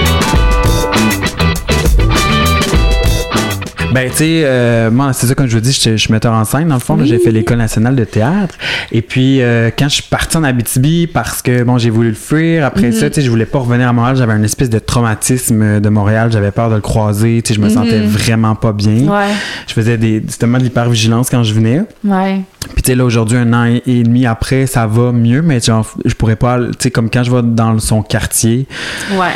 Ben, 3.93 4.09
tu 4.09 4.15
sais, 4.17 4.41
euh, 4.45 4.89
moi, 4.89 5.11
c'est 5.13 5.27
ça, 5.27 5.35
comme 5.35 5.47
je 5.47 5.55
vous 5.55 5.61
dis, 5.61 5.71
je 5.73 5.97
suis- 5.97 6.11
metteur 6.11 6.33
en 6.33 6.45
scène, 6.45 6.67
dans 6.67 6.75
le 6.75 6.79
fond. 6.81 6.97
J'ai 7.03 7.19
fait 7.19 7.31
l'École 7.31 7.57
nationale 7.57 7.95
de 7.95 8.03
théâtre. 8.05 8.55
Et 8.91 9.01
puis, 9.01 9.41
euh, 9.41 9.69
quand 9.77 9.85
je 9.89 9.95
suis 9.95 10.03
parti 10.03 10.37
en 10.37 10.43
Abitibi, 10.43 11.07
parce 11.07 11.41
que, 11.41 11.63
bon, 11.63 11.77
j'ai 11.77 11.89
voulu 11.89 12.09
le 12.09 12.15
fuir, 12.15 12.65
après 12.65 12.91
ça, 12.91 13.09
tu 13.09 13.15
sais, 13.15 13.21
je 13.21 13.29
voulais 13.29 13.45
pas 13.45 13.59
revenir 13.59 13.87
à 13.87 13.93
Montréal. 13.93 14.15
J'avais 14.15 14.33
un 14.33 14.43
espèce 14.43 14.69
de 14.69 14.79
traumatisme 14.79 15.79
de 15.79 15.89
Montréal. 15.89 16.29
J'avais 16.31 16.51
peur 16.51 16.69
de 16.69 16.75
le 16.75 16.81
croiser. 16.81 17.41
Tu 17.43 17.49
sais, 17.53 17.59
je 17.59 17.63
me 17.63 17.69
sentais 17.69 17.99
vraiment 17.99 18.55
pas 18.55 18.71
bien. 18.71 19.07
Ouais. 19.07 19.27
Je 19.67 19.73
faisais 19.73 19.97
des, 19.97 20.21
justement 20.25 20.57
de 20.57 20.63
l'hypervigilance 20.63 21.29
quand 21.29 21.43
je 21.43 21.53
venais. 21.53 21.81
Ouais. 22.03 22.41
Puis 22.73 22.83
tu 22.83 22.91
sais, 22.91 22.95
là, 22.95 23.03
aujourd'hui, 23.05 23.37
un 23.37 23.51
an 23.53 23.65
et 23.65 23.81
et 23.87 24.03
demi 24.03 24.25
après, 24.25 24.67
ça 24.67 24.85
va 24.87 25.11
mieux, 25.11 25.41
mais 25.41 25.59
genre, 25.59 25.89
je 26.05 26.13
pourrais 26.13 26.35
pas, 26.35 26.59
tu 26.59 26.71
sais, 26.79 26.91
comme 26.91 27.09
quand 27.09 27.23
je 27.23 27.31
vais 27.31 27.41
dans 27.43 27.77
son 27.79 28.01
quartier, 28.03 28.67
Ouais. 29.13 29.33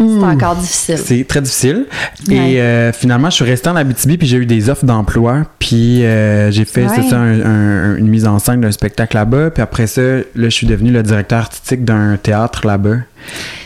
C'est 0.00 0.24
encore 0.24 0.56
difficile. 0.56 0.98
c'est 0.98 1.24
très 1.24 1.42
difficile. 1.42 1.86
Ouais. 2.28 2.52
Et 2.52 2.60
euh, 2.60 2.92
finalement, 2.92 3.28
je 3.28 3.34
suis 3.36 3.44
resté 3.44 3.68
en 3.68 3.76
Abitibi, 3.76 4.16
puis 4.16 4.26
j'ai 4.26 4.38
eu 4.38 4.46
des 4.46 4.70
offres 4.70 4.84
d'emploi, 4.86 5.42
puis 5.58 6.04
euh, 6.04 6.50
j'ai 6.50 6.64
fait, 6.64 6.86
c'est 6.88 7.02
ça, 7.02 7.18
un- 7.18 7.40
un- 7.44 7.96
une 7.96 8.08
mise 8.08 8.26
en 8.26 8.38
scène 8.38 8.62
d'un 8.62 8.72
spectacle 8.72 9.14
là-bas, 9.16 9.50
puis 9.50 9.62
après 9.62 9.86
ça, 9.86 10.00
là, 10.00 10.22
je 10.36 10.48
suis 10.48 10.66
devenu 10.66 10.90
le 10.90 11.02
directeur 11.02 11.40
artistique 11.40 11.84
d'un 11.84 12.16
théâtre 12.16 12.66
là-bas. 12.66 12.96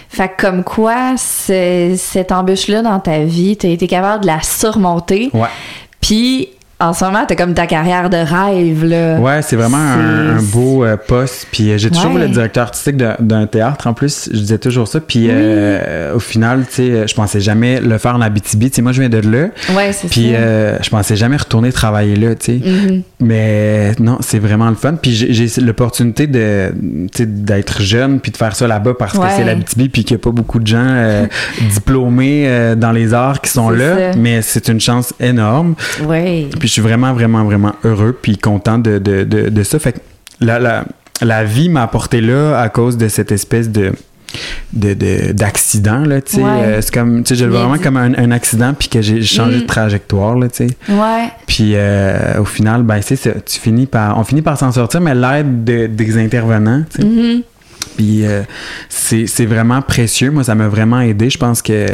Fait 0.09 0.29
que 0.29 0.43
comme 0.47 0.65
quoi, 0.65 1.15
cette 1.17 2.33
embûche-là 2.33 2.83
dans 2.83 3.01
ta 3.01 3.21
vie, 3.25 3.57
tu 3.57 3.67
as 3.67 3.71
été 3.71 3.87
capable 3.87 4.23
de 4.23 4.27
la 4.29 4.41
surmonter. 4.43 5.31
Ouais. 5.33 5.49
Puis 6.01 6.49
en 6.85 6.93
ce 6.93 7.05
moment, 7.05 7.25
t'as 7.27 7.35
comme 7.35 7.55
ta 7.55 7.67
carrière 7.67 8.11
de 8.11 8.17
rêve, 8.17 8.85
là. 8.85 9.19
Ouais, 9.19 9.41
c'est 9.43 9.57
vraiment 9.57 9.79
un, 9.79 10.43
beau 10.43 10.85
euh, 10.85 10.97
poste. 10.97 11.47
Puis 11.51 11.71
euh, 11.71 11.79
j'ai 11.79 11.91
toujours 11.91 12.11
voulu 12.11 12.25
être 12.25 12.31
directeur 12.31 12.65
artistique 12.65 12.97
d'un 12.97 13.47
théâtre. 13.47 13.87
En 13.87 13.95
plus, 13.95 14.29
je 14.33 14.39
disais 14.39 14.59
toujours 14.59 14.87
ça. 14.87 15.01
Puis 15.01 15.29
euh, 15.31 16.15
au 16.15 16.21
final, 16.21 16.65
tu 16.69 16.75
sais, 16.75 17.09
je 17.09 17.15
pensais 17.15 17.41
jamais 17.41 17.81
le 17.81 17.97
faire 17.99 18.15
en 18.15 18.21
Abitibi. 18.21 18.71
Tu 18.71 18.77
sais, 18.77 18.83
moi, 18.83 18.93
je 18.93 19.01
viens 19.01 19.09
de 19.09 19.19
là. 19.19 19.49
Ouais, 19.75 19.93
c'est 19.93 20.09
ça. 20.09 20.09
Puis 20.11 20.33
je 20.33 20.91
pensais 20.91 21.17
jamais 21.17 21.37
retourner 21.37 21.73
travailler 21.73 22.17
là, 22.17 22.35
tu 22.35 22.47
sais. 22.47 22.53
Mm-hmm. 22.59 23.03
Mais 23.21 23.93
non, 23.99 24.19
c'est 24.21 24.39
vraiment 24.39 24.69
le 24.69 24.77
fun. 24.77 24.95
Puis 25.01 25.15
j'ai 25.15 25.61
l'opportunité 25.63 26.27
de, 26.27 26.73
d'être 26.75 27.81
jeune 27.81 28.21
puis 28.21 28.31
de 28.31 28.37
faire 28.37 28.55
ça 28.55 28.67
là-bas 28.67 28.95
parce 28.99 29.19
que 29.19 29.25
c'est 29.37 29.45
l'Abitibi 29.45 29.89
puis 29.89 30.05
qu'il 30.05 30.17
n'y 30.17 30.21
a 30.21 30.23
pas 30.23 30.31
beaucoup 30.31 30.59
de 30.59 30.67
gens 30.67 31.27
diplômés 31.73 32.75
dans 32.77 32.93
les 32.93 33.15
arts 33.15 33.41
qui 33.41 33.51
sont 33.51 33.71
là. 33.71 34.13
Mais 34.17 34.43
c'est 34.43 34.69
une 34.69 34.81
chance 34.81 35.15
énorme. 35.21 35.75
Ouais. 36.07 36.49
Puis 36.59 36.69
suis 36.75 36.83
vraiment, 36.83 37.13
vraiment, 37.13 37.45
vraiment 37.45 37.75
heureux 37.85 38.17
puis 38.21 38.37
content 38.37 38.79
de, 38.79 38.99
de, 38.99 39.25
de, 39.25 39.63
ça. 39.63 39.79
Fait 39.79 39.93
que 39.93 39.99
la, 40.41 40.59
la, 40.59 40.85
la 41.21 41.45
vie 41.45 41.69
m'a 41.69 41.83
apporté 41.83 42.21
là 42.21 42.59
à 42.59 42.69
cause 42.69 42.97
de 42.97 43.09
cette 43.09 43.33
espèce 43.33 43.71
de 43.71 43.93
d'accident 44.73 46.01
là 46.01 46.21
tu 46.21 46.37
sais 46.37 46.43
euh, 46.43 46.81
c'est 46.81 46.93
comme 46.93 47.23
tu 47.23 47.37
sais 47.37 47.47
vraiment 47.47 47.79
comme 47.79 47.97
un, 47.97 48.31
accident 48.33 48.75
puis 48.77 48.89
que 48.89 49.01
j'ai 49.01 49.23
changé 49.23 49.59
de 49.59 49.63
mm. 49.63 49.67
trajectoire 49.67 50.37
là 50.37 50.49
tu 50.49 50.67
sais 50.67 50.77
ouais 50.89 51.29
puis 51.47 51.75
euh, 51.77 52.41
au 52.41 52.45
final 52.45 52.83
ben 52.83 53.01
c'est 53.01 53.45
tu 53.45 53.61
finis 53.61 53.87
par 53.87 54.19
on 54.19 54.25
finit 54.25 54.43
par 54.43 54.59
s'en 54.59 54.73
sortir 54.73 55.01
mais 55.01 55.15
l'aide 55.15 55.63
des 55.63 56.19
intervenants 56.19 56.83
tu 56.91 57.03
sais 57.03 57.07
mm-hmm. 57.07 57.43
Puis 57.97 58.27
euh, 58.27 58.43
c'est 58.89 59.47
vraiment 59.47 59.83
précieux. 59.83 60.31
Moi, 60.31 60.45
ça 60.45 60.55
m'a 60.55 60.69
vraiment 60.69 61.01
aidé. 61.01 61.31
Je 61.31 61.39
pense 61.39 61.63
que 61.63 61.87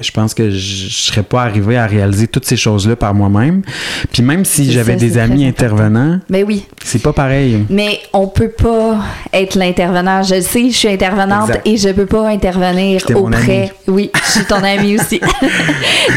je 0.00 0.10
pense 0.10 0.34
que 0.34 0.50
je, 0.50 0.88
serais 0.90 1.22
pas 1.22 1.42
arrivé 1.42 1.76
à 1.76 1.86
réaliser 1.86 2.26
toutes 2.26 2.44
ces 2.44 2.56
choses-là 2.56 2.96
par 2.96 3.14
moi-même. 3.14 3.62
Puis 4.12 4.22
même 4.22 4.44
si 4.44 4.70
j'avais 4.70 4.96
des 4.96 5.18
amis 5.18 5.46
intervenants, 5.46 6.20
mais 6.28 6.42
oui, 6.42 6.66
c'est 6.84 7.02
pas 7.02 7.12
pareil. 7.12 7.64
Mais 7.68 8.00
on 8.12 8.28
peut 8.28 8.50
pas 8.50 8.98
être 9.32 9.54
l'intervenant. 9.56 10.22
Je 10.22 10.40
sais, 10.40 10.70
je 10.70 10.76
suis 10.76 10.88
intervenante 10.88 11.50
et 11.64 11.76
je 11.76 11.88
peux 11.90 12.06
pas 12.06 12.28
intervenir 12.28 13.02
auprès. 13.14 13.72
Oui, 13.88 14.10
je 14.14 14.30
suis 14.30 14.44
ton 14.44 14.62
ami 14.62 14.96
aussi. 15.00 15.20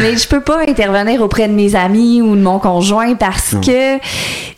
mais 0.01 0.17
je 0.17 0.27
peux 0.27 0.41
pas 0.41 0.61
intervenir 0.67 1.21
auprès 1.21 1.47
de 1.47 1.53
mes 1.53 1.75
amis 1.75 2.21
ou 2.21 2.35
de 2.35 2.41
mon 2.41 2.59
conjoint 2.59 3.15
parce 3.15 3.55
que 3.65 3.97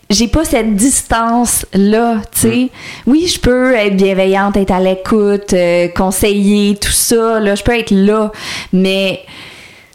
j'ai 0.10 0.28
pas 0.28 0.46
cette 0.46 0.76
distance 0.76 1.66
là, 1.74 2.22
tu 2.32 2.40
sais. 2.40 2.56
Mm. 2.56 2.70
Oui, 3.08 3.28
je 3.28 3.40
peux 3.40 3.76
être 3.76 3.96
bienveillante, 3.96 4.58
être 4.58 4.72
à 4.72 4.80
l'écoute, 4.80 5.54
euh, 5.54 5.88
conseiller, 5.90 6.78
tout 6.78 6.92
ça, 6.92 7.40
là, 7.40 7.56
je 7.56 7.64
peux 7.64 7.78
être 7.78 7.92
là, 7.92 8.32
mais 8.72 9.22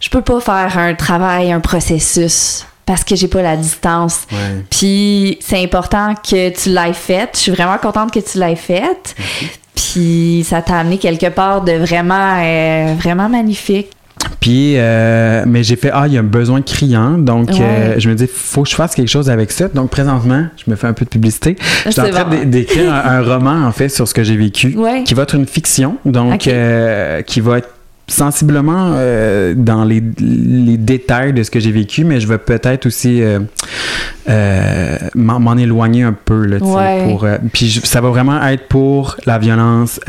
je 0.00 0.10
peux 0.10 0.22
pas 0.22 0.40
faire 0.40 0.78
un 0.78 0.94
travail, 0.94 1.52
un 1.52 1.60
processus 1.60 2.66
parce 2.84 3.04
que 3.04 3.14
j'ai 3.14 3.28
pas 3.28 3.42
la 3.42 3.56
distance. 3.56 4.26
Puis 4.68 5.38
c'est 5.40 5.62
important 5.62 6.14
que 6.14 6.50
tu 6.50 6.68
l'aies 6.70 6.92
fait. 6.92 7.30
Je 7.34 7.38
suis 7.38 7.52
vraiment 7.52 7.78
contente 7.78 8.12
que 8.12 8.18
tu 8.18 8.38
l'aies 8.38 8.56
faite. 8.56 9.14
Puis 9.74 10.44
ça 10.48 10.62
t'a 10.62 10.78
amené 10.78 10.98
quelque 10.98 11.28
part 11.28 11.62
de 11.62 11.72
vraiment 11.72 12.40
euh, 12.42 12.94
vraiment 12.98 13.28
magnifique. 13.28 13.88
Puis, 14.40 14.74
euh, 14.76 15.44
mais 15.46 15.62
j'ai 15.62 15.76
fait, 15.76 15.90
ah, 15.92 16.08
il 16.08 16.14
y 16.14 16.16
a 16.16 16.20
un 16.20 16.24
besoin 16.24 16.62
criant. 16.62 17.16
Donc, 17.16 17.50
euh, 17.50 17.94
je 17.98 18.08
me 18.08 18.14
dis, 18.14 18.26
faut 18.26 18.64
que 18.64 18.68
je 18.68 18.74
fasse 18.74 18.94
quelque 18.94 19.08
chose 19.08 19.30
avec 19.30 19.52
ça. 19.52 19.68
Donc, 19.68 19.90
présentement, 19.90 20.46
je 20.56 20.70
me 20.70 20.76
fais 20.76 20.86
un 20.88 20.92
peu 20.92 21.04
de 21.04 21.10
publicité. 21.10 21.56
Je 21.84 21.90
suis 21.90 22.00
en 22.00 22.10
train 22.10 22.44
d'écrire 22.44 22.92
un, 22.92 23.22
roman, 23.22 23.64
en 23.66 23.72
fait, 23.72 23.88
sur 23.88 24.08
ce 24.08 24.14
que 24.14 24.24
j'ai 24.24 24.36
vécu, 24.36 24.76
qui 25.04 25.14
va 25.14 25.22
être 25.22 25.34
une 25.34 25.46
fiction. 25.46 25.96
Donc, 26.04 26.46
euh, 26.48 27.22
qui 27.22 27.40
va 27.40 27.58
être 27.58 27.68
sensiblement 28.08 28.92
euh, 28.94 29.54
dans 29.56 29.84
les, 29.84 30.02
les, 30.18 30.76
détails 30.76 31.32
de 31.32 31.42
ce 31.42 31.50
que 31.50 31.60
j'ai 31.60 31.70
vécu, 31.70 32.04
mais 32.04 32.20
je 32.20 32.26
vais 32.26 32.38
peut-être 32.38 32.86
aussi 32.86 33.22
euh, 33.22 33.38
euh, 34.28 34.96
m'en 35.14 35.56
éloigner 35.56 36.02
un 36.02 36.12
peu. 36.12 36.44
Là, 36.44 36.58
pour, 36.58 37.26
puis 37.52 37.80
ça 37.84 38.00
va 38.00 38.10
vraiment 38.10 38.42
être 38.46 38.68
pour 38.68 39.16
la 39.26 39.38
violence 39.38 40.00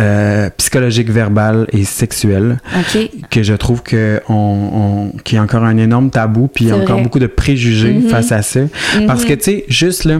psychologique, 0.57 1.09
verbale 1.09 1.67
et 1.71 1.83
sexuelle, 1.83 2.59
que 3.29 3.43
je 3.43 3.53
trouve 3.53 3.81
que 3.83 4.21
on, 4.27 5.11
qu'il 5.23 5.35
y 5.35 5.39
a 5.39 5.43
encore 5.43 5.63
un 5.63 5.77
énorme 5.77 6.09
tabou, 6.09 6.47
puis 6.47 6.65
il 6.65 6.67
y 6.69 6.71
a 6.71 6.77
encore 6.77 7.01
beaucoup 7.01 7.19
de 7.19 7.27
préjugés 7.27 7.93
mm-hmm. 7.93 8.09
face 8.09 8.31
à 8.31 8.41
ça. 8.41 8.61
Parce 9.07 9.23
que, 9.23 9.33
mm-hmm. 9.33 9.37
tu 9.37 9.43
sais, 9.43 9.65
juste 9.69 10.05
là, 10.05 10.19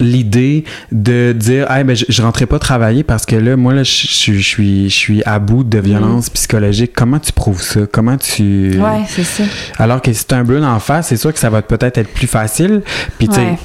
l'idée 0.00 0.64
de 0.92 1.32
dire 1.32 1.70
hey, 1.70 1.84
ben, 1.84 1.96
je, 1.96 2.04
je 2.08 2.22
rentrais 2.22 2.46
pas 2.46 2.58
travailler 2.58 3.02
parce 3.02 3.26
que 3.26 3.36
là 3.36 3.56
moi 3.56 3.74
là 3.74 3.82
je, 3.82 3.90
suis 3.90 4.88
je 4.88 4.94
suis 4.94 5.22
à 5.24 5.38
bout 5.38 5.64
de 5.64 5.78
violence 5.78 6.28
mm. 6.28 6.34
psychologique. 6.34 6.92
Comment 6.94 7.18
tu 7.18 7.32
prouves 7.32 7.62
ça? 7.62 7.80
Comment 7.90 8.16
tu 8.16 8.78
ouais 8.78 9.04
c'est 9.08 9.24
ça. 9.24 9.44
Alors 9.78 10.02
que 10.02 10.12
si 10.12 10.26
tu 10.26 10.34
un 10.34 10.44
bleu 10.44 10.62
en 10.62 10.80
face 10.80 11.08
c'est 11.08 11.16
sûr 11.16 11.32
que 11.32 11.38
ça 11.38 11.50
va 11.50 11.62
peut-être 11.62 11.98
être 11.98 12.12
plus 12.12 12.26
facile. 12.26 12.82
Puis 13.18 13.28
tu 13.28 13.34
sais 13.34 13.58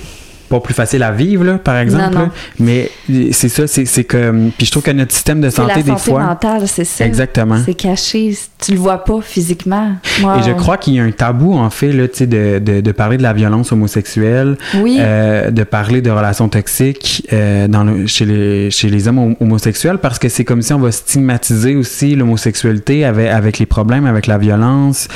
pas 0.49 0.59
plus 0.59 0.73
facile 0.73 1.03
à 1.03 1.11
vivre, 1.11 1.43
là, 1.43 1.57
par 1.57 1.77
exemple. 1.77 2.29
mais 2.59 2.89
c'est 3.31 3.49
ça, 3.49 3.67
c'est 3.67 4.03
que. 4.03 4.49
Puis 4.57 4.65
je 4.67 4.71
trouve 4.71 4.83
que 4.83 4.91
notre 4.91 5.13
système 5.13 5.41
de 5.41 5.49
santé, 5.49 5.73
la 5.75 5.81
des 5.81 5.89
santé 5.91 6.11
fois. 6.11 6.23
mentale, 6.23 6.67
c'est 6.67 6.85
ça. 6.85 7.05
Exactement. 7.05 7.57
C'est 7.65 7.73
caché. 7.73 8.37
Tu 8.59 8.71
le 8.71 8.77
vois 8.77 9.03
pas 9.03 9.19
physiquement. 9.21 9.91
Et 10.19 10.43
je 10.45 10.51
crois 10.51 10.77
qu'il 10.77 10.93
y 10.93 10.99
a 10.99 11.03
un 11.03 11.11
tabou, 11.11 11.53
en 11.53 11.69
fait, 11.69 11.91
là, 11.91 12.07
de, 12.07 12.59
de, 12.59 12.81
de 12.81 12.91
parler 12.91 13.17
de 13.17 13.23
la 13.23 13.33
violence 13.33 13.71
homosexuelle, 13.71 14.57
oui. 14.75 14.97
euh, 14.99 15.51
de 15.51 15.63
parler 15.63 16.01
de 16.01 16.09
relations 16.09 16.47
toxiques 16.49 17.27
euh, 17.33 17.67
dans 17.67 17.83
le, 17.83 18.07
chez, 18.07 18.25
les, 18.25 18.71
chez 18.71 18.89
les 18.89 19.07
hommes 19.07 19.35
homosexuels, 19.39 19.97
parce 19.97 20.19
que 20.19 20.29
c'est 20.29 20.45
comme 20.45 20.61
si 20.61 20.73
on 20.73 20.79
va 20.79 20.91
stigmatiser 20.91 21.75
aussi 21.75 22.15
l'homosexualité 22.15 23.05
avec, 23.05 23.29
avec 23.29 23.59
les 23.59 23.65
problèmes, 23.65 24.05
avec 24.05 24.27
la 24.27 24.37
violence. 24.37 25.07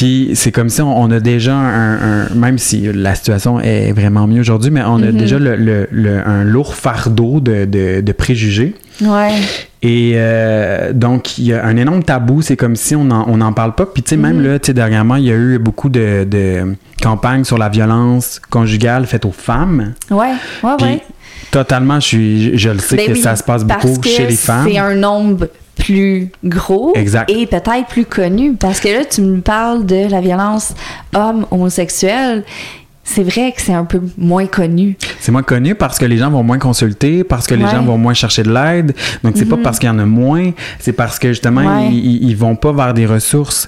Puis 0.00 0.30
c'est 0.32 0.50
comme 0.50 0.70
si 0.70 0.80
on, 0.80 1.10
a 1.10 1.20
déjà 1.20 1.54
un, 1.54 2.30
même 2.34 2.56
si 2.56 2.90
la 2.90 3.14
situation 3.14 3.60
est 3.60 3.92
vraiment 3.92 4.26
mieux 4.26 4.40
aujourd'hui, 4.40 4.70
mais 4.70 4.80
on 4.82 4.94
a 4.94 5.08
mm-hmm. 5.08 5.12
déjà 5.12 5.38
le, 5.38 5.88
un 6.26 6.42
lourd 6.42 6.74
fardeau 6.74 7.38
de, 7.40 7.66
de, 7.66 8.12
préjugés. 8.12 8.74
Ouais. 9.02 9.32
Et 9.82 10.12
euh, 10.14 10.94
donc, 10.94 11.36
il 11.36 11.48
y 11.48 11.52
a 11.52 11.66
un 11.66 11.76
énorme 11.76 12.02
tabou. 12.02 12.40
C'est 12.40 12.56
comme 12.56 12.76
si 12.76 12.96
on 12.96 13.04
n'en 13.04 13.52
parle 13.52 13.74
pas. 13.74 13.84
Puis, 13.84 14.02
tu 14.02 14.08
sais, 14.08 14.16
même 14.16 14.40
mm-hmm. 14.40 14.52
là, 14.52 14.58
tu 14.58 14.68
sais, 14.68 14.72
dernièrement, 14.72 15.16
il 15.16 15.24
y 15.24 15.32
a 15.32 15.36
eu 15.36 15.58
beaucoup 15.58 15.90
de, 15.90 16.24
de, 16.24 16.76
campagnes 17.02 17.44
sur 17.44 17.58
la 17.58 17.68
violence 17.68 18.40
conjugale 18.48 19.04
faite 19.04 19.26
aux 19.26 19.32
femmes. 19.32 19.92
Ouais, 20.10 20.32
ouais, 20.62 20.76
ouais. 20.80 21.02
Totalement, 21.50 22.00
je, 22.00 22.06
suis, 22.06 22.58
je 22.58 22.70
le 22.70 22.78
sais 22.78 22.96
ben 22.96 23.08
que 23.08 23.16
ça 23.16 23.36
se 23.36 23.42
passe 23.42 23.64
beaucoup 23.64 24.02
chez 24.02 24.26
les 24.26 24.36
femmes. 24.36 24.66
C'est 24.66 24.78
un 24.78 24.94
nombre 24.94 25.48
plus 25.80 26.30
gros 26.44 26.92
et 26.96 27.46
peut-être 27.46 27.86
plus 27.88 28.04
connu. 28.04 28.54
Parce 28.54 28.80
que 28.80 28.88
là, 28.88 29.04
tu 29.04 29.22
me 29.22 29.40
parles 29.40 29.86
de 29.86 30.08
la 30.08 30.20
violence 30.20 30.74
homme 31.14 31.46
homosexuelle 31.50 32.44
c'est 33.02 33.22
vrai 33.24 33.52
que 33.52 33.60
c'est 33.60 33.72
un 33.72 33.84
peu 33.84 34.00
moins 34.18 34.46
connu. 34.46 34.96
C'est 35.18 35.32
moins 35.32 35.42
connu 35.42 35.74
parce 35.74 35.98
que 35.98 36.04
les 36.04 36.16
gens 36.16 36.30
vont 36.30 36.42
moins 36.42 36.58
consulter, 36.58 37.24
parce 37.24 37.46
que 37.46 37.54
les 37.54 37.66
gens 37.66 37.82
vont 37.82 37.98
moins 37.98 38.14
chercher 38.14 38.42
de 38.42 38.52
l'aide. 38.52 38.94
Donc, 39.24 39.34
c'est 39.36 39.46
pas 39.46 39.56
mhm. 39.56 39.62
parce 39.62 39.78
qu'il 39.78 39.88
y 39.88 39.90
en 39.90 39.98
a 39.98 40.04
moins, 40.04 40.52
c'est 40.78 40.92
parce 40.92 41.18
que 41.18 41.28
justement, 41.28 41.80
ils, 41.88 42.28
ils, 42.28 42.36
vont 42.36 42.56
pas 42.56 42.72
vers 42.72 42.94
des 42.94 43.06
ressources. 43.06 43.66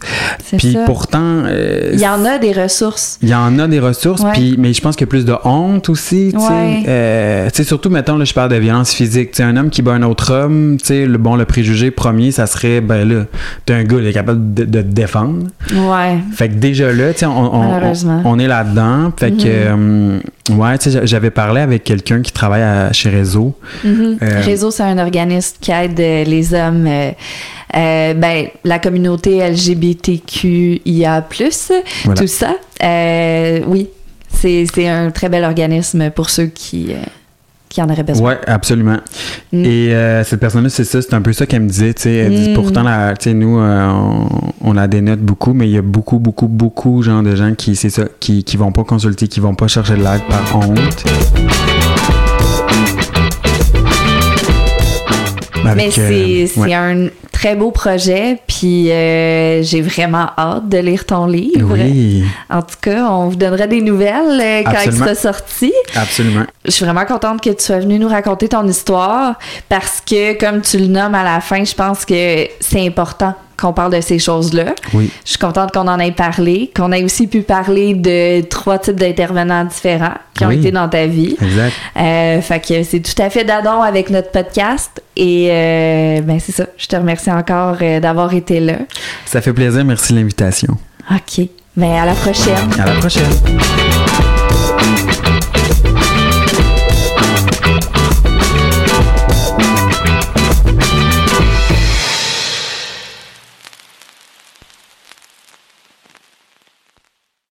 Puis 0.57 0.77
pourtant. 0.87 1.43
Euh, 1.47 1.91
il 1.93 2.01
y 2.01 2.07
en 2.07 2.25
a 2.25 2.39
des 2.39 2.53
ressources. 2.53 3.19
Il 3.23 3.29
y 3.29 3.35
en 3.35 3.59
a 3.59 3.67
des 3.67 3.81
ressources, 3.81 4.23
puis, 4.33 4.57
mais 4.59 4.73
je 4.73 4.81
pense 4.81 4.97
qu'il 4.97 5.07
y 5.07 5.09
a 5.09 5.11
plus 5.11 5.25
de 5.25 5.35
honte 5.45 5.89
aussi. 5.89 6.33
Tu 6.33 6.41
sais, 6.41 6.83
euh, 6.87 7.49
surtout, 7.53 7.91
mettons, 7.91 8.17
là, 8.17 8.25
je 8.25 8.35
parle 8.35 8.51
de 8.51 8.57
violence 8.57 8.93
physique. 8.93 9.31
sais 9.35 9.43
un 9.43 9.57
homme 9.57 9.71
qui 9.71 9.83
bat 9.83 9.93
un 9.93 10.03
autre 10.03 10.33
homme, 10.33 10.77
tu 10.79 10.87
sais, 10.87 11.07
le, 11.07 11.19
bon, 11.19 11.37
le 11.37 11.45
préjugé 11.45 11.91
premier, 11.91 12.31
ça 12.31 12.47
serait, 12.47 12.81
ben 12.81 13.09
là, 13.09 13.25
t'es 13.67 13.75
un 13.75 13.85
gars, 13.85 13.97
il 13.99 14.07
est 14.07 14.13
capable 14.13 14.55
de, 14.55 14.65
te 14.65 14.79
défendre. 14.79 15.47
Ouais. 15.75 16.19
Fait 16.33 16.49
que 16.49 16.55
déjà 16.55 16.93
là, 16.93 17.13
tu 17.13 17.21
sais, 17.21 17.27
on, 17.27 17.55
on, 17.55 17.93
on, 18.25 18.39
est 18.39 18.47
là-dedans. 18.47 19.11
Fait 19.23 19.31
que, 19.31 19.73
mhm. 19.73 20.21
euh, 20.51 20.55
ouais, 20.55 20.79
tu 20.79 20.91
sais, 20.91 21.07
j'avais 21.07 21.31
parlé 21.31 21.61
avec 21.61 21.85
quelqu'un 21.85 22.23
qui 22.23 22.33
travaille 22.33 22.93
chez 22.93 23.09
Réseau. 23.09 23.55
Mhm. 23.85 24.19
Euh, 24.21 24.41
Réseau, 24.41 24.73
c'est 24.73 24.83
un 24.83 24.99
organisme 24.99 25.59
qui 25.61 25.71
aide 25.71 26.01
euh, 26.01 26.25
les 26.25 26.53
hommes, 26.55 26.89
ben, 27.73 28.47
la 28.65 28.79
communauté 28.81 29.49
LGBTQIA, 29.49 31.29
tout 32.17 32.27
ça. 32.27 32.57
oui, 33.69 33.89
c'est 34.29 34.89
un 34.89 35.13
très 35.13 35.29
bel 35.29 35.45
organisme 35.45 36.11
pour 36.11 36.29
ceux 36.29 36.47
qui 36.47 36.93
qui 37.73 37.83
en 37.83 37.89
aurait 37.89 38.03
besoin. 38.03 38.33
Oui, 38.33 38.37
absolument. 38.47 38.99
Mm. 39.53 39.65
Et 39.65 39.95
euh, 39.95 40.25
cette 40.25 40.41
personne-là, 40.41 40.69
c'est 40.69 40.85
ça, 40.85 41.01
c'est 41.01 41.15
un 41.15 41.23
peu 41.23 41.33
ça 41.33 41.47
qu'elle 41.47 41.63
me 41.63 41.69
disait. 41.69 41.95
Elle 42.05 42.35
dit, 42.35 42.51
mm. 42.51 42.55
pourtant, 42.55 42.83
la, 42.83 43.15
nous, 43.33 43.59
euh, 43.59 43.91
on, 44.61 44.77
a 44.77 44.87
des 44.87 45.01
notes 45.01 45.21
beaucoup, 45.21 45.55
mais 45.55 45.69
il 45.69 45.73
y 45.73 45.79
a 45.79 45.83
beaucoup, 45.83 46.19
beaucoup, 46.19 46.49
beaucoup 46.49 47.03
genre, 47.03 47.23
de 47.23 47.35
gens 47.35 47.55
qui, 47.55 47.75
c'est 47.75 47.91
ça, 47.91 48.05
qui, 48.21 48.45
qui 48.45 48.57
vont 48.57 48.73
pas 48.73 48.85
consulter, 48.85 49.27
qui 49.27 49.41
vont 49.41 49.55
pas 49.55 49.69
chercher 49.69 49.95
de 49.95 50.03
l'aide 50.03 50.23
par 50.29 50.59
honte. 50.59 51.05
Mais 55.65 55.91
c'est 55.91 56.75
un 56.75 57.09
très 57.33 57.57
beau 57.57 57.71
projet, 57.71 58.39
puis 58.47 58.91
euh, 58.91 59.63
j'ai 59.63 59.81
vraiment 59.81 60.29
hâte 60.39 60.69
de 60.69 60.79
lire 60.79 61.05
ton 61.05 61.27
livre. 61.27 61.75
Oui. 61.75 62.25
En 62.51 62.63
tout 62.63 62.77
cas, 62.81 63.05
on 63.11 63.29
vous 63.29 63.37
donnera 63.37 63.67
des 63.67 63.81
nouvelles 63.81 64.41
euh, 64.41 64.63
quand 64.65 64.85
il 64.85 64.93
sera 64.93 65.15
sorti. 65.15 65.73
Absolument. 65.95 66.45
Je 66.65 66.71
suis 66.71 66.85
vraiment 66.85 67.05
contente 67.05 67.41
que 67.41 67.51
tu 67.51 67.63
sois 67.63 67.81
venu 67.81 67.99
nous 67.99 68.09
raconter 68.09 68.49
ton 68.49 68.67
histoire 68.67 69.35
parce 69.69 70.01
que, 70.01 70.39
comme 70.39 70.61
tu 70.61 70.79
le 70.79 70.87
nommes 70.87 71.15
à 71.15 71.25
la 71.25 71.41
fin, 71.41 71.65
je 71.65 71.75
pense 71.75 72.05
que 72.05 72.47
c'est 72.61 72.87
important 72.87 73.35
qu'on 73.61 73.73
parle 73.73 73.93
de 73.95 74.01
ces 74.01 74.19
choses-là. 74.19 74.75
Oui. 74.95 75.11
Je 75.25 75.31
suis 75.31 75.39
contente 75.39 75.73
qu'on 75.73 75.89
en 75.89 75.99
ait 75.99 76.13
parlé, 76.13 76.71
qu'on 76.77 76.93
ait 76.93 77.03
aussi 77.05 77.27
pu 77.27 77.43
parler 77.43 77.95
de 77.95 78.43
trois 78.43 78.79
types 78.79 78.97
d'intervenants 78.97 79.65
différents 79.65 80.15
qui 80.35 80.45
ont 80.45 80.49
Oui. 80.49 80.59
été 80.59 80.71
dans 80.71 80.89
ta 80.89 81.07
vie. 81.07 81.37
Exact. 81.41 81.73
Euh, 81.97 82.41
fait 82.41 82.61
que 82.61 82.83
c'est 82.83 83.01
tout 83.01 83.21
à 83.23 83.31
fait 83.31 83.45
d'adon 83.45 83.83
avec 83.83 84.11
notre 84.11 84.31
podcast. 84.31 85.03
Et 85.17 85.49
euh, 85.51 86.21
ben 86.23 86.39
c'est 86.41 86.53
ça. 86.53 86.67
Je 86.79 86.87
te 86.87 86.97
remercie 86.97 87.31
encore 87.31 87.77
euh, 87.83 88.01
d'avoir 88.01 88.33
été 88.35 88.61
là. 88.61 88.75
Ça 89.27 89.41
fait 89.41 89.53
plaisir. 89.53 89.85
Merci 89.85 90.13
de 90.15 90.19
l'invitation. 90.19 90.77
OK. 91.11 91.47
Ben 91.77 91.93
à 91.93 92.07
la 92.07 92.15
prochaine. 92.15 92.71
À 92.79 92.87
la 92.87 92.93
prochaine. 93.01 94.22